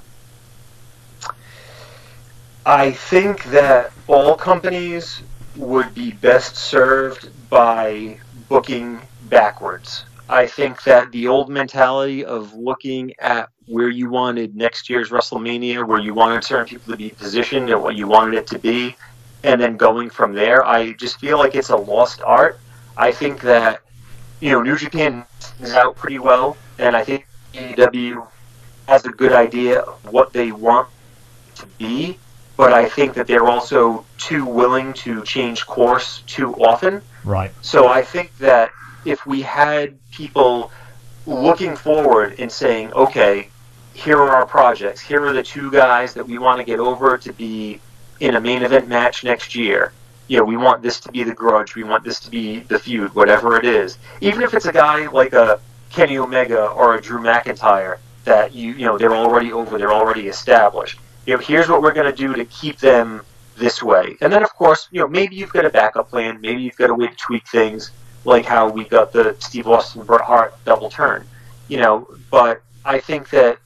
I 2.67 2.93
think 2.93 3.45
that 3.45 3.93
all 4.07 4.37
companies 4.37 5.23
would 5.57 5.95
be 5.95 6.13
best 6.13 6.57
served 6.57 7.29
by 7.51 8.19
booking 8.49 9.01
backwards. 9.29 10.05
I 10.29 10.47
think 10.47 10.83
that 10.85 11.13
the 11.13 11.29
old 11.29 11.51
mentality 11.51 12.25
of 12.25 12.55
looking 12.55 13.13
at 13.19 13.51
where 13.67 13.89
you 13.89 14.09
wanted 14.09 14.57
next 14.57 14.89
year's 14.89 15.11
WrestleMania, 15.11 15.87
where 15.87 15.99
you 16.01 16.15
wanted 16.15 16.45
certain 16.45 16.67
people 16.67 16.93
to 16.93 16.97
be 16.97 17.11
positioned 17.11 17.71
and 17.71 17.83
what 17.83 17.95
you 17.95 18.07
wanted 18.07 18.35
it 18.35 18.47
to 18.49 18.59
be, 18.59 18.97
and 19.43 19.61
then 19.61 19.77
going 19.77 20.09
from 20.09 20.33
there, 20.33 20.65
I 20.65 20.93
just 20.93 21.21
feel 21.21 21.39
like 21.39 21.55
it's 21.55 21.69
a 21.69 21.77
lost 21.77 22.23
art. 22.23 22.59
I 22.97 23.11
think 23.11 23.41
that, 23.43 23.81
you 24.41 24.51
know, 24.51 24.63
New 24.63 24.77
Japan 24.77 25.25
is 25.61 25.73
out 25.75 25.97
pretty 25.97 26.19
well, 26.19 26.57
and 26.79 26.97
I 26.97 27.05
think 27.05 27.27
AEW 27.53 28.27
has 28.89 29.05
a 29.05 29.11
good 29.11 29.33
idea 29.33 29.81
of 29.81 30.13
what 30.13 30.33
they 30.33 30.53
want 30.53 30.89
to 31.57 31.67
be, 31.79 32.19
but 32.57 32.73
I 32.73 32.89
think 32.89 33.15
that 33.15 33.27
they're 33.27 33.47
also 33.47 34.05
too 34.19 34.47
willing 34.47 34.93
to 34.95 35.23
change 35.25 35.67
course 35.67 36.23
too 36.27 36.55
often. 36.55 37.03
Right. 37.25 37.51
So 37.63 37.89
I 37.89 38.03
think 38.03 38.37
that 38.39 38.71
if 39.05 39.27
we 39.27 39.43
had 39.43 39.99
people 40.11 40.71
looking 41.27 41.77
forward 41.77 42.37
and 42.39 42.51
saying, 42.51 42.93
okay, 42.93 43.49
here 43.95 44.19
are 44.19 44.31
our 44.31 44.47
projects. 44.47 45.01
Here 45.01 45.25
are 45.25 45.33
the 45.33 45.43
two 45.43 45.71
guys 45.71 46.15
that 46.15 46.27
we 46.27 46.39
want 46.39 46.59
to 46.59 46.65
get 46.65 46.81
over 46.81 47.17
to 47.17 47.33
be 47.33 47.81
in 48.21 48.35
a 48.35 48.41
main 48.41 48.63
event 48.63 48.89
match 48.89 49.25
next 49.25 49.55
year. 49.55 49.93
You 50.27 50.39
know, 50.39 50.45
we 50.45 50.57
want 50.57 50.83
this 50.83 51.01
to 51.01 51.13
be 51.13 51.23
the 51.23 51.35
grudge. 51.35 51.75
We 51.75 51.85
want 51.85 52.03
this 52.03 52.19
to 52.21 52.31
be 52.31 52.61
the 52.61 52.79
feud, 52.79 53.15
whatever 53.15 53.57
it 53.57 53.65
is. 53.65 53.99
Even 54.21 54.43
if 54.43 54.55
it's 54.55 54.67
a 54.67 54.73
guy 54.73 55.07
like 55.09 55.33
a 55.33 55.61
Kenny 55.91 56.19
Omega 56.19 56.69
or 56.69 56.95
a 56.95 57.01
Drew 57.01 57.21
McIntyre 57.21 57.99
that 58.25 58.55
you 58.55 58.73
you 58.73 58.87
know 58.87 58.97
they're 58.97 59.15
already 59.15 59.53
over, 59.53 59.79
they're 59.79 59.93
already 59.93 60.29
established. 60.29 60.99
You 61.27 61.35
know, 61.35 61.41
here's 61.41 61.69
what 61.69 61.83
we're 61.83 61.93
going 61.93 62.11
to 62.11 62.17
do 62.17 62.35
to 62.35 62.45
keep 62.47 62.79
them 62.79 63.23
this 63.57 63.83
way. 63.83 64.17
And 64.21 64.33
then, 64.33 64.43
of 64.43 64.53
course, 64.55 64.89
you 64.91 65.01
know, 65.01 65.09
maybe 65.09 65.37
you've 65.37 65.53
got 65.53 65.65
a 65.65 65.71
backup 65.71 66.11
plan. 66.11 66.41
Maybe 66.41 66.63
you've 66.63 66.77
got 66.77 66.91
a 66.91 66.95
way 66.95 67.07
to 67.07 67.17
tweak 67.17 67.47
things 67.49 67.93
like 68.25 68.45
how 68.45 68.69
we 68.69 68.85
got 68.85 69.13
the 69.13 69.37
Steve 69.39 69.67
Austin 69.67 70.03
Bret 70.03 70.23
Hart 70.23 70.55
double 70.65 70.91
turn. 70.91 71.27
You 71.69 71.79
know, 71.79 72.09
but 72.31 72.63
I 72.85 72.99
think 73.01 73.31
that 73.31 73.59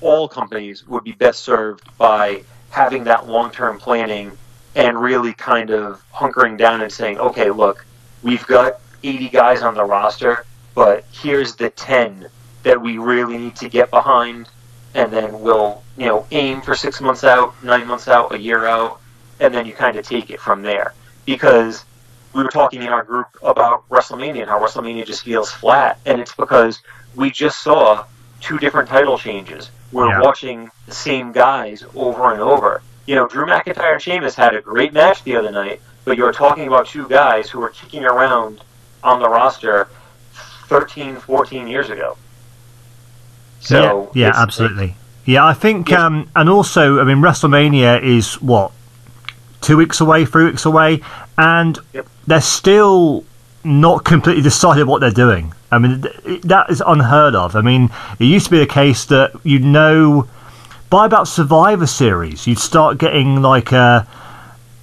all 0.00 0.28
companies 0.28 0.86
would 0.86 1.04
be 1.04 1.12
best 1.12 1.40
served 1.40 1.84
by 1.96 2.42
having 2.70 3.04
that 3.04 3.28
long 3.28 3.50
term 3.50 3.78
planning 3.78 4.36
and 4.74 5.00
really 5.00 5.32
kind 5.32 5.70
of 5.70 6.02
hunkering 6.12 6.58
down 6.58 6.82
and 6.82 6.92
saying, 6.92 7.18
okay, 7.18 7.50
look, 7.50 7.86
we've 8.22 8.46
got 8.46 8.80
80 9.02 9.28
guys 9.28 9.62
on 9.62 9.74
the 9.74 9.84
roster, 9.84 10.44
but 10.74 11.04
here's 11.12 11.54
the 11.54 11.70
10 11.70 12.28
that 12.64 12.80
we 12.80 12.98
really 12.98 13.38
need 13.38 13.56
to 13.56 13.68
get 13.68 13.90
behind, 13.90 14.48
and 14.94 15.12
then 15.12 15.40
we'll, 15.40 15.82
you 15.96 16.06
know, 16.06 16.26
aim 16.32 16.60
for 16.60 16.74
six 16.74 17.00
months 17.00 17.22
out, 17.22 17.62
nine 17.62 17.86
months 17.86 18.08
out, 18.08 18.34
a 18.34 18.38
year 18.38 18.66
out, 18.66 19.00
and 19.38 19.54
then 19.54 19.66
you 19.66 19.72
kind 19.72 19.96
of 19.96 20.06
take 20.06 20.30
it 20.30 20.40
from 20.40 20.62
there. 20.62 20.94
Because 21.26 21.84
we 22.34 22.42
were 22.42 22.50
talking 22.50 22.82
in 22.82 22.88
our 22.88 23.02
group 23.04 23.26
about 23.42 23.88
WrestleMania 23.88 24.40
and 24.42 24.50
how 24.50 24.58
WrestleMania 24.60 25.06
just 25.06 25.22
feels 25.22 25.50
flat, 25.50 25.98
and 26.04 26.20
it's 26.20 26.34
because 26.34 26.80
we 27.14 27.30
just 27.30 27.62
saw 27.62 28.04
two 28.40 28.58
different 28.58 28.88
title 28.88 29.16
changes. 29.16 29.70
We're 29.92 30.08
Yeah. 30.08 30.20
watching 30.20 30.70
the 30.86 30.94
same 30.94 31.32
guys 31.32 31.84
over 31.94 32.32
and 32.32 32.40
over. 32.40 32.82
You 33.06 33.14
know, 33.14 33.28
Drew 33.28 33.46
McIntyre 33.46 33.92
and 33.92 34.02
Sheamus 34.02 34.34
had 34.34 34.54
a 34.54 34.60
great 34.60 34.92
match 34.92 35.22
the 35.22 35.36
other 35.36 35.52
night, 35.52 35.80
but 36.04 36.16
you're 36.16 36.32
talking 36.32 36.66
about 36.66 36.86
two 36.86 37.06
guys 37.08 37.48
who 37.48 37.60
were 37.60 37.68
kicking 37.68 38.04
around 38.04 38.60
on 39.04 39.20
the 39.20 39.28
roster 39.28 39.88
13, 40.68 41.16
14 41.16 41.68
years 41.68 41.90
ago. 41.90 42.16
So 43.60 44.10
yeah, 44.14 44.26
yeah, 44.28 44.32
absolutely. 44.34 44.96
Yeah, 45.24 45.46
I 45.46 45.54
think, 45.54 45.88
Yes. 45.90 46.00
um, 46.00 46.28
and 46.34 46.50
also, 46.50 47.00
I 47.00 47.04
mean, 47.04 47.18
WrestleMania 47.18 48.02
is 48.02 48.34
what 48.42 48.72
two 49.60 49.76
weeks 49.76 50.00
away, 50.00 50.24
three 50.26 50.44
weeks 50.44 50.66
away, 50.66 51.00
and 51.38 51.78
Yep. 51.92 52.06
they're 52.26 52.40
still 52.40 53.24
not 53.64 54.04
completely 54.04 54.42
decided 54.42 54.86
what 54.86 55.00
they're 55.00 55.10
doing. 55.10 55.52
I 55.72 55.78
mean, 55.78 56.04
that 56.44 56.70
is 56.70 56.82
unheard 56.86 57.34
of. 57.34 57.56
I 57.56 57.60
mean, 57.62 57.90
it 58.18 58.24
used 58.26 58.46
to 58.46 58.50
be 58.50 58.58
the 58.58 58.66
case 58.66 59.04
that 59.06 59.32
you 59.42 59.58
know 59.58 60.28
by 60.90 61.06
about 61.06 61.26
Survivor 61.26 61.86
Series, 61.86 62.46
you'd 62.46 62.58
start 62.58 62.98
getting 62.98 63.42
like 63.42 63.72
a 63.72 64.06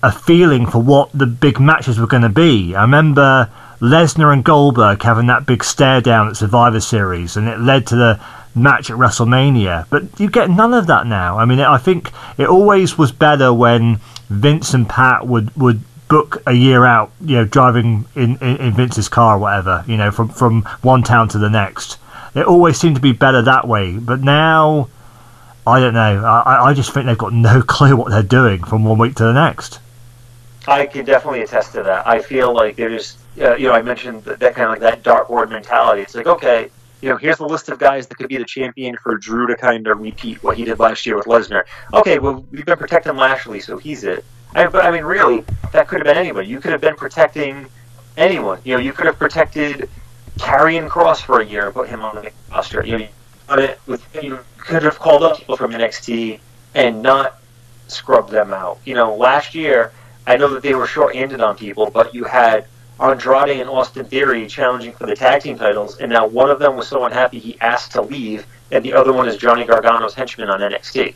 a 0.04 0.12
feeling 0.12 0.66
for 0.66 0.82
what 0.82 1.10
the 1.14 1.28
big 1.28 1.60
matches 1.60 1.99
were 1.99 2.08
going 2.08 2.24
to 2.24 2.30
be. 2.30 2.76
I 2.76 2.82
remember 2.82 3.49
Lesnar 3.80 4.34
and 4.34 4.43
Goldberg 4.43 5.02
having 5.04 5.28
that 5.28 5.45
big 5.45 5.64
stare 5.64 6.02
down 6.02 6.28
at 6.28 6.36
Survivor 6.36 6.80
Series, 6.80 7.38
and 7.38 7.47
it 7.47 7.60
led 7.60 7.86
to 7.88 7.95
the 7.95 8.20
match 8.56 8.89
at 8.89 8.97
WrestleMania. 8.97 9.86
But 9.89 10.20
you 10.20 10.30
get 10.30 10.49
none 10.49 10.74
of 10.74 10.88
that 10.88 11.06
now. 11.08 11.38
I 11.38 11.45
mean, 11.45 11.60
I 11.60 11.78
think 11.78 12.12
it 12.38 12.47
always 12.47 12.97
was 12.97 13.12
better 13.12 13.54
when 13.54 13.99
Vince 14.30 14.74
and 14.74 14.89
Pat 14.89 15.28
would 15.28 15.56
would 15.56 15.82
book 16.12 16.43
a 16.45 16.51
year 16.53 16.86
out, 16.86 17.09
you 17.22 17.38
know, 17.38 17.45
driving 17.45 18.05
in, 18.16 18.36
in, 18.38 18.57
in 18.57 18.74
Vince's 18.74 19.07
car 19.07 19.38
or 19.38 19.39
whatever, 19.39 19.84
you 19.88 19.95
know, 19.95 20.12
from 20.12 20.28
from 20.30 20.64
one 20.82 21.03
town 21.03 21.30
to 21.30 21.39
the 21.39 21.49
next. 21.49 21.97
It 22.36 22.45
always 22.45 22.78
seemed 22.78 22.95
to 22.95 23.01
be 23.01 23.14
better 23.14 23.41
that 23.41 23.68
way. 23.68 23.97
But 23.97 24.22
now. 24.22 24.89
I 25.68 25.80
don't 25.80 25.93
know. 25.93 26.26
I, 26.26 26.70
I 26.70 26.74
just 26.74 26.91
think 26.91 27.05
they've 27.05 27.16
got 27.16 27.34
no 27.34 27.62
clue 27.76 27.95
what 27.95 28.09
they're 28.09 28.24
doing 28.24 28.64
from 28.64 28.84
one 28.84 28.97
week 28.97 29.14
to 29.18 29.24
the 29.24 29.32
next. 29.32 29.80
I 30.68 30.88
can 30.88 31.05
definitely 31.05 31.41
attest 31.41 31.74
to 31.74 31.84
that. 31.84 32.07
I 32.07 32.20
feel 32.20 32.51
like 32.53 32.76
there's, 32.76 33.18
uh, 33.39 33.55
you 33.55 33.68
know, 33.68 33.74
I 33.74 33.84
mentioned 33.84 34.24
that, 34.24 34.39
that 34.39 34.55
kind 34.55 34.66
of 34.66 34.72
like 34.72 34.80
that 34.80 35.03
dartboard 35.03 35.49
mentality. 35.49 36.01
It's 36.01 36.16
like, 36.16 36.26
okay, 36.26 36.72
you 37.01 37.09
know, 37.09 37.18
here's 37.18 37.38
the 37.38 37.47
list 37.47 37.70
of 37.70 37.80
guys 37.80 38.07
that 38.07 38.16
could 38.16 38.28
be 38.28 38.38
the 38.38 38.45
champion 38.45 38.95
for 38.97 39.18
Drew 39.18 39.47
to 39.47 39.55
kind 39.55 39.88
of 39.88 39.99
repeat 39.99 40.41
what 40.43 40.57
he 40.57 40.66
did 40.66 40.80
last 40.80 41.05
year 41.05 41.16
with 41.16 41.26
Lesnar. 41.26 41.64
Okay, 41.93 42.20
well, 42.20 42.45
we've 42.51 42.66
been 42.66 42.78
protecting 42.78 43.16
Lashley, 43.16 43.59
so 43.59 43.78
he's 43.78 44.03
it. 44.03 44.24
I, 44.54 44.68
but 44.68 44.84
I 44.84 44.91
mean, 44.91 45.04
really, 45.04 45.43
that 45.72 45.88
could 45.88 45.99
have 45.99 46.06
been 46.06 46.18
anybody. 46.18 46.47
You 46.47 46.60
could 46.60 46.72
have 46.72 46.82
been 46.82 46.95
protecting 46.95 47.68
anyone. 48.18 48.60
You 48.64 48.76
know, 48.76 48.80
you 48.80 48.93
could 48.93 49.06
have 49.06 49.18
protected 49.18 49.89
Karrion 50.38 50.89
Kross 50.89 51.22
for 51.22 51.39
a 51.39 51.45
year 51.45 51.66
and 51.66 51.74
put 51.74 51.89
him 51.89 52.02
on 52.02 52.16
the 52.16 52.32
roster. 52.52 52.84
You 52.86 52.97
know, 52.97 53.08
you, 54.22 54.39
could 54.58 54.84
have 54.84 54.99
called 54.99 55.24
up 55.24 55.38
people 55.38 55.58
from 55.58 55.72
NXT 55.72 56.39
and 56.76 57.02
not 57.02 57.39
scrubbed 57.88 58.32
them 58.32 58.54
out. 58.54 58.80
You 58.86 58.95
know, 58.95 59.16
last 59.16 59.56
year, 59.56 59.91
I 60.28 60.38
know 60.38 60.47
that 60.54 60.64
they 60.64 60.76
were 60.76 60.88
short-handed 60.88 61.41
on 61.41 61.58
people, 61.58 61.89
but 61.89 62.14
you 62.14 62.24
had 62.24 62.66
Andrade 62.99 63.60
and 63.60 63.70
Austin 63.70 64.06
Theory 64.06 64.45
challenging 64.47 64.93
for 64.93 65.08
the 65.08 65.16
tag 65.16 65.41
team 65.41 65.58
titles, 65.58 65.97
and 65.97 66.12
now 66.12 66.28
one 66.28 66.49
of 66.49 66.60
them 66.60 66.76
was 66.76 66.88
so 66.88 67.04
unhappy 67.06 67.39
he 67.39 67.60
asked 67.60 67.91
to 67.93 68.02
leave, 68.02 68.45
and 68.72 68.86
the 68.86 68.93
other 68.93 69.12
one 69.12 69.28
is 69.28 69.38
Johnny 69.38 69.66
Gargano's 69.66 70.14
henchman 70.14 70.49
on 70.49 70.60
NXT. 70.60 71.16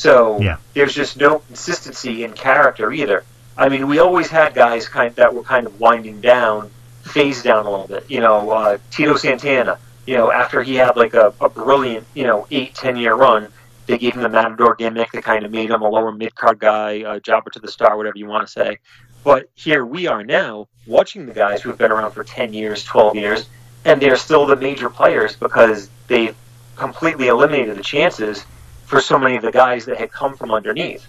So 0.00 0.38
Yeah. 0.40 0.56
there's 0.72 0.94
just 0.94 1.18
no 1.18 1.40
consistency 1.40 2.24
in 2.24 2.32
character 2.32 2.90
either. 2.90 3.22
I 3.58 3.68
mean, 3.68 3.86
we 3.86 3.98
always 3.98 4.30
had 4.30 4.54
guys 4.54 4.88
kind 4.88 5.14
that 5.16 5.34
were 5.34 5.42
kind 5.42 5.66
of 5.66 5.78
winding 5.78 6.22
down, 6.22 6.70
phased 7.02 7.44
down 7.44 7.66
a 7.66 7.70
little 7.70 7.86
bit. 7.86 8.06
You 8.08 8.20
know, 8.20 8.50
uh, 8.50 8.78
Tito 8.90 9.16
Santana. 9.16 9.76
You 10.06 10.16
know, 10.16 10.32
after 10.32 10.62
he 10.62 10.76
had 10.76 10.96
like 10.96 11.12
a, 11.12 11.34
a 11.38 11.50
brilliant, 11.50 12.06
you 12.14 12.24
know, 12.24 12.46
eight 12.50 12.74
ten 12.74 12.96
year 12.96 13.14
run, 13.14 13.48
they 13.86 13.98
gave 13.98 14.14
him 14.14 14.22
the 14.22 14.30
Matador 14.30 14.74
gimmick 14.74 15.12
that 15.12 15.22
kind 15.22 15.44
of 15.44 15.52
made 15.52 15.68
him 15.68 15.82
a 15.82 15.88
lower 15.90 16.12
mid 16.12 16.34
card 16.34 16.58
guy, 16.58 16.92
a 17.06 17.20
jobber 17.20 17.50
to 17.50 17.58
the 17.58 17.68
star, 17.68 17.94
whatever 17.98 18.16
you 18.16 18.26
want 18.26 18.46
to 18.46 18.50
say. 18.50 18.78
But 19.22 19.50
here 19.54 19.84
we 19.84 20.06
are 20.06 20.24
now, 20.24 20.68
watching 20.86 21.26
the 21.26 21.34
guys 21.34 21.60
who 21.60 21.68
have 21.68 21.76
been 21.76 21.92
around 21.92 22.12
for 22.12 22.24
10 22.24 22.54
years, 22.54 22.82
12 22.84 23.16
years, 23.16 23.46
and 23.84 24.00
they're 24.00 24.16
still 24.16 24.46
the 24.46 24.56
major 24.56 24.88
players 24.88 25.36
because 25.36 25.90
they've 26.06 26.34
completely 26.76 27.28
eliminated 27.28 27.76
the 27.76 27.82
chances 27.82 28.46
for 28.90 29.00
so 29.00 29.16
many 29.16 29.36
of 29.36 29.42
the 29.42 29.52
guys 29.52 29.84
that 29.86 29.96
had 29.96 30.10
come 30.10 30.36
from 30.36 30.50
underneath. 30.50 31.06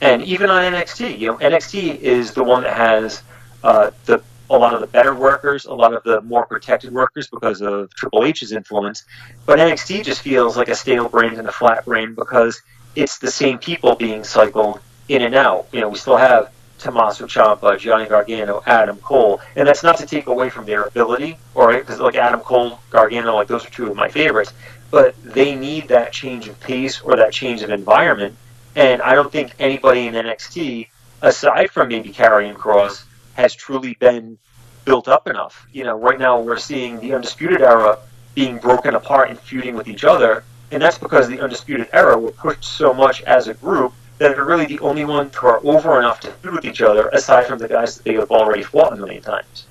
And 0.00 0.22
even 0.22 0.48
on 0.48 0.72
NXT, 0.72 1.18
you 1.18 1.26
know, 1.28 1.36
NXT 1.36 1.98
is 2.00 2.32
the 2.32 2.42
one 2.42 2.62
that 2.62 2.74
has 2.74 3.22
uh, 3.62 3.90
the 4.06 4.22
a 4.50 4.56
lot 4.56 4.72
of 4.72 4.80
the 4.80 4.86
better 4.86 5.14
workers, 5.14 5.66
a 5.66 5.74
lot 5.74 5.92
of 5.92 6.02
the 6.04 6.22
more 6.22 6.46
protected 6.46 6.90
workers 6.90 7.28
because 7.28 7.60
of 7.60 7.94
Triple 7.94 8.24
H's 8.24 8.52
influence. 8.52 9.04
But 9.44 9.58
NXT 9.58 10.04
just 10.04 10.22
feels 10.22 10.56
like 10.56 10.68
a 10.68 10.74
stale 10.74 11.06
brand 11.06 11.36
and 11.36 11.46
a 11.46 11.52
flat 11.52 11.84
brand 11.84 12.16
because 12.16 12.62
it's 12.96 13.18
the 13.18 13.30
same 13.30 13.58
people 13.58 13.94
being 13.94 14.24
cycled 14.24 14.80
in 15.10 15.20
and 15.20 15.34
out. 15.34 15.66
You 15.70 15.82
know, 15.82 15.90
we 15.90 15.98
still 15.98 16.16
have 16.16 16.50
Tommaso 16.78 17.26
Ciampa, 17.26 17.78
Johnny 17.78 18.08
Gargano, 18.08 18.62
Adam 18.66 18.96
Cole, 18.98 19.40
and 19.54 19.68
that's 19.68 19.82
not 19.82 19.98
to 19.98 20.06
take 20.06 20.28
away 20.28 20.48
from 20.48 20.64
their 20.64 20.84
ability, 20.84 21.36
or 21.54 21.76
because 21.76 22.00
like 22.00 22.14
Adam 22.14 22.40
Cole, 22.40 22.78
Gargano, 22.88 23.34
like 23.34 23.48
those 23.48 23.66
are 23.66 23.70
two 23.70 23.90
of 23.90 23.96
my 23.96 24.08
favorites. 24.08 24.54
But 24.90 25.14
they 25.22 25.54
need 25.54 25.88
that 25.88 26.12
change 26.12 26.48
of 26.48 26.58
pace 26.60 27.00
or 27.00 27.16
that 27.16 27.32
change 27.32 27.62
of 27.62 27.70
environment, 27.70 28.36
and 28.74 29.02
I 29.02 29.14
don't 29.14 29.30
think 29.30 29.54
anybody 29.58 30.06
in 30.06 30.14
NXT, 30.14 30.88
aside 31.22 31.70
from 31.70 31.88
maybe 31.88 32.10
Karrion 32.10 32.54
Kross, 32.54 33.04
has 33.34 33.54
truly 33.54 33.94
been 33.94 34.38
built 34.84 35.08
up 35.08 35.28
enough. 35.28 35.66
You 35.72 35.84
know, 35.84 35.98
right 35.98 36.18
now 36.18 36.40
we're 36.40 36.56
seeing 36.56 36.98
the 37.00 37.12
Undisputed 37.14 37.60
Era 37.60 37.98
being 38.34 38.58
broken 38.58 38.94
apart 38.94 39.28
and 39.30 39.38
feuding 39.38 39.74
with 39.74 39.88
each 39.88 40.04
other, 40.04 40.44
and 40.70 40.80
that's 40.80 40.98
because 40.98 41.28
the 41.28 41.40
Undisputed 41.40 41.88
Era 41.92 42.18
were 42.18 42.30
pushed 42.30 42.64
so 42.64 42.94
much 42.94 43.22
as 43.22 43.48
a 43.48 43.54
group 43.54 43.92
that 44.18 44.34
they're 44.34 44.44
really 44.44 44.66
the 44.66 44.78
only 44.80 45.04
ones 45.04 45.34
who 45.36 45.46
are 45.46 45.60
over 45.64 45.98
enough 45.98 46.20
to 46.20 46.30
feud 46.30 46.54
with 46.54 46.64
each 46.64 46.80
other, 46.80 47.08
aside 47.08 47.46
from 47.46 47.58
the 47.58 47.68
guys 47.68 47.96
that 47.96 48.04
they 48.04 48.14
have 48.14 48.30
already 48.30 48.62
fought 48.62 48.92
a 48.92 48.96
million 48.96 49.22
times. 49.22 49.66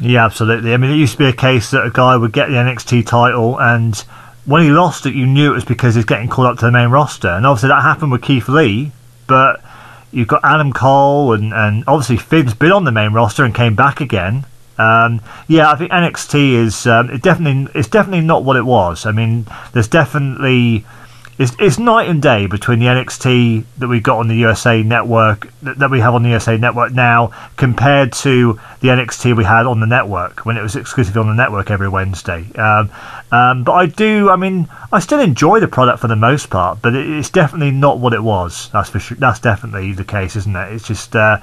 Yeah, 0.00 0.24
absolutely. 0.24 0.74
I 0.74 0.76
mean, 0.76 0.90
it 0.90 0.96
used 0.96 1.12
to 1.12 1.18
be 1.18 1.26
a 1.26 1.32
case 1.32 1.70
that 1.72 1.84
a 1.84 1.90
guy 1.90 2.16
would 2.16 2.32
get 2.32 2.48
the 2.48 2.54
NXT 2.54 3.06
title, 3.06 3.58
and 3.60 4.04
when 4.48 4.62
he 4.62 4.70
lost 4.70 5.04
it, 5.04 5.14
you 5.14 5.26
knew 5.26 5.52
it 5.52 5.54
was 5.54 5.64
because 5.66 5.94
he's 5.94 6.06
getting 6.06 6.26
called 6.26 6.48
up 6.48 6.58
to 6.58 6.64
the 6.64 6.72
main 6.72 6.88
roster. 6.88 7.28
And 7.28 7.46
obviously, 7.46 7.68
that 7.68 7.82
happened 7.82 8.10
with 8.12 8.22
Keith 8.22 8.48
Lee, 8.48 8.92
but 9.26 9.62
you've 10.10 10.26
got 10.26 10.40
Adam 10.42 10.72
Cole, 10.72 11.34
and, 11.34 11.52
and 11.52 11.84
obviously, 11.86 12.16
Finn's 12.16 12.54
been 12.54 12.72
on 12.72 12.84
the 12.84 12.90
main 12.90 13.12
roster 13.12 13.44
and 13.44 13.54
came 13.54 13.76
back 13.76 14.00
again. 14.00 14.46
Um, 14.78 15.20
yeah, 15.48 15.70
I 15.70 15.76
think 15.76 15.92
NXT 15.92 16.52
is 16.52 16.86
um, 16.86 17.10
it 17.10 17.20
definitely 17.20 17.70
it's 17.74 17.88
definitely 17.88 18.24
not 18.24 18.42
what 18.42 18.56
it 18.56 18.64
was. 18.64 19.04
I 19.04 19.12
mean, 19.12 19.46
there's 19.72 19.88
definitely 19.88 20.86
it's, 21.38 21.54
it's 21.60 21.78
night 21.78 22.08
and 22.08 22.20
day 22.20 22.46
between 22.46 22.80
the 22.80 22.86
NXT 22.86 23.64
that 23.78 23.86
we 23.86 24.00
got 24.00 24.18
on 24.18 24.26
the 24.26 24.34
USA 24.36 24.82
Network 24.82 25.48
that, 25.62 25.90
we 25.90 26.00
have 26.00 26.14
on 26.14 26.24
the 26.24 26.30
USA 26.30 26.56
Network 26.56 26.92
now 26.92 27.32
compared 27.56 28.12
to 28.14 28.58
the 28.80 28.88
NXT 28.88 29.36
we 29.36 29.44
had 29.44 29.64
on 29.64 29.78
the 29.78 29.86
network 29.86 30.44
when 30.44 30.56
it 30.56 30.62
was 30.62 30.74
exclusively 30.74 31.20
on 31.20 31.28
the 31.28 31.34
network 31.34 31.70
every 31.70 31.88
Wednesday. 31.88 32.44
Um, 32.54 32.90
um, 33.30 33.62
but 33.62 33.72
I 33.72 33.86
do, 33.86 34.30
I 34.30 34.36
mean, 34.36 34.68
I 34.90 34.98
still 34.98 35.20
enjoy 35.20 35.60
the 35.60 35.68
product 35.68 36.00
for 36.00 36.08
the 36.08 36.16
most 36.16 36.50
part, 36.50 36.82
but 36.82 36.96
it, 36.96 37.08
it's 37.08 37.30
definitely 37.30 37.70
not 37.70 38.00
what 38.00 38.14
it 38.14 38.22
was. 38.22 38.68
That's 38.72 38.90
for 38.90 38.98
sure. 38.98 39.16
That's 39.16 39.38
definitely 39.38 39.92
the 39.92 40.04
case, 40.04 40.34
isn't 40.34 40.56
it? 40.56 40.72
It's 40.72 40.88
just, 40.88 41.14
uh, 41.14 41.38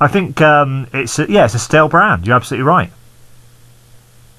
I 0.00 0.08
think 0.08 0.40
um, 0.40 0.88
it's 0.92 1.20
a, 1.20 1.30
yeah, 1.30 1.44
it's 1.44 1.54
a 1.54 1.60
stale 1.60 1.88
brand. 1.88 2.26
You're 2.26 2.36
absolutely 2.36 2.64
right. 2.64 2.90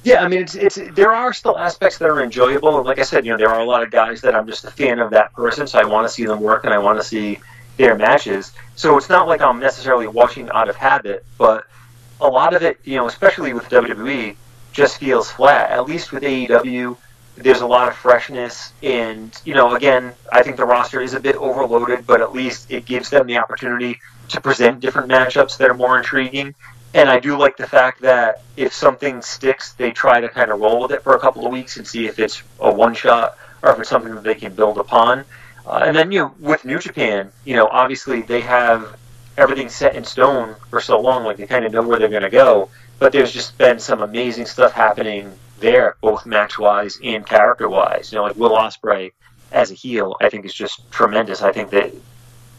Yeah, 0.07 0.23
I 0.23 0.29
mean, 0.29 0.39
it's 0.39 0.55
it's 0.55 0.79
there 0.93 1.11
are 1.13 1.33
still 1.33 1.57
aspects 1.57 1.97
that 1.97 2.09
are 2.09 2.23
enjoyable, 2.23 2.77
and 2.77 2.85
like 2.85 2.97
I 2.97 3.01
said, 3.01 3.25
you 3.25 3.33
know, 3.33 3.37
there 3.37 3.49
are 3.49 3.59
a 3.59 3.65
lot 3.65 3.83
of 3.83 3.91
guys 3.91 4.21
that 4.21 4.35
I'm 4.35 4.47
just 4.47 4.63
a 4.63 4.71
fan 4.71 4.99
of 4.99 5.09
that 5.09 5.33
person, 5.33 5.67
so 5.67 5.79
I 5.79 5.83
want 5.83 6.07
to 6.07 6.13
see 6.13 6.25
them 6.25 6.39
work 6.39 6.63
and 6.63 6.73
I 6.73 6.77
want 6.77 6.97
to 6.97 7.03
see 7.03 7.39
their 7.75 7.93
matches. 7.93 8.53
So 8.77 8.95
it's 8.95 9.09
not 9.09 9.27
like 9.27 9.41
I'm 9.41 9.59
necessarily 9.59 10.07
watching 10.07 10.49
out 10.51 10.69
of 10.69 10.77
habit, 10.77 11.25
but 11.37 11.65
a 12.21 12.27
lot 12.29 12.55
of 12.55 12.63
it, 12.63 12.79
you 12.85 12.95
know, 12.95 13.07
especially 13.07 13.51
with 13.51 13.67
WWE, 13.67 14.37
just 14.71 14.97
feels 14.97 15.29
flat. 15.29 15.71
At 15.71 15.85
least 15.85 16.13
with 16.13 16.23
AEW, 16.23 16.95
there's 17.35 17.59
a 17.59 17.67
lot 17.67 17.89
of 17.89 17.95
freshness, 17.97 18.71
and 18.81 19.37
you 19.43 19.55
know, 19.55 19.75
again, 19.75 20.13
I 20.31 20.41
think 20.41 20.55
the 20.55 20.63
roster 20.63 21.01
is 21.01 21.15
a 21.15 21.19
bit 21.19 21.35
overloaded, 21.35 22.07
but 22.07 22.21
at 22.21 22.31
least 22.31 22.71
it 22.71 22.85
gives 22.85 23.09
them 23.09 23.27
the 23.27 23.39
opportunity 23.39 23.99
to 24.29 24.39
present 24.39 24.79
different 24.79 25.11
matchups 25.11 25.57
that 25.57 25.69
are 25.69 25.73
more 25.73 25.97
intriguing. 25.97 26.55
And 26.93 27.09
I 27.09 27.19
do 27.19 27.37
like 27.37 27.57
the 27.57 27.67
fact 27.67 28.01
that 28.01 28.41
if 28.55 28.73
something 28.73 29.21
sticks, 29.21 29.73
they 29.73 29.91
try 29.91 30.21
to 30.21 30.29
kind 30.29 30.51
of 30.51 30.59
roll 30.59 30.81
with 30.81 30.91
it 30.91 31.03
for 31.03 31.15
a 31.15 31.19
couple 31.19 31.45
of 31.45 31.51
weeks 31.51 31.77
and 31.77 31.87
see 31.87 32.07
if 32.07 32.17
it's 32.19 32.41
a 32.59 32.73
one 32.73 32.93
shot 32.93 33.37
or 33.61 33.71
if 33.71 33.79
it's 33.79 33.89
something 33.89 34.15
that 34.15 34.23
they 34.23 34.35
can 34.35 34.53
build 34.53 34.77
upon. 34.77 35.25
Uh, 35.65 35.83
and 35.85 35.95
then, 35.95 36.11
you 36.11 36.19
know, 36.19 36.33
with 36.39 36.63
New 36.63 36.79
Japan, 36.79 37.29
you 37.43 37.55
know, 37.55 37.67
obviously 37.67 38.21
they 38.21 38.41
have 38.41 38.97
everything 39.37 39.69
set 39.69 39.95
in 39.95 40.03
stone 40.03 40.55
for 40.69 40.79
so 40.79 40.99
long, 40.99 41.23
like 41.23 41.37
they 41.37 41.45
kind 41.45 41.65
of 41.65 41.71
know 41.71 41.83
where 41.83 41.99
they're 41.99 42.07
going 42.07 42.23
to 42.23 42.29
go. 42.29 42.69
But 42.99 43.11
there's 43.11 43.31
just 43.31 43.57
been 43.57 43.79
some 43.79 44.01
amazing 44.01 44.45
stuff 44.45 44.71
happening 44.71 45.31
there, 45.59 45.97
both 46.01 46.25
match 46.25 46.57
wise 46.57 46.99
and 47.03 47.25
character 47.25 47.69
wise. 47.69 48.11
You 48.11 48.17
know, 48.17 48.23
like 48.23 48.35
Will 48.37 48.51
Ospreay 48.51 49.11
as 49.51 49.71
a 49.71 49.75
heel, 49.75 50.15
I 50.21 50.29
think 50.29 50.45
is 50.45 50.53
just 50.53 50.89
tremendous. 50.91 51.41
I 51.41 51.51
think 51.51 51.69
that 51.71 51.93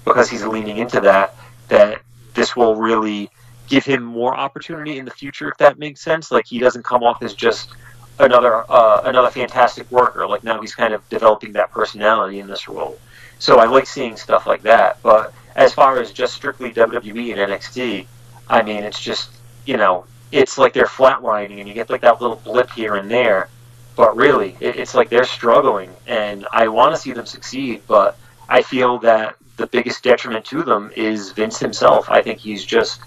because 0.04 0.30
he's 0.30 0.44
leaning 0.44 0.78
into 0.78 1.00
that, 1.00 1.34
that 1.68 2.02
this 2.34 2.54
will 2.54 2.76
really 2.76 3.30
give 3.68 3.84
him 3.84 4.02
more 4.02 4.34
opportunity 4.34 4.98
in 4.98 5.04
the 5.04 5.10
future, 5.10 5.48
if 5.48 5.58
that 5.58 5.78
makes 5.78 6.00
sense. 6.00 6.30
Like 6.30 6.46
he 6.46 6.58
doesn't 6.58 6.84
come 6.84 7.02
off 7.02 7.22
as 7.22 7.34
just 7.34 7.70
another 8.18 8.64
uh, 8.70 9.02
another 9.04 9.30
fantastic 9.30 9.90
worker. 9.90 10.26
Like 10.26 10.44
now 10.44 10.60
he's 10.60 10.74
kind 10.74 10.94
of 10.94 11.06
developing 11.08 11.52
that 11.52 11.70
personality 11.70 12.40
in 12.40 12.46
this 12.46 12.68
role. 12.68 12.98
So 13.38 13.58
I 13.58 13.66
like 13.66 13.86
seeing 13.86 14.16
stuff 14.16 14.46
like 14.46 14.62
that. 14.62 15.00
But 15.02 15.32
as 15.54 15.72
far 15.72 16.00
as 16.00 16.12
just 16.12 16.34
strictly 16.34 16.72
WWE 16.72 17.36
and 17.36 17.52
NXT, 17.52 18.06
I 18.48 18.62
mean, 18.62 18.84
it's 18.84 19.00
just 19.00 19.30
you 19.66 19.76
know, 19.76 20.06
it's 20.32 20.58
like 20.58 20.72
they're 20.72 20.86
flatlining, 20.86 21.58
and 21.58 21.68
you 21.68 21.74
get 21.74 21.90
like 21.90 22.00
that 22.00 22.20
little 22.20 22.36
blip 22.36 22.70
here 22.70 22.96
and 22.96 23.10
there. 23.10 23.48
But 23.96 24.16
really, 24.16 24.56
it, 24.60 24.76
it's 24.76 24.94
like 24.94 25.08
they're 25.10 25.24
struggling, 25.24 25.90
and 26.06 26.46
I 26.52 26.68
want 26.68 26.94
to 26.94 27.00
see 27.00 27.12
them 27.12 27.26
succeed. 27.26 27.82
But 27.86 28.16
I 28.48 28.62
feel 28.62 28.98
that 29.00 29.36
the 29.56 29.66
biggest 29.66 30.02
detriment 30.04 30.44
to 30.46 30.62
them 30.62 30.90
is 30.96 31.32
Vince 31.32 31.58
himself. 31.58 32.08
I 32.08 32.22
think 32.22 32.38
he's 32.38 32.64
just 32.64 33.00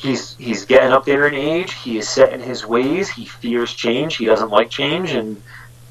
he's 0.00 0.34
he's 0.36 0.64
getting 0.64 0.92
up 0.92 1.04
there 1.04 1.26
in 1.28 1.34
age. 1.34 1.74
He 1.74 1.98
is 1.98 2.08
set 2.08 2.32
in 2.32 2.40
his 2.40 2.66
ways. 2.66 3.08
He 3.08 3.26
fears 3.26 3.74
change. 3.74 4.16
He 4.16 4.24
doesn't 4.24 4.50
like 4.50 4.70
change, 4.70 5.12
and 5.12 5.40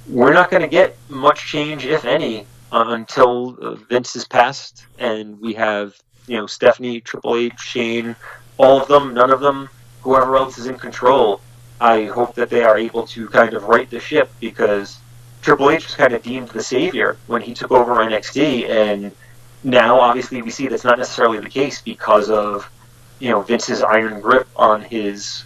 we're 0.07 0.33
not 0.33 0.49
going 0.49 0.63
to 0.63 0.67
get 0.67 0.97
much 1.09 1.45
change, 1.45 1.85
if 1.85 2.05
any, 2.05 2.45
until 2.71 3.75
Vince 3.89 4.15
is 4.15 4.25
passed 4.25 4.85
and 4.97 5.39
we 5.39 5.53
have 5.53 5.95
you 6.27 6.37
know 6.37 6.47
Stephanie, 6.47 7.01
Triple 7.01 7.35
H, 7.35 7.59
Shane, 7.59 8.15
all 8.57 8.81
of 8.81 8.87
them, 8.87 9.13
none 9.13 9.31
of 9.31 9.39
them, 9.41 9.69
whoever 10.01 10.37
else 10.37 10.57
is 10.57 10.65
in 10.65 10.77
control. 10.77 11.41
I 11.81 12.05
hope 12.05 12.35
that 12.35 12.49
they 12.49 12.63
are 12.63 12.77
able 12.77 13.07
to 13.07 13.27
kind 13.29 13.53
of 13.53 13.63
right 13.63 13.89
the 13.89 13.99
ship 13.99 14.31
because 14.39 14.99
Triple 15.41 15.69
H 15.69 15.85
was 15.85 15.95
kind 15.95 16.13
of 16.13 16.21
deemed 16.23 16.49
the 16.49 16.63
savior 16.63 17.17
when 17.27 17.41
he 17.41 17.53
took 17.53 17.71
over 17.71 17.95
NXT, 17.95 18.69
and 18.69 19.11
now 19.63 19.99
obviously 19.99 20.41
we 20.41 20.49
see 20.49 20.67
that's 20.67 20.83
not 20.83 20.97
necessarily 20.97 21.39
the 21.39 21.49
case 21.49 21.81
because 21.81 22.29
of 22.29 22.69
you 23.19 23.29
know 23.29 23.41
Vince's 23.41 23.81
iron 23.81 24.21
grip 24.21 24.47
on 24.55 24.81
his 24.81 25.45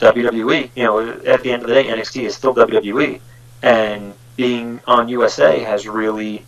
WWE. 0.00 0.70
You 0.74 0.84
know, 0.84 1.10
at 1.26 1.42
the 1.42 1.52
end 1.52 1.62
of 1.62 1.68
the 1.68 1.74
day, 1.74 1.84
NXT 1.84 2.24
is 2.24 2.34
still 2.34 2.54
WWE, 2.54 3.20
and 3.62 4.14
being 4.36 4.80
on 4.86 5.08
USA 5.08 5.60
has 5.60 5.86
really 5.86 6.44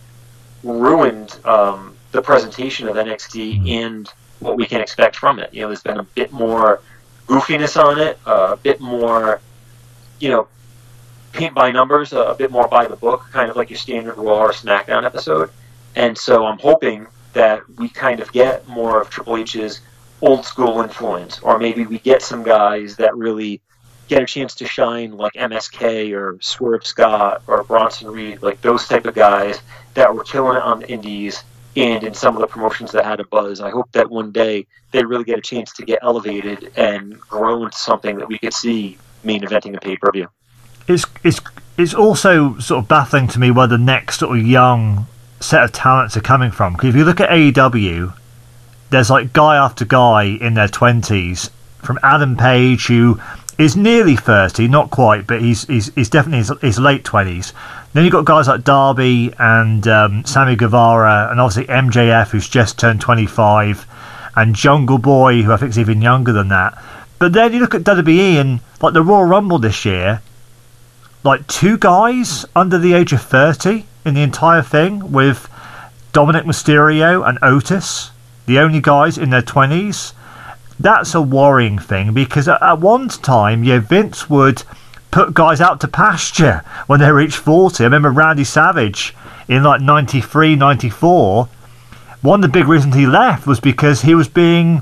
ruined 0.63 1.39
um, 1.45 1.95
the 2.11 2.21
presentation 2.21 2.87
of 2.87 2.95
NXT 2.95 3.69
and 3.69 4.09
what 4.39 4.57
we 4.57 4.65
can 4.65 4.81
expect 4.81 5.15
from 5.15 5.39
it. 5.39 5.53
You 5.53 5.61
know, 5.61 5.67
there's 5.67 5.83
been 5.83 5.99
a 5.99 6.03
bit 6.03 6.31
more 6.31 6.81
goofiness 7.27 7.81
on 7.81 7.99
it, 7.99 8.19
uh, 8.25 8.49
a 8.53 8.57
bit 8.57 8.81
more, 8.81 9.39
you 10.19 10.29
know, 10.29 10.47
paint 11.31 11.53
by 11.53 11.71
numbers, 11.71 12.13
uh, 12.13 12.25
a 12.27 12.35
bit 12.35 12.51
more 12.51 12.67
by 12.67 12.87
the 12.87 12.95
book, 12.95 13.25
kind 13.31 13.49
of 13.49 13.55
like 13.55 13.69
your 13.69 13.77
standard 13.77 14.17
Raw 14.17 14.39
or 14.39 14.51
SmackDown 14.51 15.05
episode. 15.05 15.49
And 15.95 16.17
so 16.17 16.45
I'm 16.45 16.59
hoping 16.59 17.07
that 17.33 17.67
we 17.77 17.89
kind 17.89 18.19
of 18.19 18.31
get 18.31 18.67
more 18.67 19.01
of 19.01 19.09
Triple 19.09 19.37
H's 19.37 19.81
old 20.25 20.43
school 20.43 20.81
influence, 20.81 21.39
or 21.39 21.59
maybe 21.59 21.85
we 21.85 21.99
get 21.99 22.21
some 22.21 22.43
guys 22.43 22.95
that 22.97 23.15
really 23.15 23.61
get 24.07 24.21
a 24.21 24.25
chance 24.25 24.55
to 24.55 24.67
shine, 24.67 25.11
like 25.11 25.33
MSK 25.33 26.13
or 26.13 26.37
Swerve 26.41 26.85
Scott 26.85 27.43
or 27.47 27.63
Bronson 27.63 28.09
Reed, 28.09 28.41
like 28.41 28.59
those 28.61 28.87
type 28.87 29.05
of 29.05 29.13
guys 29.13 29.61
that 29.93 30.13
were 30.13 30.23
killing 30.23 30.57
it 30.57 30.63
on 30.63 30.79
the 30.79 30.89
indies 30.89 31.43
and 31.75 32.03
in 32.03 32.13
some 32.13 32.35
of 32.35 32.41
the 32.41 32.47
promotions 32.47 32.91
that 32.91 33.05
had 33.05 33.19
a 33.19 33.25
buzz. 33.25 33.61
I 33.61 33.69
hope 33.69 33.91
that 33.91 34.09
one 34.09 34.31
day 34.31 34.65
they 34.91 35.03
really 35.03 35.25
get 35.25 35.37
a 35.37 35.41
chance 35.41 35.71
to 35.73 35.85
get 35.85 35.99
elevated 36.01 36.71
and 36.75 37.19
grow 37.19 37.63
into 37.63 37.77
something 37.77 38.17
that 38.17 38.27
we 38.27 38.39
could 38.39 38.53
see 38.53 38.97
main 39.23 39.41
eventing 39.41 39.75
a 39.75 39.79
pay 39.79 39.97
per 39.97 40.11
view. 40.11 40.27
It's 40.87 41.05
it's 41.23 41.39
it's 41.77 41.93
also 41.93 42.57
sort 42.59 42.83
of 42.83 42.87
baffling 42.87 43.27
to 43.29 43.39
me 43.39 43.51
where 43.51 43.67
the 43.67 43.77
next 43.77 44.19
sort 44.19 44.37
of 44.37 44.45
young 44.45 45.07
set 45.39 45.63
of 45.63 45.71
talents 45.71 46.15
are 46.15 46.21
coming 46.21 46.51
from. 46.51 46.73
Because 46.73 46.89
if 46.89 46.95
you 46.95 47.03
look 47.03 47.19
at 47.19 47.29
AEW, 47.29 48.13
there's 48.95 49.09
like 49.09 49.33
guy 49.33 49.57
after 49.57 49.83
guy 49.83 50.23
in 50.23 50.53
their 50.53 50.69
twenties, 50.69 51.49
from 51.83 51.99
Adam 52.01 52.37
Page 52.37 52.87
who 52.87 53.19
is 53.57 53.75
nearly 53.75 54.15
thirty, 54.15 54.69
not 54.69 54.89
quite, 54.89 55.27
but 55.27 55.41
he's 55.41 55.67
he's, 55.67 55.93
he's 55.95 56.09
definitely 56.09 56.37
his, 56.37 56.51
his 56.61 56.79
late 56.79 57.03
twenties. 57.03 57.51
Then 57.91 58.05
you've 58.05 58.13
got 58.13 58.23
guys 58.23 58.47
like 58.47 58.63
Darby 58.63 59.33
and 59.37 59.85
um, 59.89 60.23
Sammy 60.23 60.55
Guevara, 60.55 61.27
and 61.29 61.41
obviously 61.41 61.65
MJF, 61.73 62.29
who's 62.29 62.47
just 62.47 62.79
turned 62.79 63.01
25, 63.01 63.85
and 64.37 64.55
Jungle 64.55 64.97
Boy, 64.97 65.41
who 65.41 65.51
I 65.51 65.57
think 65.57 65.71
is 65.71 65.79
even 65.79 66.01
younger 66.01 66.31
than 66.31 66.47
that. 66.47 66.81
But 67.19 67.33
then 67.33 67.51
you 67.51 67.59
look 67.59 67.75
at 67.75 67.81
WWE 67.81 68.39
and 68.39 68.61
like 68.81 68.93
the 68.93 69.03
Royal 69.03 69.25
Rumble 69.25 69.59
this 69.59 69.83
year, 69.83 70.21
like 71.23 71.45
two 71.47 71.77
guys 71.77 72.45
under 72.55 72.77
the 72.77 72.93
age 72.93 73.11
of 73.11 73.21
30 73.21 73.85
in 74.05 74.13
the 74.13 74.21
entire 74.21 74.61
thing 74.61 75.11
with 75.11 75.49
Dominik 76.13 76.43
Mysterio 76.43 77.27
and 77.27 77.37
Otis, 77.41 78.11
the 78.45 78.59
only 78.59 78.81
guys 78.81 79.17
in 79.17 79.29
their 79.29 79.41
20s. 79.41 80.13
That's 80.79 81.15
a 81.15 81.21
worrying 81.21 81.79
thing 81.79 82.13
because 82.13 82.47
at, 82.47 82.79
one 82.79 83.07
time, 83.07 83.63
yeah, 83.63 83.79
Vince 83.79 84.29
would 84.29 84.63
put 85.11 85.33
guys 85.33 85.61
out 85.61 85.79
to 85.81 85.87
pasture 85.87 86.63
when 86.87 86.99
they 86.99 87.11
reached 87.11 87.37
40. 87.37 87.83
I 87.83 87.87
remember 87.87 88.11
Randy 88.11 88.43
Savage 88.43 89.15
in 89.47 89.63
like 89.63 89.81
93, 89.81 90.55
94. 90.55 91.47
One 92.21 92.43
of 92.43 92.51
the 92.51 92.59
big 92.59 92.67
reasons 92.67 92.95
he 92.95 93.05
left 93.05 93.47
was 93.47 93.59
because 93.59 94.01
he 94.01 94.15
was 94.15 94.27
being 94.27 94.81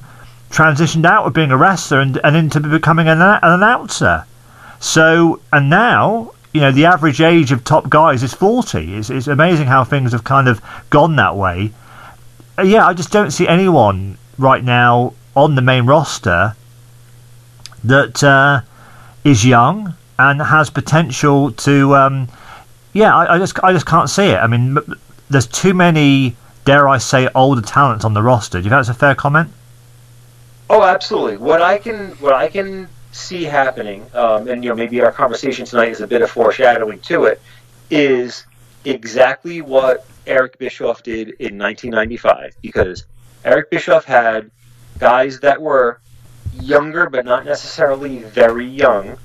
transitioned 0.49 1.05
out 1.05 1.25
of 1.25 1.33
being 1.33 1.51
a 1.51 1.57
wrestler 1.57 1.99
and, 1.99 2.19
and 2.23 2.35
into 2.35 2.59
becoming 2.59 3.07
an, 3.07 3.21
an 3.21 3.39
announcer. 3.43 4.25
So, 4.79 5.41
and 5.51 5.69
now, 5.69 6.33
you 6.53 6.61
know, 6.61 6.71
the 6.71 6.85
average 6.85 7.21
age 7.21 7.51
of 7.51 7.63
top 7.63 7.89
guys 7.89 8.23
is 8.23 8.33
40. 8.33 8.95
It's, 8.95 9.09
it's 9.09 9.27
amazing 9.27 9.67
how 9.67 9.83
things 9.83 10.11
have 10.11 10.23
kind 10.23 10.47
of 10.47 10.61
gone 10.89 11.15
that 11.17 11.35
way. 11.35 11.71
Uh, 12.57 12.61
yeah, 12.61 12.85
I 12.85 12.93
just 12.93 13.11
don't 13.11 13.31
see 13.31 13.47
anyone 13.47 14.17
right 14.37 14.63
now 14.63 15.13
on 15.35 15.55
the 15.55 15.61
main 15.61 15.85
roster 15.85 16.55
that 17.83 18.23
uh, 18.23 18.61
is 19.23 19.45
young 19.45 19.95
and 20.19 20.41
has 20.41 20.69
potential 20.69 21.51
to. 21.51 21.95
Um, 21.95 22.27
yeah, 22.93 23.15
I, 23.15 23.35
I, 23.35 23.39
just 23.39 23.61
I 23.63 23.73
just 23.73 23.87
can't 23.87 24.09
see 24.09 24.27
it. 24.27 24.37
I 24.37 24.47
mean, 24.47 24.77
there's 25.29 25.47
too 25.47 25.73
many, 25.73 26.35
dare 26.65 26.87
I 26.87 26.99
say, 26.99 27.27
older 27.33 27.61
talents 27.61 28.05
on 28.05 28.13
the 28.13 28.21
roster. 28.21 28.59
Do 28.59 28.65
you 28.65 28.69
think 28.69 28.79
that's 28.79 28.89
a 28.89 28.93
fair 28.93 29.15
comment? 29.15 29.49
Oh, 30.69 30.83
absolutely. 30.83 31.37
What 31.37 31.61
I 31.61 31.77
can 31.79 32.11
what 32.13 32.33
I 32.33 32.47
can 32.47 32.87
see 33.11 33.43
happening, 33.43 34.05
um, 34.13 34.47
and 34.47 34.63
you 34.63 34.69
know, 34.69 34.75
maybe 34.75 35.01
our 35.01 35.11
conversation 35.11 35.65
tonight 35.65 35.89
is 35.89 36.01
a 36.01 36.07
bit 36.07 36.21
of 36.21 36.29
foreshadowing 36.29 36.99
to 37.01 37.25
it, 37.25 37.41
is 37.89 38.45
exactly 38.85 39.61
what 39.61 40.05
Eric 40.25 40.57
Bischoff 40.57 41.03
did 41.03 41.29
in 41.39 41.57
1995. 41.57 42.55
Because 42.61 43.05
Eric 43.43 43.69
Bischoff 43.69 44.05
had 44.05 44.51
guys 44.99 45.39
that 45.41 45.61
were 45.61 45.99
younger, 46.53 47.09
but 47.09 47.25
not 47.25 47.45
necessarily 47.45 48.19
very 48.19 48.65
young, 48.65 49.17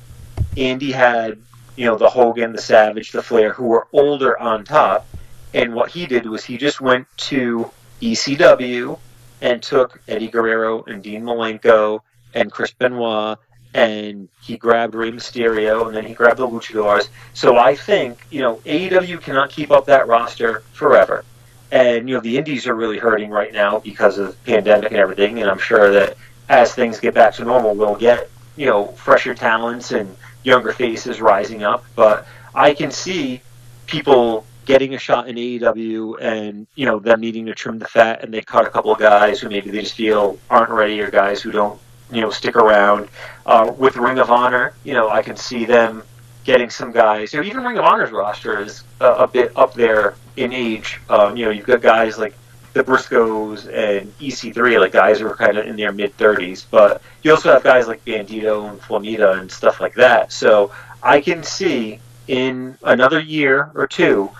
Andy 0.56 0.92
had, 0.92 1.38
you 1.76 1.84
know, 1.84 1.96
the 1.96 2.08
Hogan, 2.08 2.52
the 2.52 2.60
Savage, 2.60 3.12
the 3.12 3.22
Flair, 3.22 3.52
who 3.52 3.64
were 3.64 3.86
older 3.92 4.38
on 4.38 4.64
top. 4.64 5.06
And 5.54 5.74
what 5.74 5.90
he 5.90 6.06
did 6.06 6.26
was 6.26 6.44
he 6.44 6.56
just 6.56 6.80
went 6.80 7.06
to 7.16 7.70
ECW 8.02 8.98
and 9.40 9.62
took 9.62 10.00
Eddie 10.08 10.28
Guerrero 10.28 10.84
and 10.84 11.02
Dean 11.02 11.22
Malenko 11.22 12.00
and 12.34 12.50
Chris 12.50 12.72
Benoit 12.72 13.38
and 13.78 14.28
he 14.42 14.56
grabbed 14.56 14.94
Rey 14.94 15.10
Mysterio 15.10 15.86
and 15.86 15.96
then 15.96 16.04
he 16.04 16.14
grabbed 16.14 16.38
the 16.38 16.48
Luchadors. 16.48 17.08
So 17.34 17.56
I 17.56 17.74
think, 17.74 18.26
you 18.30 18.40
know, 18.40 18.56
AEW 18.64 19.20
cannot 19.20 19.50
keep 19.50 19.70
up 19.70 19.86
that 19.86 20.08
roster 20.08 20.60
forever. 20.72 21.24
And, 21.70 22.08
you 22.08 22.14
know, 22.14 22.20
the 22.20 22.38
indies 22.38 22.66
are 22.66 22.74
really 22.74 22.98
hurting 22.98 23.30
right 23.30 23.52
now 23.52 23.78
because 23.78 24.18
of 24.18 24.28
the 24.28 24.52
pandemic 24.52 24.90
and 24.90 24.96
everything. 24.96 25.40
And 25.40 25.50
I'm 25.50 25.58
sure 25.58 25.92
that 25.92 26.16
as 26.48 26.74
things 26.74 26.98
get 26.98 27.14
back 27.14 27.34
to 27.34 27.44
normal, 27.44 27.74
we'll 27.74 27.94
get, 27.94 28.30
you 28.56 28.66
know, 28.66 28.86
fresher 28.88 29.34
talents 29.34 29.92
and 29.92 30.16
younger 30.42 30.72
faces 30.72 31.20
rising 31.20 31.62
up, 31.62 31.84
but 31.94 32.26
I 32.54 32.74
can 32.74 32.90
see 32.90 33.40
people 33.86 34.44
getting 34.64 34.94
a 34.94 34.98
shot 34.98 35.28
in 35.28 35.36
AEW 35.36 36.20
and 36.20 36.66
you 36.74 36.84
know 36.84 36.98
them 36.98 37.20
needing 37.20 37.46
to 37.46 37.54
trim 37.54 37.78
the 37.78 37.86
fat, 37.86 38.22
and 38.22 38.32
they 38.32 38.40
cut 38.40 38.66
a 38.66 38.70
couple 38.70 38.92
of 38.92 38.98
guys 38.98 39.40
who 39.40 39.48
maybe 39.48 39.70
they 39.70 39.80
just 39.80 39.94
feel 39.94 40.38
aren't 40.50 40.70
ready, 40.70 41.00
or 41.00 41.10
guys 41.10 41.40
who 41.40 41.50
don't 41.50 41.80
you 42.10 42.20
know 42.20 42.30
stick 42.30 42.56
around. 42.56 43.08
Uh, 43.46 43.72
with 43.76 43.96
Ring 43.96 44.18
of 44.18 44.30
Honor, 44.30 44.74
you 44.84 44.94
know 44.94 45.08
I 45.08 45.22
can 45.22 45.36
see 45.36 45.64
them 45.64 46.02
getting 46.48 46.70
some 46.70 46.92
guys. 46.92 47.32
You 47.32 47.40
know, 47.40 47.46
even 47.46 47.62
Ring 47.62 47.76
of 47.76 47.84
Honor's 47.84 48.10
roster 48.10 48.60
is 48.60 48.82
a, 49.00 49.26
bit 49.26 49.52
up 49.54 49.74
there 49.74 50.14
in 50.36 50.52
age. 50.52 50.98
Um, 51.10 51.36
you 51.36 51.44
know, 51.44 51.50
you've 51.50 51.66
got 51.66 51.82
guys 51.82 52.18
like 52.18 52.34
the 52.72 52.82
Briscoes 52.82 53.66
and 53.66 54.16
EC3, 54.18 54.80
like 54.80 54.92
guys 54.92 55.20
who 55.20 55.26
are 55.26 55.36
kind 55.36 55.58
of 55.58 55.66
in 55.66 55.76
their 55.76 55.92
mid 55.92 56.16
30s. 56.16 56.64
But 56.70 57.02
you 57.22 57.32
also 57.32 57.52
have 57.52 57.62
guys 57.62 57.86
like 57.86 58.02
Bandito 58.04 58.70
and 58.70 58.80
Flamita 58.80 59.38
and 59.38 59.52
stuff 59.52 59.78
like 59.78 59.94
that. 59.96 60.32
So 60.32 60.72
I 61.02 61.20
can 61.20 61.42
see 61.42 62.00
in 62.28 62.78
another 62.82 63.20
year 63.20 63.70
or 63.74 63.86
two, 63.86 64.30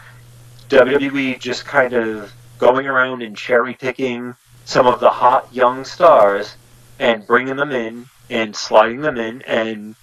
WWE 0.71 1.39
just 1.39 1.67
kind 1.67 1.93
of 1.93 2.33
going 2.59 2.87
around 2.87 3.23
and 3.23 3.37
cherry 3.37 3.75
picking 3.75 4.35
some 4.65 4.87
of 4.87 5.01
the 5.01 5.11
hot 5.11 5.53
young 5.53 5.85
stars 5.85 6.57
and 6.99 7.27
bringing 7.27 7.57
them 7.57 7.73
in 7.73 8.07
and 8.31 8.55
sliding 8.55 9.01
them 9.01 9.17
in. 9.17 9.43
And 9.43 9.95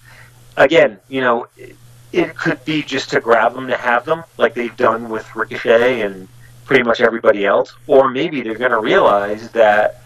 again, 0.56 0.98
you 1.08 1.20
know, 1.20 1.48
it, 1.56 1.76
it 2.12 2.36
could 2.36 2.64
be 2.64 2.82
just 2.82 3.10
to 3.10 3.20
grab 3.20 3.54
them 3.54 3.68
to 3.68 3.76
have 3.76 4.04
them, 4.04 4.24
like 4.38 4.54
they've 4.54 4.76
done 4.76 5.08
with 5.08 5.34
Ricochet 5.36 6.00
and 6.00 6.28
pretty 6.64 6.82
much 6.82 7.00
everybody 7.00 7.46
else, 7.46 7.74
or 7.86 8.10
maybe 8.10 8.40
they're 8.42 8.54
going 8.54 8.70
to 8.70 8.80
realize 8.80 9.50
that 9.50 10.02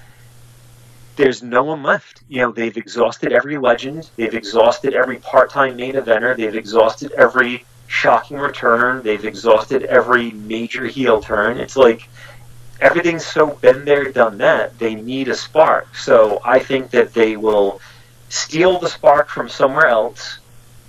there's 1.16 1.43
no 1.43 1.62
one 1.62 1.82
left. 1.82 2.22
You 2.28 2.43
know, 2.43 2.53
they've 2.53 2.76
exhausted 2.76 3.32
every 3.32 3.59
legend, 3.59 4.11
they've 4.16 4.34
exhausted 4.34 4.95
every 4.95 5.16
part-time 5.18 5.76
main 5.76 5.95
eventer, 5.95 6.36
they've 6.36 6.55
exhausted 6.55 7.12
every 7.12 7.64
shocking 7.86 8.38
return, 8.38 9.03
they've 9.03 9.24
exhausted 9.24 9.84
every 9.84 10.30
major 10.32 10.86
heel 10.86 11.20
turn. 11.20 11.59
It's 11.59 11.76
like 11.76 12.09
everything's 12.81 13.26
so 13.26 13.47
been 13.47 13.85
there, 13.85 14.11
done 14.11 14.39
that. 14.39 14.78
They 14.78 14.95
need 14.95 15.28
a 15.28 15.35
spark. 15.35 15.95
So 15.95 16.41
I 16.45 16.59
think 16.59 16.91
that 16.91 17.14
they 17.14 17.37
will 17.37 17.81
steal 18.28 18.78
the 18.78 18.89
spark 18.89 19.28
from 19.28 19.49
somewhere 19.49 19.87
else, 19.87 20.39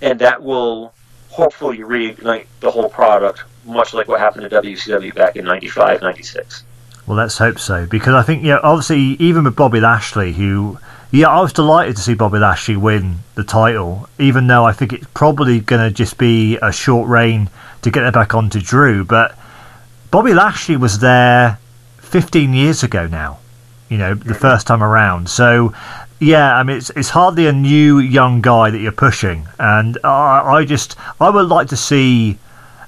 and 0.00 0.18
that 0.20 0.42
will 0.42 0.94
hopefully 1.28 1.78
reignite 1.78 2.46
the 2.60 2.70
whole 2.70 2.88
product, 2.88 3.42
much 3.64 3.94
like 3.94 4.08
what 4.08 4.20
happened 4.20 4.48
to 4.48 4.62
WCW 4.62 5.14
back 5.14 5.36
in 5.36 5.44
95, 5.44 6.02
96. 6.02 6.64
Well, 7.06 7.16
let's 7.16 7.38
hope 7.38 7.58
so, 7.58 7.86
because 7.86 8.14
I 8.14 8.22
think, 8.22 8.44
yeah, 8.44 8.58
obviously, 8.62 9.00
even 9.18 9.44
with 9.44 9.56
Bobby 9.56 9.80
Lashley, 9.80 10.32
who, 10.32 10.78
yeah, 11.10 11.28
I 11.28 11.40
was 11.40 11.52
delighted 11.52 11.96
to 11.96 12.02
see 12.02 12.14
Bobby 12.14 12.38
Lashley 12.38 12.76
win 12.76 13.16
the 13.34 13.42
title, 13.44 14.08
even 14.18 14.46
though 14.46 14.64
I 14.64 14.72
think 14.72 14.92
it's 14.92 15.06
probably 15.12 15.60
going 15.60 15.82
to 15.82 15.92
just 15.92 16.16
be 16.16 16.58
a 16.62 16.70
short 16.70 17.08
reign 17.08 17.50
to 17.82 17.90
get 17.90 18.04
it 18.04 18.14
back 18.14 18.34
onto 18.34 18.60
Drew. 18.60 19.04
But 19.04 19.36
Bobby 20.12 20.32
Lashley 20.32 20.76
was 20.76 21.00
there 21.00 21.58
15 22.12 22.52
years 22.52 22.82
ago 22.82 23.06
now, 23.06 23.38
you 23.88 23.96
know, 23.96 24.12
the 24.12 24.34
first 24.34 24.66
time 24.66 24.82
around. 24.82 25.30
So, 25.30 25.72
yeah, 26.20 26.54
I 26.54 26.62
mean, 26.62 26.76
it's, 26.76 26.90
it's 26.90 27.08
hardly 27.08 27.46
a 27.46 27.52
new 27.52 28.00
young 28.00 28.42
guy 28.42 28.68
that 28.68 28.78
you're 28.78 28.92
pushing. 28.92 29.48
And 29.58 29.96
I, 30.04 30.42
I 30.58 30.64
just, 30.66 30.94
I 31.18 31.30
would 31.30 31.48
like 31.48 31.68
to 31.68 31.76
see. 31.76 32.38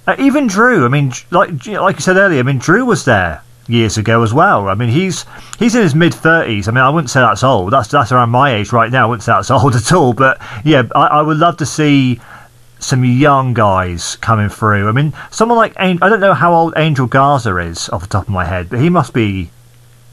Uh, 0.06 0.14
even 0.18 0.46
Drew, 0.46 0.84
I 0.84 0.88
mean, 0.88 1.14
like 1.30 1.66
like 1.66 1.96
you 1.96 2.02
said 2.02 2.18
earlier, 2.18 2.40
I 2.40 2.42
mean, 2.42 2.58
Drew 2.58 2.84
was 2.84 3.06
there 3.06 3.42
years 3.66 3.96
ago 3.96 4.22
as 4.22 4.34
well. 4.34 4.68
I 4.68 4.74
mean, 4.74 4.90
he's 4.90 5.24
he's 5.58 5.74
in 5.74 5.80
his 5.80 5.94
mid 5.94 6.12
thirties. 6.12 6.68
I 6.68 6.72
mean, 6.72 6.84
I 6.84 6.90
wouldn't 6.90 7.08
say 7.08 7.20
that's 7.20 7.42
old. 7.42 7.72
That's 7.72 7.88
that's 7.88 8.12
around 8.12 8.28
my 8.28 8.54
age 8.54 8.70
right 8.70 8.92
now. 8.92 9.04
I 9.04 9.08
wouldn't 9.08 9.22
say 9.22 9.32
that's 9.32 9.50
old 9.62 9.74
at 9.74 9.90
all. 9.92 10.12
But 10.12 10.42
yeah, 10.62 10.82
I, 10.94 11.06
I 11.06 11.22
would 11.22 11.38
love 11.38 11.56
to 11.56 11.64
see 11.64 12.20
some 12.84 13.04
young 13.04 13.54
guys 13.54 14.16
coming 14.16 14.48
through. 14.48 14.88
I 14.88 14.92
mean, 14.92 15.14
someone 15.30 15.58
like 15.58 15.72
I 15.76 15.94
don't 15.94 16.20
know 16.20 16.34
how 16.34 16.54
old 16.54 16.74
Angel 16.76 17.06
Garza 17.06 17.56
is 17.56 17.88
off 17.88 18.02
the 18.02 18.08
top 18.08 18.24
of 18.24 18.28
my 18.28 18.44
head, 18.44 18.68
but 18.68 18.78
he 18.78 18.90
must 18.90 19.12
be 19.14 19.50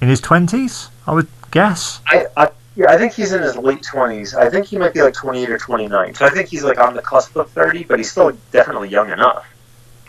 in 0.02 0.08
his 0.08 0.22
twenties. 0.22 0.90
I 1.06 1.14
would 1.14 1.28
guess. 1.52 2.02
I, 2.08 2.26
I 2.38 2.50
yeah, 2.76 2.90
I 2.90 2.98
think 2.98 3.14
he's 3.14 3.34
in 3.34 3.42
his 3.42 3.58
late 3.58 3.84
twenties. 3.84 4.34
I 4.34 4.50
think 4.50 4.66
he 4.66 4.78
might 4.78 4.94
be 4.94 5.02
like 5.02 5.14
twenty 5.14 5.44
eight 5.44 5.50
or 5.50 5.58
twenty 5.58 5.88
nine. 5.88 6.16
So 6.16 6.26
I 6.26 6.30
think 6.30 6.48
he's 6.48 6.64
like 6.64 6.80
on 6.80 6.96
the 6.96 7.02
cusp 7.02 7.36
of 7.36 7.50
thirty, 7.52 7.84
but 7.84 8.00
he's 8.00 8.10
still 8.10 8.32
definitely 8.52 8.90
young 8.90 9.12
enough. 9.12 9.46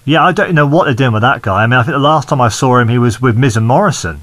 Yeah, 0.04 0.24
I 0.24 0.32
don't 0.32 0.54
know 0.54 0.66
what 0.66 0.84
they're 0.84 0.94
doing 0.94 1.12
with 1.12 1.22
that 1.22 1.42
guy. 1.42 1.62
I 1.62 1.66
mean, 1.66 1.78
I 1.78 1.82
think 1.82 1.94
the 1.94 1.98
last 1.98 2.28
time 2.28 2.40
I 2.40 2.48
saw 2.48 2.78
him, 2.78 2.88
he 2.88 2.98
was 2.98 3.20
with 3.20 3.36
Miz 3.36 3.56
and 3.56 3.66
Morrison 3.66 4.22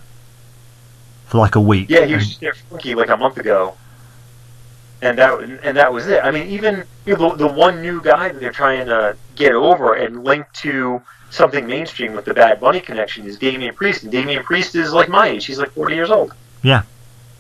for 1.27 1.37
like 1.37 1.55
a 1.55 1.61
week. 1.61 1.89
Yeah, 1.89 2.05
he 2.05 2.15
was 2.15 2.37
there 2.39 2.53
funky 2.53 2.95
like 2.95 3.09
a 3.09 3.17
month 3.17 3.37
ago, 3.37 3.75
and 5.01 5.17
that 5.17 5.39
and 5.63 5.77
that 5.77 5.91
was 5.91 6.07
it. 6.07 6.23
I 6.23 6.31
mean, 6.31 6.47
even 6.47 6.83
you 7.05 7.15
know, 7.15 7.29
the, 7.29 7.47
the 7.47 7.53
one 7.53 7.81
new 7.81 8.01
guy 8.01 8.29
that 8.29 8.39
they're 8.39 8.51
trying 8.51 8.87
to 8.87 9.15
get 9.35 9.53
over 9.53 9.93
and 9.93 10.23
link 10.23 10.45
to 10.61 11.01
something 11.29 11.67
mainstream 11.67 12.13
with 12.13 12.25
the 12.25 12.33
Bad 12.33 12.59
Bunny 12.59 12.79
connection 12.79 13.25
is 13.25 13.37
Damian 13.37 13.75
Priest, 13.75 14.03
and 14.03 14.11
Damian 14.11 14.43
Priest 14.43 14.75
is 14.75 14.93
like 14.93 15.09
my 15.09 15.27
age. 15.27 15.45
He's 15.45 15.59
like 15.59 15.71
forty 15.71 15.95
years 15.95 16.11
old. 16.11 16.33
Yeah, 16.61 16.83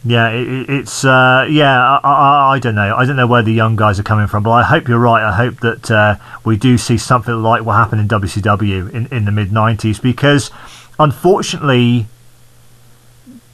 yeah, 0.03 0.29
it, 0.29 0.69
it's 0.69 1.03
uh, 1.03 1.45
yeah. 1.49 1.99
I, 1.99 1.99
I, 2.03 2.53
I, 2.53 2.59
don't 2.59 2.75
know. 2.75 2.95
I 2.95 3.05
don't 3.05 3.17
know 3.17 3.27
where 3.27 3.43
the 3.43 3.51
young 3.51 3.75
guys 3.75 3.99
are 3.99 4.03
coming 4.03 4.27
from, 4.27 4.43
but 4.43 4.51
I 4.51 4.63
hope 4.63 4.87
you're 4.87 4.99
right. 4.99 5.21
I 5.21 5.35
hope 5.35 5.59
that 5.59 5.91
uh, 5.91 6.15
we 6.45 6.55
do 6.55 6.77
see 6.77 6.97
something 6.97 7.33
like 7.33 7.65
what 7.65 7.73
happened 7.73 8.01
in 8.01 8.07
WCW 8.07 8.91
in, 8.91 9.07
in 9.07 9.25
the 9.25 9.31
mid 9.31 9.49
'90s, 9.49 10.01
because 10.01 10.51
unfortunately, 10.97 12.07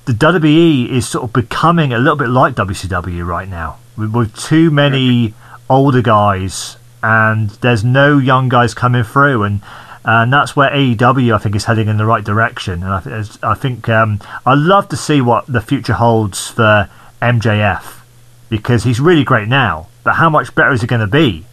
the 0.05 0.13
WWE 0.13 0.87
is 0.89 1.07
sort 1.07 1.23
of 1.23 1.33
becoming 1.33 1.91
a 1.93 1.97
little 1.97 2.15
bit 2.15 2.29
like 2.29 2.53
WCW 2.53 3.25
right 3.25 3.49
now, 3.49 3.79
with, 3.97 4.13
with 4.13 4.35
too 4.35 4.71
many 4.71 5.33
older 5.69 6.01
guys, 6.01 6.77
and 7.01 7.49
there's 7.61 7.83
no 7.83 8.17
young 8.17 8.49
guys 8.49 8.73
coming 8.73 9.03
through, 9.03 9.43
and 9.43 9.61
and 10.03 10.31
that's 10.31 10.55
where 10.55 10.69
AEW 10.69 11.33
I 11.33 11.37
think 11.39 11.55
is 11.55 11.65
heading 11.65 11.87
in 11.87 11.97
the 11.97 12.05
right 12.05 12.23
direction. 12.23 12.83
And 12.83 12.93
I, 12.93 13.51
I 13.51 13.55
think 13.55 13.89
um, 13.89 14.19
I 14.45 14.53
love 14.53 14.89
to 14.89 14.97
see 14.97 15.19
what 15.21 15.47
the 15.47 15.61
future 15.61 15.93
holds 15.93 16.49
for 16.49 16.89
MJF 17.21 18.01
because 18.49 18.83
he's 18.83 18.99
really 18.99 19.23
great 19.23 19.47
now, 19.47 19.87
but 20.03 20.13
how 20.13 20.29
much 20.29 20.53
better 20.53 20.71
is 20.71 20.81
he 20.81 20.87
going 20.87 21.01
to 21.01 21.07
be? 21.07 21.45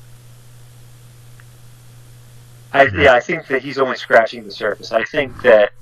I, 2.75 2.85
yeah, 2.85 3.13
I 3.13 3.21
think 3.21 3.47
that 3.49 3.63
he's 3.63 3.79
only 3.79 3.97
scratching 3.97 4.45
the 4.45 4.51
surface. 4.51 4.93
I 4.93 5.05
think 5.05 5.43
that 5.43 5.73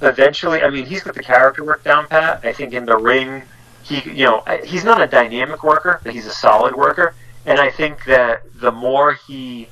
eventually, 0.00 0.62
I 0.62 0.70
mean, 0.70 0.86
he's 0.86 1.02
got 1.02 1.14
the 1.14 1.22
character 1.22 1.64
work 1.64 1.82
down 1.82 2.06
pat. 2.06 2.40
I 2.44 2.52
think 2.52 2.72
in 2.72 2.84
the 2.84 2.96
ring, 2.96 3.42
he, 3.88 4.10
you 4.10 4.24
know, 4.24 4.42
he's 4.64 4.84
not 4.84 5.00
a 5.00 5.06
dynamic 5.06 5.62
worker, 5.62 6.00
but 6.02 6.12
he's 6.12 6.26
a 6.26 6.32
solid 6.32 6.74
worker. 6.74 7.14
And 7.44 7.60
I 7.60 7.70
think 7.70 8.04
that 8.06 8.42
the 8.58 8.72
more 8.72 9.14
he 9.14 9.68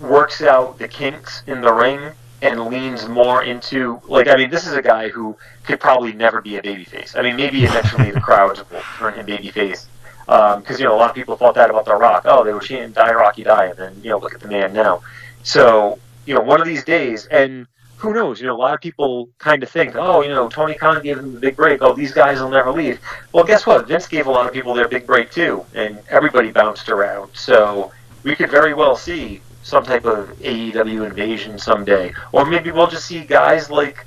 works 0.00 0.40
out 0.40 0.78
the 0.78 0.88
kinks 0.88 1.42
in 1.46 1.60
the 1.60 1.72
ring 1.72 2.12
and 2.42 2.66
leans 2.66 3.08
more 3.08 3.42
into 3.42 4.00
like 4.08 4.28
I 4.28 4.36
mean 4.36 4.50
this 4.50 4.66
is 4.66 4.74
a 4.74 4.82
guy 4.82 5.08
who 5.08 5.36
could 5.64 5.80
probably 5.80 6.12
never 6.12 6.40
be 6.40 6.56
a 6.56 6.62
babyface. 6.62 7.16
I 7.16 7.22
mean 7.22 7.36
maybe 7.36 7.64
eventually 7.64 8.10
the 8.10 8.20
crowds 8.20 8.58
will 8.70 8.80
turn 8.98 9.14
him 9.14 9.26
babyface 9.26 9.86
because 10.26 10.70
um, 10.70 10.78
you 10.78 10.84
know 10.84 10.94
a 10.94 10.98
lot 10.98 11.08
of 11.08 11.14
people 11.14 11.36
thought 11.36 11.54
that 11.54 11.70
about 11.70 11.84
The 11.84 11.94
Rock. 11.94 12.22
Oh, 12.26 12.44
they 12.44 12.52
were 12.52 12.60
chanting 12.60 12.92
"Die 12.92 13.14
Rocky 13.14 13.44
Die," 13.44 13.66
and 13.66 13.78
then 13.78 14.00
you 14.02 14.10
know 14.10 14.18
look 14.18 14.34
at 14.34 14.40
the 14.40 14.48
man 14.48 14.72
now. 14.72 15.02
So 15.44 15.98
you 16.26 16.34
know 16.34 16.40
one 16.40 16.60
of 16.60 16.66
these 16.66 16.84
days, 16.84 17.26
and 17.26 17.66
who 17.96 18.12
knows? 18.12 18.40
You 18.40 18.46
know 18.46 18.56
a 18.56 18.58
lot 18.58 18.74
of 18.74 18.80
people 18.80 19.28
kind 19.38 19.62
of 19.62 19.70
think, 19.70 19.96
oh, 19.96 20.22
you 20.22 20.28
know 20.28 20.48
Tony 20.48 20.74
Khan 20.74 21.02
gave 21.02 21.16
them 21.16 21.34
the 21.34 21.40
big 21.40 21.56
break. 21.56 21.82
Oh, 21.82 21.94
these 21.94 22.12
guys 22.12 22.40
will 22.40 22.50
never 22.50 22.70
leave. 22.70 23.00
Well, 23.32 23.44
guess 23.44 23.66
what? 23.66 23.88
Vince 23.88 24.06
gave 24.06 24.26
a 24.26 24.30
lot 24.30 24.46
of 24.46 24.52
people 24.52 24.74
their 24.74 24.88
big 24.88 25.06
break 25.06 25.30
too, 25.30 25.64
and 25.74 25.98
everybody 26.08 26.50
bounced 26.50 26.88
around. 26.88 27.30
So 27.34 27.92
we 28.22 28.34
could 28.34 28.50
very 28.50 28.74
well 28.74 28.96
see 28.96 29.40
some 29.66 29.82
type 29.84 30.04
of 30.04 30.28
AEW 30.38 31.06
invasion 31.06 31.58
someday. 31.58 32.14
Or 32.30 32.44
maybe 32.44 32.70
we'll 32.70 32.86
just 32.86 33.06
see 33.06 33.24
guys 33.24 33.68
like 33.68 34.06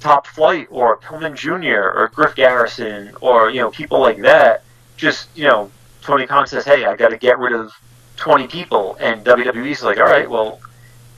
Top 0.00 0.26
Flight 0.26 0.66
or 0.70 0.96
Pillman 0.96 1.36
Jr. 1.36 1.96
or 1.96 2.10
Griff 2.12 2.34
Garrison 2.34 3.12
or, 3.20 3.50
you 3.50 3.60
know, 3.60 3.70
people 3.70 4.00
like 4.00 4.20
that. 4.22 4.64
Just, 4.96 5.28
you 5.36 5.46
know, 5.46 5.70
Tony 6.02 6.26
Khan 6.26 6.48
says, 6.48 6.64
hey, 6.64 6.84
I 6.84 6.96
got 6.96 7.10
to 7.10 7.16
get 7.16 7.38
rid 7.38 7.52
of 7.52 7.72
20 8.16 8.48
people. 8.48 8.96
And 8.98 9.24
WWE's 9.24 9.84
like, 9.84 9.98
all 9.98 10.04
right, 10.04 10.28
well, 10.28 10.60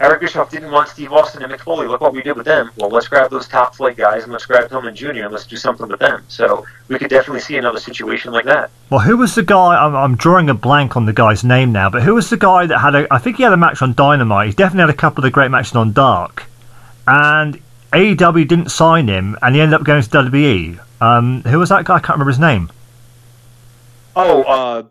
Eric 0.01 0.22
Bischoff 0.22 0.51
didn't 0.51 0.70
want 0.70 0.88
Steve 0.88 1.12
Austin 1.12 1.42
and 1.42 1.53
Mick 1.53 1.61
Foley. 1.61 1.86
Look 1.86 2.01
what 2.01 2.14
we 2.14 2.22
did 2.22 2.34
with 2.34 2.46
them. 2.46 2.70
Well, 2.76 2.88
let's 2.88 3.07
grab 3.07 3.30
those 3.30 3.46
top 3.46 3.74
flight 3.74 3.98
guys 3.98 4.22
and 4.22 4.32
let's 4.32 4.46
grab 4.46 4.70
Pillman 4.70 4.94
Jr. 4.94 5.24
and 5.24 5.32
let's 5.32 5.46
do 5.46 5.57
something 5.57 5.86
with 5.88 6.01
them. 6.01 6.24
So 6.28 6.64
we 6.88 6.98
could 6.98 7.11
definitely 7.11 7.40
see 7.40 7.59
another 7.59 7.78
situation 7.78 8.32
like 8.32 8.46
that. 8.46 8.70
Well, 8.88 9.01
who 9.01 9.18
was 9.18 9.34
the 9.34 9.42
guy? 9.42 9.76
I'm, 9.76 9.94
I'm 9.94 10.16
drawing 10.16 10.48
a 10.48 10.55
blank 10.55 10.96
on 10.96 11.05
the 11.05 11.12
guy's 11.12 11.44
name 11.44 11.70
now, 11.72 11.90
but 11.90 12.03
who 12.03 12.14
was 12.14 12.30
the 12.30 12.38
guy 12.38 12.64
that 12.64 12.78
had 12.78 12.94
a? 12.94 13.07
I 13.12 13.18
think 13.18 13.36
he 13.36 13.42
had 13.42 13.53
a 13.53 13.59
match 13.59 13.82
on 13.82 13.92
Dynamite. 13.92 14.48
He 14.48 14.55
definitely 14.55 14.90
had 14.90 14.90
a 14.90 14.98
couple 14.98 15.26
of 15.26 15.32
great 15.32 15.51
matches 15.51 15.76
on 15.76 15.92
Dark, 15.92 16.46
and 17.07 17.61
AEW 17.92 18.48
didn't 18.48 18.70
sign 18.70 19.07
him, 19.07 19.36
and 19.42 19.55
he 19.55 19.61
ended 19.61 19.74
up 19.78 19.84
going 19.84 20.03
to 20.03 20.09
WWE. 20.09 20.80
Um, 21.03 21.42
who 21.42 21.59
was 21.59 21.68
that 21.68 21.84
guy? 21.84 21.96
I 21.96 22.01
can't 22.01 22.18
remember 22.18 22.30
his 22.30 22.38
name. 22.38 22.70
Oh, 24.16 24.42
uh, 24.44 24.82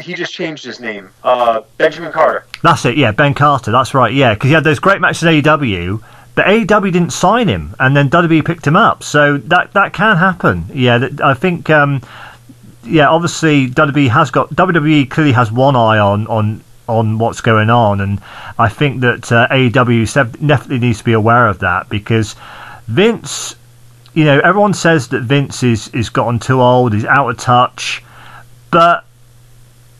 he 0.00 0.14
just 0.14 0.32
changed 0.32 0.64
his 0.64 0.80
name. 0.80 1.10
Uh, 1.22 1.62
Benjamin 1.78 2.12
Carter. 2.12 2.44
That's 2.62 2.84
it. 2.84 2.96
Yeah, 2.96 3.12
Ben 3.12 3.34
Carter. 3.34 3.70
That's 3.70 3.94
right. 3.94 4.12
Yeah, 4.12 4.34
because 4.34 4.48
he 4.48 4.54
had 4.54 4.64
those 4.64 4.78
great 4.78 5.00
matches 5.00 5.24
at 5.24 5.34
AEW, 5.34 6.02
but 6.34 6.46
AEW 6.46 6.92
didn't 6.92 7.10
sign 7.10 7.48
him, 7.48 7.74
and 7.78 7.96
then 7.96 8.10
WWE 8.10 8.44
picked 8.44 8.66
him 8.66 8.76
up. 8.76 9.02
So 9.02 9.38
that 9.38 9.72
that 9.72 9.92
can 9.92 10.16
happen. 10.16 10.66
Yeah, 10.72 11.08
I 11.22 11.34
think. 11.34 11.70
Um, 11.70 12.02
yeah, 12.88 13.08
obviously 13.08 13.68
WWE 13.68 14.08
has 14.08 14.30
got 14.30 14.50
WWE 14.50 15.10
clearly 15.10 15.32
has 15.32 15.50
one 15.50 15.76
eye 15.76 15.98
on 15.98 16.26
on 16.28 16.62
on 16.88 17.18
what's 17.18 17.40
going 17.40 17.70
on, 17.70 18.00
and 18.00 18.20
I 18.58 18.68
think 18.68 19.00
that 19.00 19.32
uh, 19.32 19.48
AEW 19.48 20.46
definitely 20.46 20.78
needs 20.78 20.98
to 20.98 21.04
be 21.04 21.12
aware 21.12 21.48
of 21.48 21.58
that 21.60 21.88
because 21.88 22.36
Vince, 22.86 23.56
you 24.14 24.24
know, 24.24 24.38
everyone 24.40 24.74
says 24.74 25.08
that 25.08 25.22
Vince 25.22 25.62
is 25.62 25.88
is 25.88 26.08
gotten 26.08 26.38
too 26.38 26.60
old, 26.62 26.92
he's 26.92 27.04
out 27.04 27.28
of 27.28 27.38
touch, 27.38 28.04
but 28.70 29.04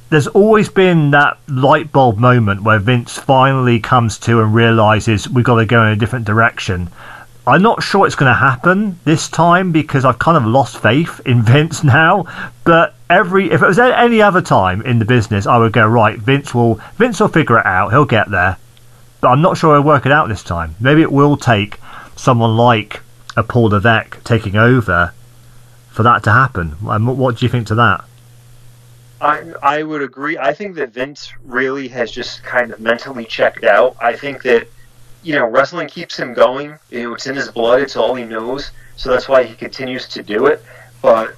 there's 0.08 0.28
always 0.28 0.68
been 0.68 1.10
that 1.10 1.38
light 1.48 1.90
bulb 1.90 2.18
moment 2.18 2.62
where 2.62 2.78
Vince 2.78 3.18
finally 3.18 3.80
comes 3.80 4.18
to 4.18 4.40
and 4.40 4.54
realizes 4.54 5.28
we've 5.28 5.44
got 5.44 5.56
to 5.56 5.66
go 5.66 5.82
in 5.82 5.88
a 5.88 5.96
different 5.96 6.24
direction. 6.24 6.88
I'm 7.46 7.62
not 7.62 7.82
sure 7.82 8.06
it's 8.06 8.16
going 8.16 8.30
to 8.30 8.38
happen 8.38 8.98
this 9.04 9.28
time 9.28 9.72
because 9.72 10.04
I've 10.04 10.18
kind 10.18 10.36
of 10.36 10.44
lost 10.44 10.78
faith 10.78 11.20
in 11.24 11.42
Vince 11.44 11.82
now. 11.82 12.26
But 12.64 12.94
every 13.10 13.50
if 13.50 13.62
it 13.62 13.66
was 13.66 13.78
any 13.78 14.22
other 14.22 14.42
time 14.42 14.82
in 14.82 14.98
the 14.98 15.04
business, 15.04 15.46
I 15.46 15.58
would 15.58 15.72
go 15.72 15.86
right. 15.86 16.18
Vince 16.18 16.54
will 16.54 16.74
Vince 16.96 17.20
will 17.20 17.28
figure 17.28 17.58
it 17.58 17.66
out. 17.66 17.90
He'll 17.90 18.04
get 18.04 18.30
there. 18.30 18.58
But 19.20 19.28
I'm 19.28 19.42
not 19.42 19.56
sure 19.56 19.74
he'll 19.74 19.84
work 19.84 20.06
it 20.06 20.12
out 20.12 20.28
this 20.28 20.42
time. 20.42 20.76
Maybe 20.80 21.02
it 21.02 21.10
will 21.10 21.36
take 21.36 21.78
someone 22.16 22.56
like 22.56 23.00
a 23.36 23.42
Paul 23.42 23.70
Levesque 23.70 24.22
taking 24.24 24.56
over 24.56 25.12
for 25.90 26.02
that 26.02 26.22
to 26.24 26.32
happen. 26.32 26.70
What 26.80 27.38
do 27.38 27.46
you 27.46 27.50
think 27.50 27.66
to 27.68 27.74
that? 27.76 28.04
I 29.20 29.52
I 29.62 29.82
would 29.82 30.02
agree. 30.02 30.36
I 30.38 30.52
think 30.52 30.76
that 30.76 30.92
Vince 30.92 31.32
really 31.44 31.88
has 31.88 32.10
just 32.10 32.42
kind 32.42 32.70
of 32.70 32.80
mentally 32.80 33.24
checked 33.24 33.64
out. 33.64 33.96
I 34.00 34.14
think 34.14 34.42
that 34.42 34.68
you 35.22 35.34
know 35.34 35.46
wrestling 35.46 35.88
keeps 35.88 36.18
him 36.18 36.34
going. 36.34 36.78
It's 36.90 37.26
in 37.26 37.36
his 37.36 37.50
blood. 37.50 37.80
It's 37.80 37.96
all 37.96 38.14
he 38.14 38.24
knows. 38.24 38.70
So 38.96 39.10
that's 39.10 39.28
why 39.28 39.44
he 39.44 39.54
continues 39.54 40.08
to 40.08 40.22
do 40.22 40.46
it. 40.46 40.62
But 41.02 41.36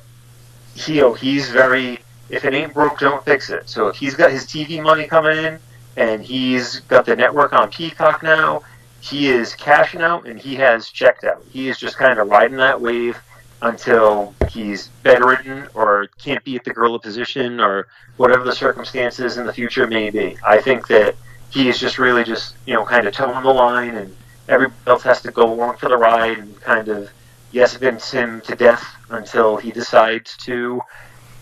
he 0.75 1.03
he's 1.15 1.51
very 1.51 2.01
if 2.29 2.45
it 2.45 2.55
ain't 2.55 2.75
broke, 2.75 2.99
don't 2.99 3.25
fix 3.25 3.51
it. 3.51 3.69
So 3.69 3.89
if 3.89 3.97
he's 3.97 4.15
got 4.15 4.31
his 4.31 4.45
TV 4.45 4.83
money 4.83 5.07
coming 5.07 5.37
in 5.37 5.59
and 5.97 6.23
he's 6.23 6.81
got 6.81 7.07
the 7.07 7.17
network 7.17 7.53
on 7.53 7.71
Peacock 7.71 8.23
now, 8.23 8.63
he 9.01 9.29
is 9.29 9.55
cashing 9.55 10.03
out 10.03 10.27
and 10.27 10.39
he 10.39 10.57
has 10.57 10.91
checked 10.91 11.25
out. 11.25 11.43
He 11.51 11.69
is 11.69 11.79
just 11.79 11.97
kind 11.97 12.19
of 12.19 12.29
riding 12.29 12.59
that 12.59 12.81
wave 12.81 13.19
until 13.63 14.35
he's 14.51 14.89
bedridden 15.03 15.69
or 15.75 16.09
can't 16.19 16.45
be 16.45 16.57
at 16.57 16.65
the 16.65 16.73
gorilla 16.73 16.99
position 16.99 17.61
or 17.61 17.89
whatever 18.17 18.45
the 18.45 18.55
circumstances 18.55 19.37
in 19.37 19.47
the 19.47 19.53
future 19.53 19.87
may 19.87 20.11
be. 20.11 20.37
I 20.47 20.61
think 20.61 20.87
that 20.89 21.17
he 21.51 21.69
is 21.69 21.79
just 21.79 21.99
really 21.99 22.25
just, 22.25 22.55
you 22.67 22.75
know, 22.75 22.85
kind 22.85 23.07
of 23.07 23.15
toeing 23.15 23.43
the 23.43 23.53
line 23.53 23.97
and 23.97 24.15
everybody 24.49 24.77
else 24.87 25.03
has 25.03 25.23
to 25.23 25.31
go 25.31 25.53
along 25.53 25.77
for 25.77 25.89
the 25.89 25.97
ride 25.97 26.39
and 26.39 26.61
kind 26.61 26.89
of 26.89 27.11
yes 27.51 27.77
vince 27.77 28.11
him 28.11 28.41
to 28.43 28.55
death 28.55 28.85
until 29.11 29.57
he 29.57 29.71
decides 29.71 30.37
to 30.37 30.81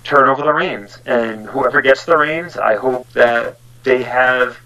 turn 0.04 0.28
over 0.28 0.42
the 0.42 0.52
reins. 0.52 0.98
And 1.06 1.46
whoever 1.46 1.82
gets 1.82 2.04
the 2.04 2.16
reins, 2.16 2.56
I 2.56 2.76
hope 2.76 3.10
that 3.12 3.58
they 3.82 4.02
have 4.04 4.58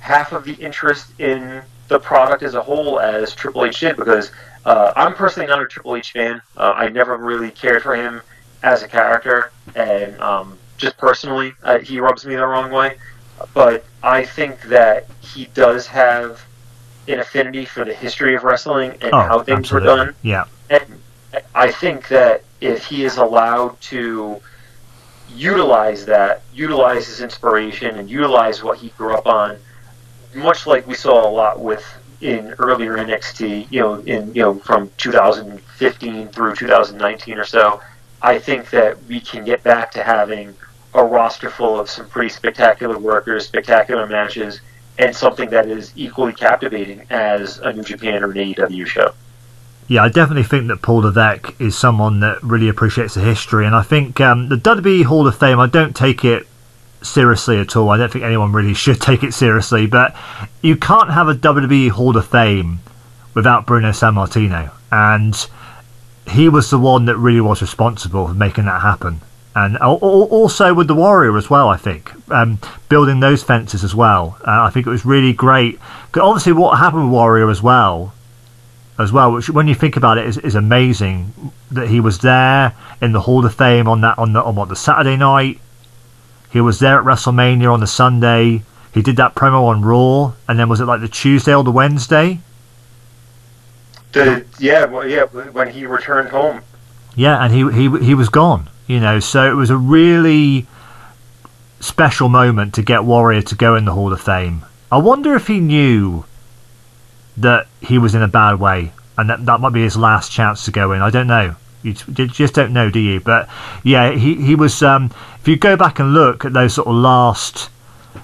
half 0.00 0.32
of 0.32 0.44
the 0.44 0.54
interest 0.54 1.18
in 1.20 1.62
the 1.88 1.98
product 1.98 2.42
as 2.42 2.54
a 2.54 2.62
whole 2.62 3.00
as 3.00 3.34
Triple 3.34 3.64
H 3.64 3.80
did 3.80 3.96
because 3.96 4.30
uh, 4.64 4.92
I'm 4.96 5.14
personally 5.14 5.46
not 5.46 5.62
a 5.62 5.66
Triple 5.66 5.96
H 5.96 6.12
fan. 6.12 6.42
Uh, 6.56 6.72
I 6.76 6.88
never 6.88 7.16
really 7.16 7.50
cared 7.50 7.82
for 7.82 7.94
him 7.96 8.20
as 8.62 8.82
a 8.82 8.88
character, 8.88 9.52
and 9.74 10.20
um, 10.20 10.58
just 10.76 10.96
personally, 10.98 11.54
uh, 11.62 11.78
he 11.78 12.00
rubs 12.00 12.26
me 12.26 12.34
the 12.36 12.46
wrong 12.46 12.70
way. 12.70 12.96
But 13.54 13.84
I 14.02 14.24
think 14.24 14.62
that 14.62 15.06
he 15.20 15.46
does 15.54 15.86
have 15.86 16.44
an 17.06 17.20
affinity 17.20 17.64
for 17.64 17.84
the 17.84 17.94
history 17.94 18.34
of 18.34 18.44
wrestling 18.44 18.92
and 19.00 19.14
Oh, 19.14 19.20
how 19.20 19.40
things 19.42 19.60
absolutely. 19.72 19.88
were 19.90 19.96
done. 19.96 20.14
Yeah. 20.22 20.44
And 20.70 21.00
I 21.54 21.70
think 21.70 22.08
that 22.08 22.42
if 22.60 22.84
he 22.84 23.04
is 23.04 23.16
allowed 23.16 23.80
to 23.82 24.40
utilize 25.34 26.04
that, 26.06 26.42
utilize 26.52 27.06
his 27.06 27.20
inspiration, 27.20 27.96
and 27.96 28.10
utilize 28.10 28.62
what 28.62 28.78
he 28.78 28.88
grew 28.90 29.14
up 29.14 29.26
on, 29.26 29.56
much 30.34 30.66
like 30.66 30.86
we 30.86 30.94
saw 30.94 31.26
a 31.26 31.30
lot 31.30 31.60
with 31.60 31.84
in 32.20 32.54
earlier 32.58 32.96
NXT, 32.96 33.70
you 33.70 33.80
know, 33.80 33.94
in 34.00 34.34
you 34.34 34.42
know 34.42 34.54
from 34.54 34.90
2015 34.96 36.28
through 36.28 36.54
2019 36.54 37.38
or 37.38 37.44
so, 37.44 37.80
I 38.22 38.38
think 38.38 38.70
that 38.70 39.02
we 39.04 39.20
can 39.20 39.44
get 39.44 39.62
back 39.62 39.92
to 39.92 40.02
having 40.02 40.54
a 40.94 41.04
roster 41.04 41.50
full 41.50 41.78
of 41.78 41.88
some 41.88 42.08
pretty 42.08 42.30
spectacular 42.30 42.98
workers, 42.98 43.46
spectacular 43.46 44.06
matches, 44.06 44.60
and 44.98 45.14
something 45.14 45.50
that 45.50 45.68
is 45.68 45.92
equally 45.94 46.32
captivating 46.32 47.06
as 47.10 47.58
a 47.58 47.72
New 47.72 47.84
Japan 47.84 48.24
or 48.24 48.32
an 48.32 48.38
AEW 48.38 48.86
show. 48.86 49.12
Yeah, 49.86 50.02
I 50.02 50.08
definitely 50.08 50.42
think 50.42 50.68
that 50.68 50.82
Paul 50.82 50.98
Levesque 50.98 51.54
is 51.60 51.78
someone 51.78 52.20
that 52.20 52.42
really 52.42 52.68
appreciates 52.68 53.14
the 53.14 53.20
history, 53.20 53.64
and 53.64 53.74
I 53.74 53.82
think 53.82 54.20
um, 54.20 54.48
the 54.48 54.56
WWE 54.56 55.04
Hall 55.04 55.26
of 55.26 55.38
Fame. 55.38 55.60
I 55.60 55.66
don't 55.66 55.94
take 55.94 56.24
it 56.24 56.46
seriously 57.02 57.58
at 57.58 57.76
all. 57.76 57.90
I 57.90 57.96
don't 57.96 58.12
think 58.12 58.24
anyone 58.24 58.52
really 58.52 58.74
should 58.74 59.00
take 59.00 59.22
it 59.22 59.34
seriously, 59.34 59.86
but 59.86 60.16
you 60.62 60.76
can't 60.76 61.10
have 61.10 61.28
a 61.28 61.34
WWE 61.34 61.90
Hall 61.90 62.16
of 62.16 62.26
Fame 62.26 62.80
without 63.34 63.66
Bruno 63.66 63.90
Sammartino, 63.90 64.70
and 64.90 65.46
he 66.28 66.48
was 66.48 66.70
the 66.70 66.78
one 66.78 67.06
that 67.06 67.16
really 67.16 67.40
was 67.40 67.62
responsible 67.62 68.28
for 68.28 68.34
making 68.34 68.64
that 68.66 68.82
happen. 68.82 69.20
And 69.54 69.76
al- 69.78 69.98
al- 70.02 70.28
also 70.30 70.74
with 70.74 70.86
the 70.86 70.94
Warrior 70.94 71.36
as 71.36 71.50
well, 71.50 71.68
I 71.68 71.76
think 71.76 72.12
um, 72.30 72.58
building 72.88 73.20
those 73.20 73.42
fences 73.42 73.82
as 73.82 73.94
well. 73.94 74.36
Uh, 74.40 74.62
I 74.62 74.70
think 74.70 74.86
it 74.86 74.90
was 74.90 75.04
really 75.04 75.32
great. 75.32 75.78
obviously, 76.14 76.52
what 76.52 76.78
happened 76.78 77.04
with 77.04 77.12
Warrior 77.12 77.50
as 77.50 77.62
well 77.62 78.14
as 78.98 79.12
well, 79.12 79.32
which 79.32 79.48
when 79.48 79.68
you 79.68 79.74
think 79.74 79.96
about 79.96 80.18
it 80.18 80.26
is, 80.26 80.38
is 80.38 80.54
amazing 80.54 81.52
that 81.70 81.88
he 81.88 82.00
was 82.00 82.18
there 82.18 82.74
in 83.00 83.12
the 83.12 83.20
Hall 83.20 83.44
of 83.44 83.54
Fame 83.54 83.88
on 83.88 84.00
that 84.00 84.18
on 84.18 84.32
the 84.32 84.42
on 84.42 84.56
what 84.56 84.68
the 84.68 84.76
Saturday 84.76 85.16
night. 85.16 85.60
He 86.50 86.60
was 86.60 86.78
there 86.78 86.98
at 86.98 87.04
WrestleMania 87.04 87.72
on 87.72 87.80
the 87.80 87.86
Sunday. 87.86 88.62
He 88.92 89.02
did 89.02 89.16
that 89.16 89.34
promo 89.34 89.64
on 89.64 89.82
Raw, 89.82 90.32
and 90.48 90.58
then 90.58 90.68
was 90.68 90.80
it 90.80 90.86
like 90.86 91.00
the 91.00 91.08
Tuesday 91.08 91.54
or 91.54 91.62
the 91.62 91.70
Wednesday? 91.70 92.40
The 94.12 94.44
yeah, 94.58 94.86
well, 94.86 95.06
yeah, 95.06 95.24
when 95.24 95.68
he 95.68 95.84
returned 95.86 96.30
home. 96.30 96.62
Yeah, 97.14 97.44
and 97.44 97.52
he 97.52 97.70
he 97.70 98.04
he 98.04 98.14
was 98.14 98.28
gone. 98.28 98.70
You 98.86 99.00
know, 99.00 99.20
so 99.20 99.50
it 99.50 99.54
was 99.54 99.68
a 99.68 99.76
really 99.76 100.66
special 101.80 102.28
moment 102.28 102.74
to 102.74 102.82
get 102.82 103.04
Warrior 103.04 103.42
to 103.42 103.54
go 103.54 103.76
in 103.76 103.84
the 103.84 103.92
Hall 103.92 104.12
of 104.12 104.20
Fame. 104.20 104.64
I 104.90 104.96
wonder 104.96 105.34
if 105.36 105.46
he 105.46 105.60
knew 105.60 106.24
that 107.36 107.66
he 107.80 107.98
was 107.98 108.14
in 108.14 108.22
a 108.22 108.28
bad 108.28 108.58
way, 108.58 108.92
and 109.18 109.28
that 109.28 109.44
that 109.44 109.60
might 109.60 109.74
be 109.74 109.82
his 109.82 109.96
last 109.96 110.32
chance 110.32 110.64
to 110.64 110.70
go 110.70 110.92
in. 110.92 111.02
I 111.02 111.10
don't 111.10 111.26
know. 111.26 111.56
You 111.82 111.92
just 111.92 112.54
don't 112.54 112.72
know, 112.72 112.90
do 112.90 112.98
you? 112.98 113.20
But 113.20 113.48
yeah, 113.84 114.10
he 114.12 114.34
he 114.34 114.54
was. 114.54 114.82
Um, 114.82 115.10
if 115.40 115.46
you 115.46 115.56
go 115.56 115.76
back 115.76 115.98
and 115.98 116.12
look 116.12 116.44
at 116.44 116.52
those 116.52 116.74
sort 116.74 116.88
of 116.88 116.94
last 116.94 117.70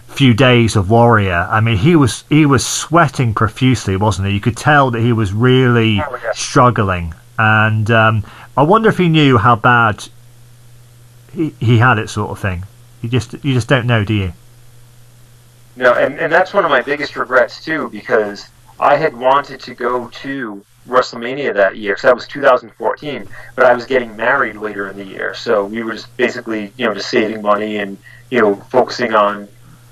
few 0.08 0.34
days 0.34 0.76
of 0.76 0.90
Warrior, 0.90 1.46
I 1.50 1.60
mean, 1.60 1.76
he 1.78 1.94
was 1.96 2.24
he 2.28 2.46
was 2.46 2.66
sweating 2.66 3.32
profusely, 3.34 3.96
wasn't 3.96 4.28
he? 4.28 4.34
You 4.34 4.40
could 4.40 4.56
tell 4.56 4.90
that 4.90 5.00
he 5.00 5.12
was 5.12 5.32
really 5.32 6.00
Oh, 6.00 6.18
yeah. 6.22 6.32
struggling, 6.32 7.14
and 7.38 7.90
um, 7.90 8.24
I 8.56 8.62
wonder 8.62 8.88
if 8.88 8.98
he 8.98 9.08
knew 9.08 9.38
how 9.38 9.56
bad 9.56 10.08
he, 11.32 11.54
he 11.60 11.78
had 11.78 11.98
it, 11.98 12.08
sort 12.10 12.30
of 12.30 12.38
thing. 12.38 12.64
You 13.02 13.08
just 13.08 13.34
you 13.44 13.54
just 13.54 13.68
don't 13.68 13.86
know, 13.86 14.04
do 14.04 14.14
you? 14.14 14.32
No, 15.76 15.92
and, 15.94 16.18
and 16.20 16.32
that's 16.32 16.54
one 16.54 16.64
of 16.64 16.70
my 16.70 16.80
biggest 16.82 17.16
regrets 17.16 17.64
too, 17.64 17.88
because 17.90 18.48
I 18.78 18.96
had 18.96 19.16
wanted 19.16 19.60
to 19.60 19.74
go 19.74 20.08
to 20.08 20.64
WrestleMania 20.86 21.54
that 21.54 21.76
year, 21.76 21.92
because 21.92 22.02
that 22.02 22.14
was 22.14 22.26
2014, 22.26 23.26
but 23.56 23.64
I 23.64 23.74
was 23.74 23.86
getting 23.86 24.14
married 24.16 24.56
later 24.56 24.88
in 24.88 24.96
the 24.96 25.04
year, 25.04 25.34
so 25.34 25.64
we 25.64 25.82
were 25.82 25.92
just 25.92 26.14
basically, 26.16 26.72
you 26.76 26.86
know, 26.86 26.94
just 26.94 27.08
saving 27.08 27.42
money 27.42 27.78
and 27.78 27.96
you 28.30 28.40
know 28.40 28.54
focusing 28.54 29.14
on 29.14 29.48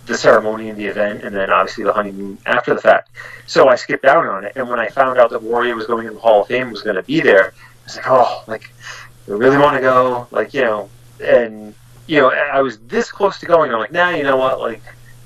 the 0.06 0.16
ceremony 0.16 0.68
and 0.68 0.78
the 0.78 0.84
event, 0.84 1.22
and 1.22 1.34
then 1.34 1.50
obviously 1.50 1.84
the 1.84 1.92
honeymoon 1.92 2.36
after 2.46 2.74
the 2.74 2.80
fact. 2.80 3.10
So 3.46 3.68
I 3.68 3.76
skipped 3.76 4.04
out 4.04 4.26
on 4.26 4.44
it, 4.44 4.52
and 4.56 4.68
when 4.68 4.78
I 4.78 4.88
found 4.88 5.18
out 5.18 5.30
that 5.30 5.42
Warrior 5.42 5.74
was 5.74 5.86
going 5.86 6.06
in 6.06 6.14
the 6.14 6.20
Hall 6.20 6.42
of 6.42 6.48
Fame, 6.48 6.70
was 6.70 6.82
going 6.82 6.96
to 6.96 7.02
be 7.02 7.20
there, 7.20 7.54
I 7.54 7.84
was 7.84 7.96
like, 7.96 8.10
oh, 8.10 8.44
like 8.46 8.72
I 9.28 9.30
really 9.30 9.58
want 9.58 9.76
to 9.76 9.80
go, 9.80 10.26
like 10.30 10.52
you 10.52 10.62
know, 10.62 10.90
and 11.24 11.74
you 12.06 12.20
know, 12.20 12.30
I 12.30 12.60
was 12.60 12.78
this 12.80 13.10
close 13.10 13.38
to 13.40 13.46
going. 13.46 13.72
I'm 13.72 13.78
like, 13.78 13.92
nah, 13.92 14.10
you 14.10 14.24
know 14.24 14.36
what, 14.36 14.60
like. 14.60 14.82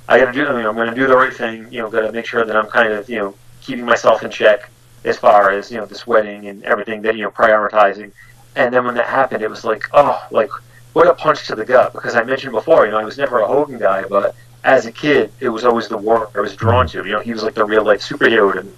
I 0.08 0.20
got 0.20 0.26
to 0.26 0.32
do. 0.32 0.46
I 0.46 0.56
mean, 0.56 0.64
I'm 0.64 0.76
going 0.76 0.88
to 0.88 0.94
do 0.94 1.08
the 1.08 1.16
right 1.16 1.34
thing. 1.34 1.66
You 1.72 1.80
know, 1.80 1.90
got 1.90 2.02
to 2.02 2.12
make 2.12 2.26
sure 2.26 2.44
that 2.44 2.54
I'm 2.54 2.68
kind 2.68 2.92
of 2.92 3.10
you 3.10 3.16
know 3.16 3.34
keeping 3.60 3.84
myself 3.84 4.22
in 4.22 4.30
check 4.30 4.70
as 5.06 5.16
far 5.16 5.50
as 5.50 5.70
you 5.70 5.78
know 5.78 5.86
this 5.86 6.06
wedding 6.06 6.48
and 6.48 6.62
everything 6.64 7.02
that 7.02 7.16
you 7.16 7.22
know 7.22 7.30
prioritizing. 7.30 8.12
And 8.56 8.72
then 8.72 8.84
when 8.84 8.94
that 8.94 9.06
happened, 9.06 9.42
it 9.42 9.50
was 9.50 9.64
like, 9.64 9.84
oh, 9.92 10.26
like 10.30 10.50
what 10.92 11.06
a 11.06 11.14
punch 11.14 11.46
to 11.46 11.54
the 11.54 11.64
gut. 11.64 11.92
Because 11.92 12.16
I 12.16 12.24
mentioned 12.24 12.52
before, 12.52 12.86
you 12.86 12.92
know, 12.92 12.98
I 12.98 13.04
was 13.04 13.18
never 13.18 13.40
a 13.40 13.46
Hogan 13.46 13.78
guy, 13.78 14.04
but 14.04 14.34
as 14.64 14.86
a 14.86 14.92
kid, 14.92 15.30
it 15.40 15.48
was 15.48 15.64
always 15.64 15.88
the 15.88 15.96
war 15.96 16.30
I 16.34 16.40
was 16.40 16.56
drawn 16.56 16.88
to. 16.88 17.04
You 17.04 17.12
know, 17.12 17.20
he 17.20 17.32
was 17.32 17.42
like 17.42 17.54
the 17.54 17.64
real 17.64 17.84
life 17.84 18.00
superhero 18.00 18.52
to 18.54 18.62
me. 18.62 18.72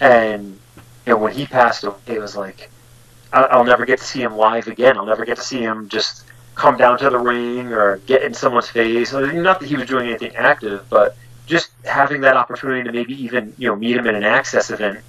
And 0.00 0.58
you 1.06 1.12
know, 1.12 1.18
when 1.18 1.32
he 1.32 1.46
passed 1.46 1.84
away, 1.84 1.96
it 2.06 2.20
was 2.20 2.36
like 2.36 2.70
I'll 3.32 3.64
never 3.64 3.84
get 3.84 3.98
to 3.98 4.04
see 4.04 4.22
him 4.22 4.36
live 4.36 4.66
again. 4.66 4.96
I'll 4.96 5.06
never 5.06 5.24
get 5.24 5.36
to 5.36 5.42
see 5.42 5.60
him 5.60 5.88
just 5.88 6.24
come 6.54 6.76
down 6.76 6.98
to 6.98 7.10
the 7.10 7.18
ring 7.18 7.72
or 7.72 7.98
get 7.98 8.22
in 8.22 8.32
someone's 8.32 8.68
face. 8.68 9.12
Not 9.12 9.60
that 9.60 9.66
he 9.66 9.76
was 9.76 9.86
doing 9.86 10.08
anything 10.08 10.34
active, 10.36 10.88
but 10.88 11.16
just 11.46 11.70
having 11.84 12.22
that 12.22 12.36
opportunity 12.36 12.82
to 12.84 12.92
maybe 12.92 13.20
even 13.22 13.54
you 13.58 13.68
know 13.68 13.76
meet 13.76 13.96
him 13.96 14.06
in 14.06 14.14
an 14.14 14.24
access 14.24 14.70
event, 14.70 15.00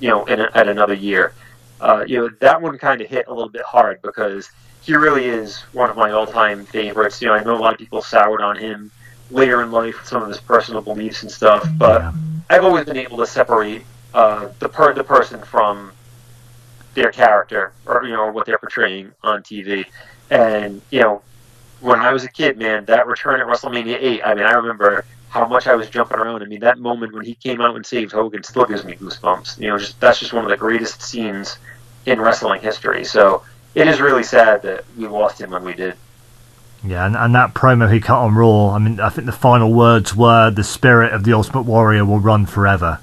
you 0.00 0.08
know, 0.08 0.24
in 0.26 0.40
a, 0.40 0.50
at 0.54 0.68
another 0.68 0.94
year. 0.94 1.32
Uh, 1.80 2.04
you 2.06 2.18
know, 2.18 2.28
that 2.40 2.60
one 2.60 2.78
kind 2.78 3.00
of 3.00 3.08
hit 3.08 3.26
a 3.28 3.34
little 3.34 3.50
bit 3.50 3.62
hard 3.62 4.00
because 4.02 4.50
he 4.82 4.94
really 4.94 5.26
is 5.26 5.60
one 5.72 5.90
of 5.90 5.96
my 5.96 6.10
all-time 6.10 6.64
favorites. 6.64 7.20
You 7.20 7.28
know, 7.28 7.34
I 7.34 7.44
know 7.44 7.56
a 7.56 7.58
lot 7.58 7.72
of 7.72 7.78
people 7.78 8.00
soured 8.00 8.40
on 8.40 8.56
him 8.56 8.90
later 9.30 9.62
in 9.62 9.70
life 9.70 9.98
with 9.98 10.08
some 10.08 10.22
of 10.22 10.28
his 10.28 10.40
personal 10.40 10.80
beliefs 10.80 11.22
and 11.22 11.30
stuff, 11.30 11.68
but. 11.76 12.12
I've 12.48 12.64
always 12.64 12.84
been 12.84 12.96
able 12.96 13.18
to 13.18 13.26
separate 13.26 13.82
uh, 14.14 14.48
the 14.60 14.68
per 14.68 14.94
the 14.94 15.04
person 15.04 15.40
from 15.42 15.92
their 16.94 17.10
character 17.10 17.72
or 17.84 18.04
you 18.04 18.12
know 18.12 18.30
what 18.30 18.46
they're 18.46 18.58
portraying 18.58 19.12
on 19.22 19.42
TV. 19.42 19.84
And 20.30 20.80
you 20.90 21.00
know, 21.00 21.22
when 21.80 22.00
I 22.00 22.12
was 22.12 22.24
a 22.24 22.28
kid, 22.28 22.56
man, 22.56 22.84
that 22.86 23.06
return 23.06 23.40
at 23.40 23.46
WrestleMania 23.46 23.98
eight. 24.00 24.22
I 24.24 24.34
mean, 24.34 24.44
I 24.44 24.52
remember 24.52 25.04
how 25.36 25.46
much 25.46 25.66
I 25.66 25.74
was 25.74 25.88
jumping 25.88 26.18
around. 26.18 26.42
I 26.42 26.46
mean, 26.46 26.60
that 26.60 26.78
moment 26.78 27.12
when 27.12 27.24
he 27.24 27.34
came 27.34 27.60
out 27.60 27.76
and 27.76 27.84
saved 27.84 28.12
Hogan 28.12 28.42
still 28.42 28.64
gives 28.64 28.84
me 28.84 28.94
goosebumps. 28.94 29.60
You 29.60 29.68
know, 29.68 29.78
just 29.78 30.00
that's 30.00 30.18
just 30.18 30.32
one 30.32 30.44
of 30.44 30.50
the 30.50 30.56
greatest 30.56 31.02
scenes 31.02 31.58
in 32.06 32.20
wrestling 32.20 32.60
history. 32.60 33.04
So 33.04 33.42
it 33.74 33.86
is 33.86 34.00
really 34.00 34.22
sad 34.22 34.62
that 34.62 34.84
we 34.96 35.06
lost 35.06 35.40
him 35.40 35.50
when 35.50 35.64
we 35.64 35.74
did. 35.74 35.94
Yeah, 36.84 37.06
and, 37.06 37.16
and 37.16 37.34
that 37.34 37.54
promo 37.54 37.92
he 37.92 38.00
cut 38.00 38.18
on 38.18 38.34
Raw, 38.34 38.70
I 38.70 38.78
mean, 38.78 39.00
I 39.00 39.08
think 39.08 39.26
the 39.26 39.32
final 39.32 39.72
words 39.72 40.14
were, 40.14 40.50
the 40.50 40.62
spirit 40.62 41.12
of 41.12 41.24
the 41.24 41.32
Ultimate 41.32 41.62
Warrior 41.62 42.04
will 42.04 42.20
run 42.20 42.46
forever. 42.46 43.00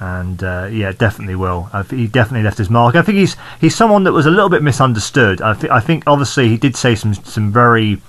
And 0.00 0.42
uh, 0.44 0.68
yeah, 0.70 0.92
definitely 0.92 1.34
will. 1.34 1.64
He 1.90 2.06
definitely 2.06 2.44
left 2.44 2.58
his 2.58 2.70
mark. 2.70 2.94
I 2.94 3.02
think 3.02 3.18
he's 3.18 3.36
he's 3.60 3.74
someone 3.74 4.04
that 4.04 4.12
was 4.12 4.26
a 4.26 4.30
little 4.30 4.48
bit 4.48 4.62
misunderstood. 4.62 5.42
I, 5.42 5.54
th- 5.54 5.72
I 5.72 5.80
think 5.80 6.04
obviously 6.06 6.48
he 6.48 6.56
did 6.56 6.76
say 6.76 6.94
some 6.94 7.14
some 7.14 7.50
very 7.52 8.00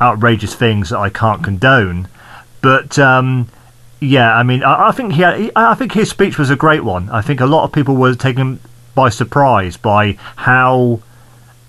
outrageous 0.00 0.56
things 0.56 0.90
that 0.90 0.98
I 0.98 1.08
can't 1.08 1.44
condone, 1.44 2.08
but 2.66 2.98
um, 2.98 3.48
yeah, 4.00 4.34
I 4.34 4.42
mean, 4.42 4.64
I, 4.64 4.88
I 4.88 4.90
think 4.90 5.12
he, 5.12 5.22
had, 5.22 5.38
he, 5.38 5.52
I 5.54 5.76
think 5.76 5.92
his 5.92 6.10
speech 6.10 6.36
was 6.36 6.50
a 6.50 6.56
great 6.56 6.82
one. 6.82 7.08
I 7.10 7.22
think 7.22 7.38
a 7.38 7.46
lot 7.46 7.62
of 7.62 7.70
people 7.70 7.94
were 7.94 8.16
taken 8.16 8.58
by 8.92 9.08
surprise 9.08 9.76
by 9.76 10.18
how 10.34 11.00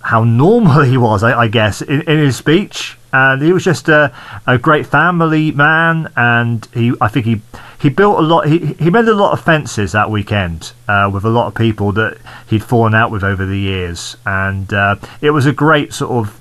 how 0.01 0.23
normal 0.23 0.81
he 0.91 0.97
was, 0.97 1.21
I, 1.21 1.41
I 1.41 1.47
guess, 1.49 1.83
in, 1.83 2.01
in, 2.01 2.17
his 2.17 2.35
speech. 2.35 2.97
And 3.13 3.43
he 3.43 3.53
was 3.53 3.63
just 3.63 3.89
a, 3.89 4.11
a 4.47 4.57
great 4.57 4.87
family 4.87 5.51
man, 5.51 6.11
and 6.15 6.67
he 6.73 6.93
I 6.99 7.09
think 7.09 7.27
he 7.27 7.41
he 7.79 7.89
built 7.89 8.17
a 8.17 8.23
lot. 8.23 8.47
He 8.47 8.73
he 8.79 8.89
made 8.89 9.07
a 9.07 9.13
lot 9.13 9.33
of 9.33 9.45
fences 9.45 9.91
that 9.91 10.09
weekend 10.09 10.71
uh, 10.87 11.11
with 11.13 11.25
a 11.25 11.29
lot 11.29 11.45
of 11.45 11.53
people 11.53 11.91
that 11.91 12.17
he'd 12.49 12.63
fallen 12.63 12.95
out 12.95 13.11
with 13.11 13.23
over 13.23 13.45
the 13.45 13.59
years, 13.59 14.17
and 14.25 14.73
uh, 14.73 14.95
it 15.21 15.29
was 15.29 15.45
a 15.45 15.53
great 15.53 15.93
sort 15.93 16.25
of 16.25 16.39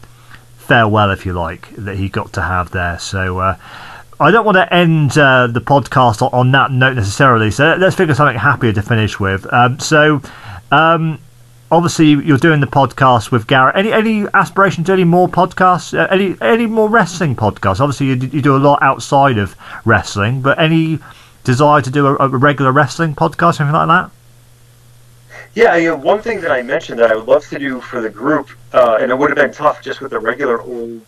farewell, 0.57 1.11
if 1.11 1.27
you 1.27 1.35
like, 1.35 1.69
that 1.77 1.99
he 1.99 2.09
got 2.09 2.33
to 2.33 2.41
have 2.41 2.71
there. 2.71 2.99
So. 2.99 3.39
Uh, 3.41 3.57
I 4.19 4.31
don't 4.31 4.45
want 4.47 4.57
to 4.57 4.73
end 4.73 5.19
uh, 5.19 5.47
the 5.47 5.61
podcast 5.61 6.23
on, 6.23 6.33
on, 6.33 6.51
that 6.53 6.71
note 6.71 6.97
necessarily, 6.97 7.51
so 7.51 7.77
let's 7.79 7.95
figure 7.95 8.15
something 8.15 8.39
happier 8.39 8.73
to 8.73 8.81
finish 8.81 9.21
with. 9.21 9.53
Um, 9.53 9.79
so, 9.79 10.23
um, 10.73 11.19
obviously 11.71 12.07
you're 12.07 12.39
doing 12.39 12.61
the 12.61 12.67
podcast 12.67 13.31
with 13.31 13.47
Garrett. 13.47 13.77
Any 13.77 13.93
any 13.93 14.27
aspiration 14.35 14.85
to 14.85 14.93
any 14.93 15.05
more 15.05 15.29
podcasts? 15.29 15.99
Uh, 15.99 16.07
any 16.11 16.37
any 16.41 16.67
more 16.67 16.89
wrestling 16.89 17.37
podcasts? 17.37 17.81
Obviously 17.81 18.07
you, 18.07 18.15
you 18.15 18.43
do 18.43 18.57
a 18.57 18.59
lot 18.59 18.83
outside 18.83 19.39
of 19.39 19.57
wrestling, 19.85 20.43
but 20.43 20.59
any 20.59 20.99
desire 21.45 21.83
to 21.83 21.91
do 21.91 22.07
a, 22.07 22.17
a 22.17 22.29
regular 22.29 22.73
wrestling 22.73 23.15
podcast, 23.15 23.61
anything 23.61 23.73
like 23.73 23.89
that? 23.89 24.11
Yeah, 25.55 25.77
you 25.77 25.91
know, 25.91 25.97
one 25.97 26.21
thing 26.21 26.41
that 26.43 26.51
I 26.51 26.63
mentioned 26.63 26.99
that 26.99 27.11
I 27.11 27.17
would 27.17 27.27
love 27.27 27.49
to 27.49 27.59
do 27.59 27.81
for 27.81 28.03
the 28.03 28.11
group, 28.11 28.51
uh, 28.75 28.99
and 29.01 29.11
it 29.11 29.17
would 29.17 29.31
have 29.31 29.37
been 29.37 29.53
tough 29.53 29.83
just 29.83 30.01
with 30.01 30.11
the 30.11 30.19
regular 30.19 30.61
old 30.61 31.03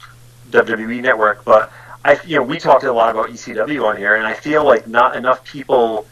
WWE 0.51 1.03
network, 1.03 1.45
but 1.45 1.71
I, 2.09 2.19
you 2.25 2.37
know, 2.37 2.43
we 2.43 2.59
talked 2.59 2.85
a 2.85 2.93
lot 2.93 3.11
about 3.11 3.29
ECW 3.29 3.85
on 3.85 3.99
here, 3.99 4.15
and 4.15 4.27
I 4.27 4.33
feel 4.33 4.65
like 4.65 4.89
not 4.89 5.15
enough 5.15 5.45
people 5.45 6.07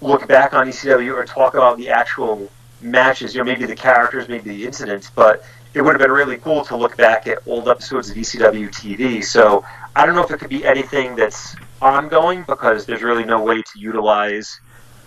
look 0.00 0.28
back 0.28 0.54
on 0.54 0.68
ECW 0.68 1.12
or 1.14 1.24
talk 1.24 1.54
about 1.54 1.78
the 1.78 1.88
actual 1.88 2.48
matches, 2.80 3.34
you 3.34 3.40
know, 3.40 3.44
maybe 3.44 3.66
the 3.66 3.74
characters, 3.74 4.28
maybe 4.28 4.50
the 4.50 4.64
incidents, 4.64 5.10
but 5.10 5.44
it 5.74 5.82
would 5.82 5.94
have 5.94 6.00
been 6.00 6.12
really 6.12 6.36
cool 6.36 6.64
to 6.66 6.76
look 6.76 6.96
back 6.96 7.26
at 7.26 7.38
old 7.44 7.68
episodes 7.68 8.08
of 8.08 8.16
ECW 8.16 8.68
TV. 8.68 9.24
So 9.24 9.64
I 9.96 10.06
don't 10.06 10.14
know 10.14 10.22
if 10.22 10.30
it 10.30 10.38
could 10.38 10.48
be 10.48 10.64
anything 10.64 11.16
that's 11.16 11.56
ongoing 11.80 12.44
because 12.46 12.86
there's 12.86 13.02
really 13.02 13.24
no 13.24 13.42
way 13.42 13.62
to 13.62 13.78
utilize 13.80 14.60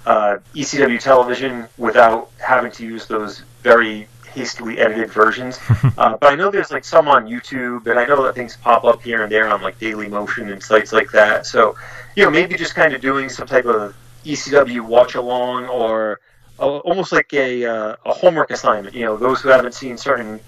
uh, 0.06 0.40
ECW 0.54 1.00
television 1.00 1.66
without 1.78 2.30
having 2.46 2.72
to 2.74 2.86
use 2.86 3.08
those 3.08 3.40
very 3.64 4.10
hastily 4.36 4.78
edited 4.80 5.10
versions. 5.10 5.60
uh, 5.98 6.18
but 6.18 6.32
I 6.32 6.36
know 6.36 6.52
there's 6.52 6.72
like 6.72 6.86
some 6.86 7.08
on 7.08 7.26
YouTube, 7.26 7.88
and 7.88 7.98
I 7.98 8.06
know 8.06 8.24
that 8.24 8.36
things 8.36 8.58
pop 8.58 8.84
up 8.84 9.02
here 9.02 9.24
and 9.24 9.32
there 9.32 9.48
on 9.48 9.62
like 9.62 9.80
Daily 9.80 10.08
Motion 10.08 10.52
and 10.52 10.62
sites 10.62 10.94
like 10.94 11.10
that. 11.12 11.46
So, 11.46 11.76
you 12.16 12.24
know, 12.24 12.30
maybe 12.30 12.56
just 12.56 12.76
kind 12.76 12.94
of 12.94 13.02
doing 13.02 13.30
some 13.30 13.48
type 13.48 13.66
of 13.66 13.96
ECW 14.26 14.82
watch 14.82 15.16
along 15.16 15.68
or 15.68 16.20
almost 16.60 17.12
like 17.12 17.34
a, 17.34 17.66
uh, 17.66 17.96
a 18.06 18.14
homework 18.14 18.52
assignment. 18.52 18.94
You 18.96 19.06
know, 19.06 19.18
those 19.18 19.42
who 19.42 19.50
haven't 19.50 19.74
seen 19.74 19.98
certain 19.98 20.40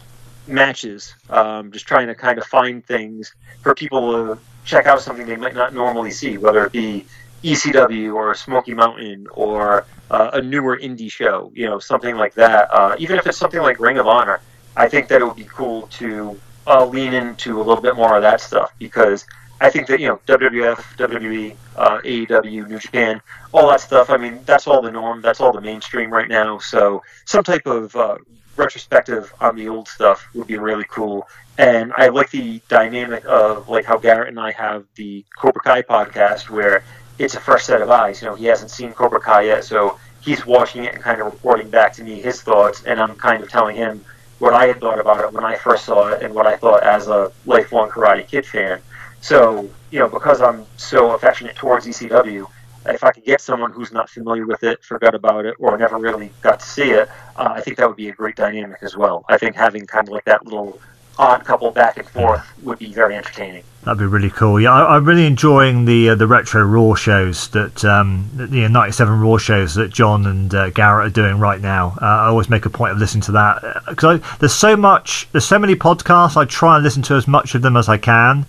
matches, 0.47 1.13
um, 1.29 1.71
just 1.71 1.87
trying 1.87 2.07
to 2.07 2.15
kind 2.15 2.37
of 2.37 2.45
find 2.45 2.85
things 2.85 3.33
for 3.61 3.73
people 3.73 4.11
to 4.11 4.39
check 4.65 4.85
out 4.85 5.01
something 5.01 5.25
they 5.25 5.37
might 5.37 5.55
not 5.55 5.73
normally 5.73 6.11
see, 6.11 6.37
whether 6.37 6.65
it 6.65 6.71
be 6.71 7.05
ECW 7.43 8.13
or 8.15 8.33
Smoky 8.35 8.73
Mountain 8.73 9.27
or 9.31 9.85
uh, 10.09 10.31
a 10.33 10.41
newer 10.41 10.77
indie 10.77 11.11
show, 11.11 11.51
you 11.53 11.65
know, 11.65 11.79
something 11.79 12.15
like 12.15 12.33
that. 12.35 12.69
Uh, 12.71 12.95
even 12.97 13.17
if 13.17 13.27
it's 13.27 13.37
something 13.37 13.61
like 13.61 13.79
Ring 13.79 13.97
of 13.97 14.07
Honor, 14.07 14.41
I 14.75 14.87
think 14.87 15.07
that 15.09 15.21
it 15.21 15.25
would 15.25 15.35
be 15.35 15.45
cool 15.45 15.87
to 15.87 16.39
uh, 16.65 16.85
lean 16.85 17.13
into 17.13 17.57
a 17.57 17.63
little 17.63 17.81
bit 17.81 17.95
more 17.95 18.15
of 18.15 18.21
that 18.21 18.41
stuff 18.41 18.73
because 18.79 19.25
I 19.59 19.69
think 19.69 19.87
that 19.87 19.99
you 19.99 20.07
know 20.07 20.19
WWF, 20.27 20.97
WWE, 20.97 21.55
uh, 21.75 21.99
AEW, 21.99 22.67
New 22.67 22.79
Japan, 22.79 23.21
all 23.51 23.69
that 23.69 23.81
stuff. 23.81 24.09
I 24.09 24.17
mean, 24.17 24.39
that's 24.45 24.67
all 24.67 24.81
the 24.81 24.91
norm. 24.91 25.21
That's 25.21 25.41
all 25.41 25.51
the 25.51 25.61
mainstream 25.61 26.11
right 26.11 26.29
now. 26.29 26.59
So 26.59 27.01
some 27.25 27.43
type 27.43 27.65
of 27.65 27.95
uh, 27.95 28.17
retrospective 28.55 29.33
on 29.39 29.55
the 29.55 29.67
old 29.69 29.87
stuff 29.87 30.27
would 30.33 30.47
be 30.47 30.57
really 30.57 30.85
cool. 30.89 31.27
And 31.57 31.91
I 31.97 32.09
like 32.09 32.29
the 32.29 32.61
dynamic 32.67 33.25
of 33.25 33.67
like 33.67 33.85
how 33.85 33.97
Garrett 33.97 34.29
and 34.29 34.39
I 34.39 34.51
have 34.51 34.85
the 34.95 35.25
Cobra 35.37 35.61
Kai 35.61 35.81
podcast 35.81 36.49
where 36.49 36.83
it's 37.19 37.35
a 37.35 37.39
fresh 37.39 37.65
set 37.65 37.81
of 37.81 37.89
eyes. 37.89 38.21
You 38.21 38.29
know, 38.29 38.35
he 38.35 38.45
hasn't 38.45 38.71
seen 38.71 38.93
Cobra 38.93 39.19
Kai 39.19 39.43
yet, 39.43 39.63
so 39.63 39.99
he's 40.21 40.45
watching 40.45 40.83
it 40.83 40.93
and 40.93 41.03
kind 41.03 41.19
of 41.21 41.25
reporting 41.25 41.69
back 41.69 41.93
to 41.93 42.03
me 42.03 42.21
his 42.21 42.41
thoughts, 42.41 42.83
and 42.83 42.99
I'm 42.99 43.15
kind 43.15 43.43
of 43.43 43.49
telling 43.49 43.75
him 43.75 44.03
what 44.39 44.53
I 44.53 44.67
had 44.67 44.79
thought 44.79 44.99
about 44.99 45.23
it 45.23 45.33
when 45.33 45.43
I 45.43 45.55
first 45.55 45.85
saw 45.85 46.09
it 46.09 46.21
and 46.21 46.33
what 46.33 46.45
I 46.45 46.57
thought 46.57 46.83
as 46.83 47.07
a 47.07 47.31
lifelong 47.45 47.89
Karate 47.89 48.27
Kid 48.27 48.45
fan. 48.45 48.79
So, 49.21 49.69
you 49.89 49.99
know, 49.99 50.07
because 50.07 50.41
I'm 50.41 50.65
so 50.77 51.11
affectionate 51.11 51.55
towards 51.55 51.87
ECW, 51.87 52.45
if 52.85 53.03
I 53.03 53.11
could 53.11 53.25
get 53.25 53.41
someone 53.41 53.71
who's 53.71 53.91
not 53.91 54.09
familiar 54.09 54.45
with 54.45 54.63
it, 54.63 54.83
forgot 54.83 55.15
about 55.15 55.45
it, 55.45 55.55
or 55.59 55.77
never 55.77 55.97
really 55.97 56.31
got 56.41 56.59
to 56.59 56.65
see 56.65 56.91
it, 56.91 57.09
uh, 57.35 57.53
I 57.55 57.61
think 57.61 57.77
that 57.77 57.87
would 57.87 57.97
be 57.97 58.09
a 58.09 58.13
great 58.13 58.35
dynamic 58.35 58.79
as 58.81 58.95
well. 58.95 59.25
I 59.27 59.37
think 59.37 59.55
having 59.55 59.85
kind 59.85 60.07
of 60.07 60.13
like 60.13 60.25
that 60.25 60.45
little 60.45 60.79
odd 61.19 61.43
couple 61.45 61.71
back 61.71 61.97
and 61.97 62.07
forth 62.09 62.45
would 62.63 62.79
be 62.79 62.93
very 62.93 63.15
entertaining. 63.15 63.63
That'd 63.83 63.99
be 63.99 64.05
really 64.05 64.29
cool. 64.29 64.59
Yeah, 64.59 64.73
I, 64.73 64.97
am 64.97 65.05
really 65.05 65.25
enjoying 65.25 65.85
the 65.85 66.09
uh, 66.09 66.15
the 66.15 66.27
retro 66.27 66.61
Raw 66.63 66.93
shows 66.95 67.47
that 67.49 67.85
um, 67.85 68.29
the 68.33 68.67
'97 68.67 69.21
Raw 69.21 69.37
shows 69.37 69.75
that 69.75 69.91
John 69.91 70.25
and 70.25 70.53
uh, 70.53 70.69
Garrett 70.71 71.07
are 71.07 71.09
doing 71.09 71.39
right 71.39 71.61
now. 71.61 71.97
Uh, 72.01 72.05
I 72.05 72.25
always 72.25 72.49
make 72.49 72.65
a 72.65 72.69
point 72.69 72.91
of 72.91 72.97
listening 72.97 73.21
to 73.23 73.31
that 73.33 73.83
because 73.87 74.21
uh, 74.21 74.35
there's 74.39 74.53
so 74.53 74.75
much, 74.75 75.29
there's 75.31 75.45
so 75.45 75.57
many 75.57 75.75
podcasts. 75.75 76.35
I 76.35 76.45
try 76.45 76.75
and 76.75 76.83
listen 76.83 77.01
to 77.03 77.15
as 77.15 77.27
much 77.27 77.55
of 77.55 77.61
them 77.61 77.77
as 77.77 77.87
I 77.87 77.97
can 77.97 78.45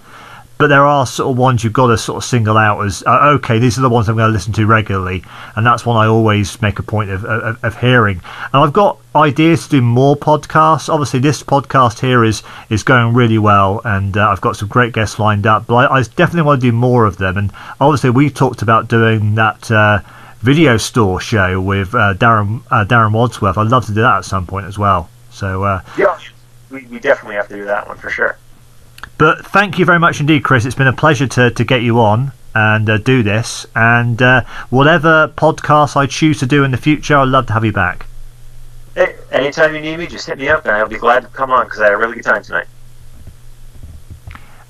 but 0.58 0.66
there 0.66 0.84
are 0.84 1.06
sort 1.06 1.30
of 1.30 1.38
ones 1.38 1.62
you've 1.62 1.72
got 1.72 1.86
to 1.86 1.96
sort 1.96 2.16
of 2.16 2.24
single 2.24 2.56
out 2.56 2.84
as 2.84 3.02
uh, 3.06 3.30
okay 3.34 3.58
these 3.58 3.78
are 3.78 3.80
the 3.80 3.88
ones 3.88 4.08
i'm 4.08 4.16
going 4.16 4.28
to 4.28 4.32
listen 4.32 4.52
to 4.52 4.66
regularly 4.66 5.22
and 5.56 5.64
that's 5.64 5.86
one 5.86 5.96
i 5.96 6.06
always 6.06 6.60
make 6.60 6.78
a 6.78 6.82
point 6.82 7.10
of, 7.10 7.24
of, 7.24 7.64
of, 7.64 7.80
hearing. 7.80 8.20
And 8.52 8.62
i've 8.64 8.72
got 8.72 8.98
ideas 9.14 9.64
to 9.64 9.70
do 9.70 9.82
more 9.82 10.16
podcasts. 10.16 10.88
Obviously 10.88 11.20
this 11.20 11.42
podcast 11.42 12.00
here 12.00 12.24
is 12.24 12.42
is 12.70 12.82
going 12.82 13.14
really 13.14 13.38
well 13.38 13.80
and 13.84 14.16
uh, 14.16 14.28
i've 14.28 14.40
got 14.40 14.56
some 14.56 14.68
great 14.68 14.92
guests 14.92 15.18
lined 15.18 15.46
up 15.46 15.66
but 15.66 15.90
I, 15.90 15.98
I, 15.98 16.02
definitely 16.02 16.42
want 16.42 16.60
to 16.60 16.66
do 16.66 16.72
more 16.72 17.06
of 17.06 17.16
them. 17.16 17.36
And 17.36 17.52
obviously 17.80 18.10
we 18.10 18.30
talked 18.30 18.62
about 18.62 18.88
doing 18.88 19.34
that 19.36 19.70
uh, 19.70 20.00
video 20.40 20.76
store 20.76 21.20
show 21.20 21.60
with 21.60 21.94
uh, 21.94 22.14
darren 22.14 22.62
uh, 22.70 22.84
darren 22.84 23.12
wadsworth. 23.12 23.56
I'd 23.58 23.68
love 23.68 23.86
to 23.86 23.94
do 23.94 24.02
that 24.02 24.18
at 24.18 24.24
some 24.24 24.46
point 24.46 24.66
as 24.66 24.78
well. 24.78 25.08
So 25.30 25.62
uh, 25.62 25.82
yeah 25.96 26.18
we, 26.70 26.84
we 26.86 26.98
definitely 26.98 27.36
have 27.36 27.48
to 27.48 27.56
do 27.56 27.64
that 27.64 27.86
one 27.86 27.96
for 27.96 28.10
sure 28.10 28.36
but 29.18 29.44
thank 29.46 29.78
you 29.78 29.84
very 29.84 29.98
much 29.98 30.20
indeed, 30.20 30.44
Chris. 30.44 30.64
It's 30.64 30.74
been 30.74 30.86
a 30.86 30.92
pleasure 30.92 31.26
to, 31.26 31.50
to 31.50 31.64
get 31.64 31.82
you 31.82 32.00
on 32.00 32.32
and 32.54 32.88
uh, 32.88 32.98
do 32.98 33.22
this. 33.22 33.66
And 33.74 34.20
uh, 34.22 34.44
whatever 34.70 35.28
podcast 35.28 35.96
I 35.96 36.06
choose 36.06 36.38
to 36.40 36.46
do 36.46 36.64
in 36.64 36.70
the 36.70 36.76
future, 36.76 37.16
I'd 37.16 37.28
love 37.28 37.46
to 37.48 37.52
have 37.52 37.64
you 37.64 37.72
back. 37.72 38.06
Hey, 38.94 39.16
anytime 39.30 39.74
you 39.74 39.80
need 39.80 39.98
me, 39.98 40.06
just 40.06 40.26
hit 40.26 40.38
me 40.38 40.48
up 40.48 40.64
and 40.64 40.74
I'll 40.74 40.88
be 40.88 40.98
glad 40.98 41.20
to 41.22 41.28
come 41.28 41.50
on 41.50 41.66
because 41.66 41.80
I 41.80 41.84
had 41.84 41.92
a 41.94 41.96
really 41.96 42.14
good 42.14 42.24
time 42.24 42.42
tonight. 42.42 42.66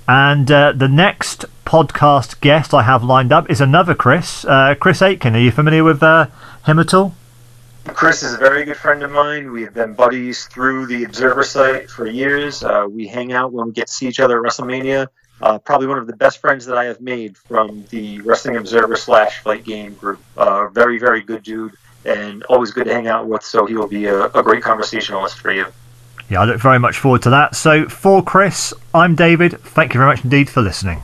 And 0.06 0.50
uh, 0.50 0.72
the 0.72 0.88
next 0.88 1.44
podcast 1.66 2.40
guest 2.40 2.72
I 2.72 2.82
have 2.82 3.04
lined 3.04 3.32
up 3.32 3.50
is 3.50 3.60
another 3.60 3.94
Chris, 3.94 4.44
uh, 4.46 4.74
Chris 4.80 5.02
Aitken. 5.02 5.36
Are 5.36 5.38
you 5.38 5.50
familiar 5.50 5.84
with 5.84 6.02
uh, 6.02 6.28
him 6.64 6.78
at 6.78 6.94
all? 6.94 7.14
Chris 7.94 8.22
is 8.22 8.34
a 8.34 8.38
very 8.38 8.64
good 8.64 8.76
friend 8.76 9.02
of 9.02 9.10
mine. 9.10 9.50
We 9.52 9.62
have 9.62 9.74
been 9.74 9.94
buddies 9.94 10.46
through 10.46 10.86
the 10.86 11.04
Observer 11.04 11.42
site 11.42 11.90
for 11.90 12.06
years. 12.06 12.62
Uh, 12.62 12.86
we 12.88 13.06
hang 13.06 13.32
out 13.32 13.52
when 13.52 13.66
we 13.66 13.72
get 13.72 13.88
to 13.88 13.92
see 13.92 14.06
each 14.06 14.20
other 14.20 14.38
at 14.38 14.50
WrestleMania. 14.50 15.08
Uh, 15.40 15.58
probably 15.58 15.86
one 15.86 15.98
of 15.98 16.06
the 16.06 16.16
best 16.16 16.40
friends 16.40 16.66
that 16.66 16.76
I 16.76 16.84
have 16.84 17.00
made 17.00 17.36
from 17.36 17.84
the 17.90 18.20
Wrestling 18.22 18.56
Observer 18.56 18.96
slash 18.96 19.38
Fight 19.40 19.64
Game 19.64 19.94
group. 19.94 20.20
Uh, 20.36 20.68
very, 20.68 20.98
very 20.98 21.22
good 21.22 21.42
dude, 21.42 21.72
and 22.04 22.42
always 22.44 22.70
good 22.70 22.86
to 22.86 22.94
hang 22.94 23.06
out 23.06 23.26
with. 23.26 23.42
So 23.42 23.66
he 23.66 23.74
will 23.74 23.88
be 23.88 24.06
a, 24.06 24.24
a 24.26 24.42
great 24.42 24.62
conversationalist 24.62 25.38
for 25.38 25.52
you. 25.52 25.66
Yeah, 26.28 26.42
I 26.42 26.44
look 26.44 26.60
very 26.60 26.78
much 26.78 26.98
forward 26.98 27.22
to 27.22 27.30
that. 27.30 27.54
So 27.54 27.88
for 27.88 28.22
Chris, 28.22 28.74
I'm 28.92 29.14
David. 29.14 29.60
Thank 29.60 29.94
you 29.94 29.98
very 29.98 30.10
much 30.10 30.24
indeed 30.24 30.50
for 30.50 30.60
listening. 30.60 31.02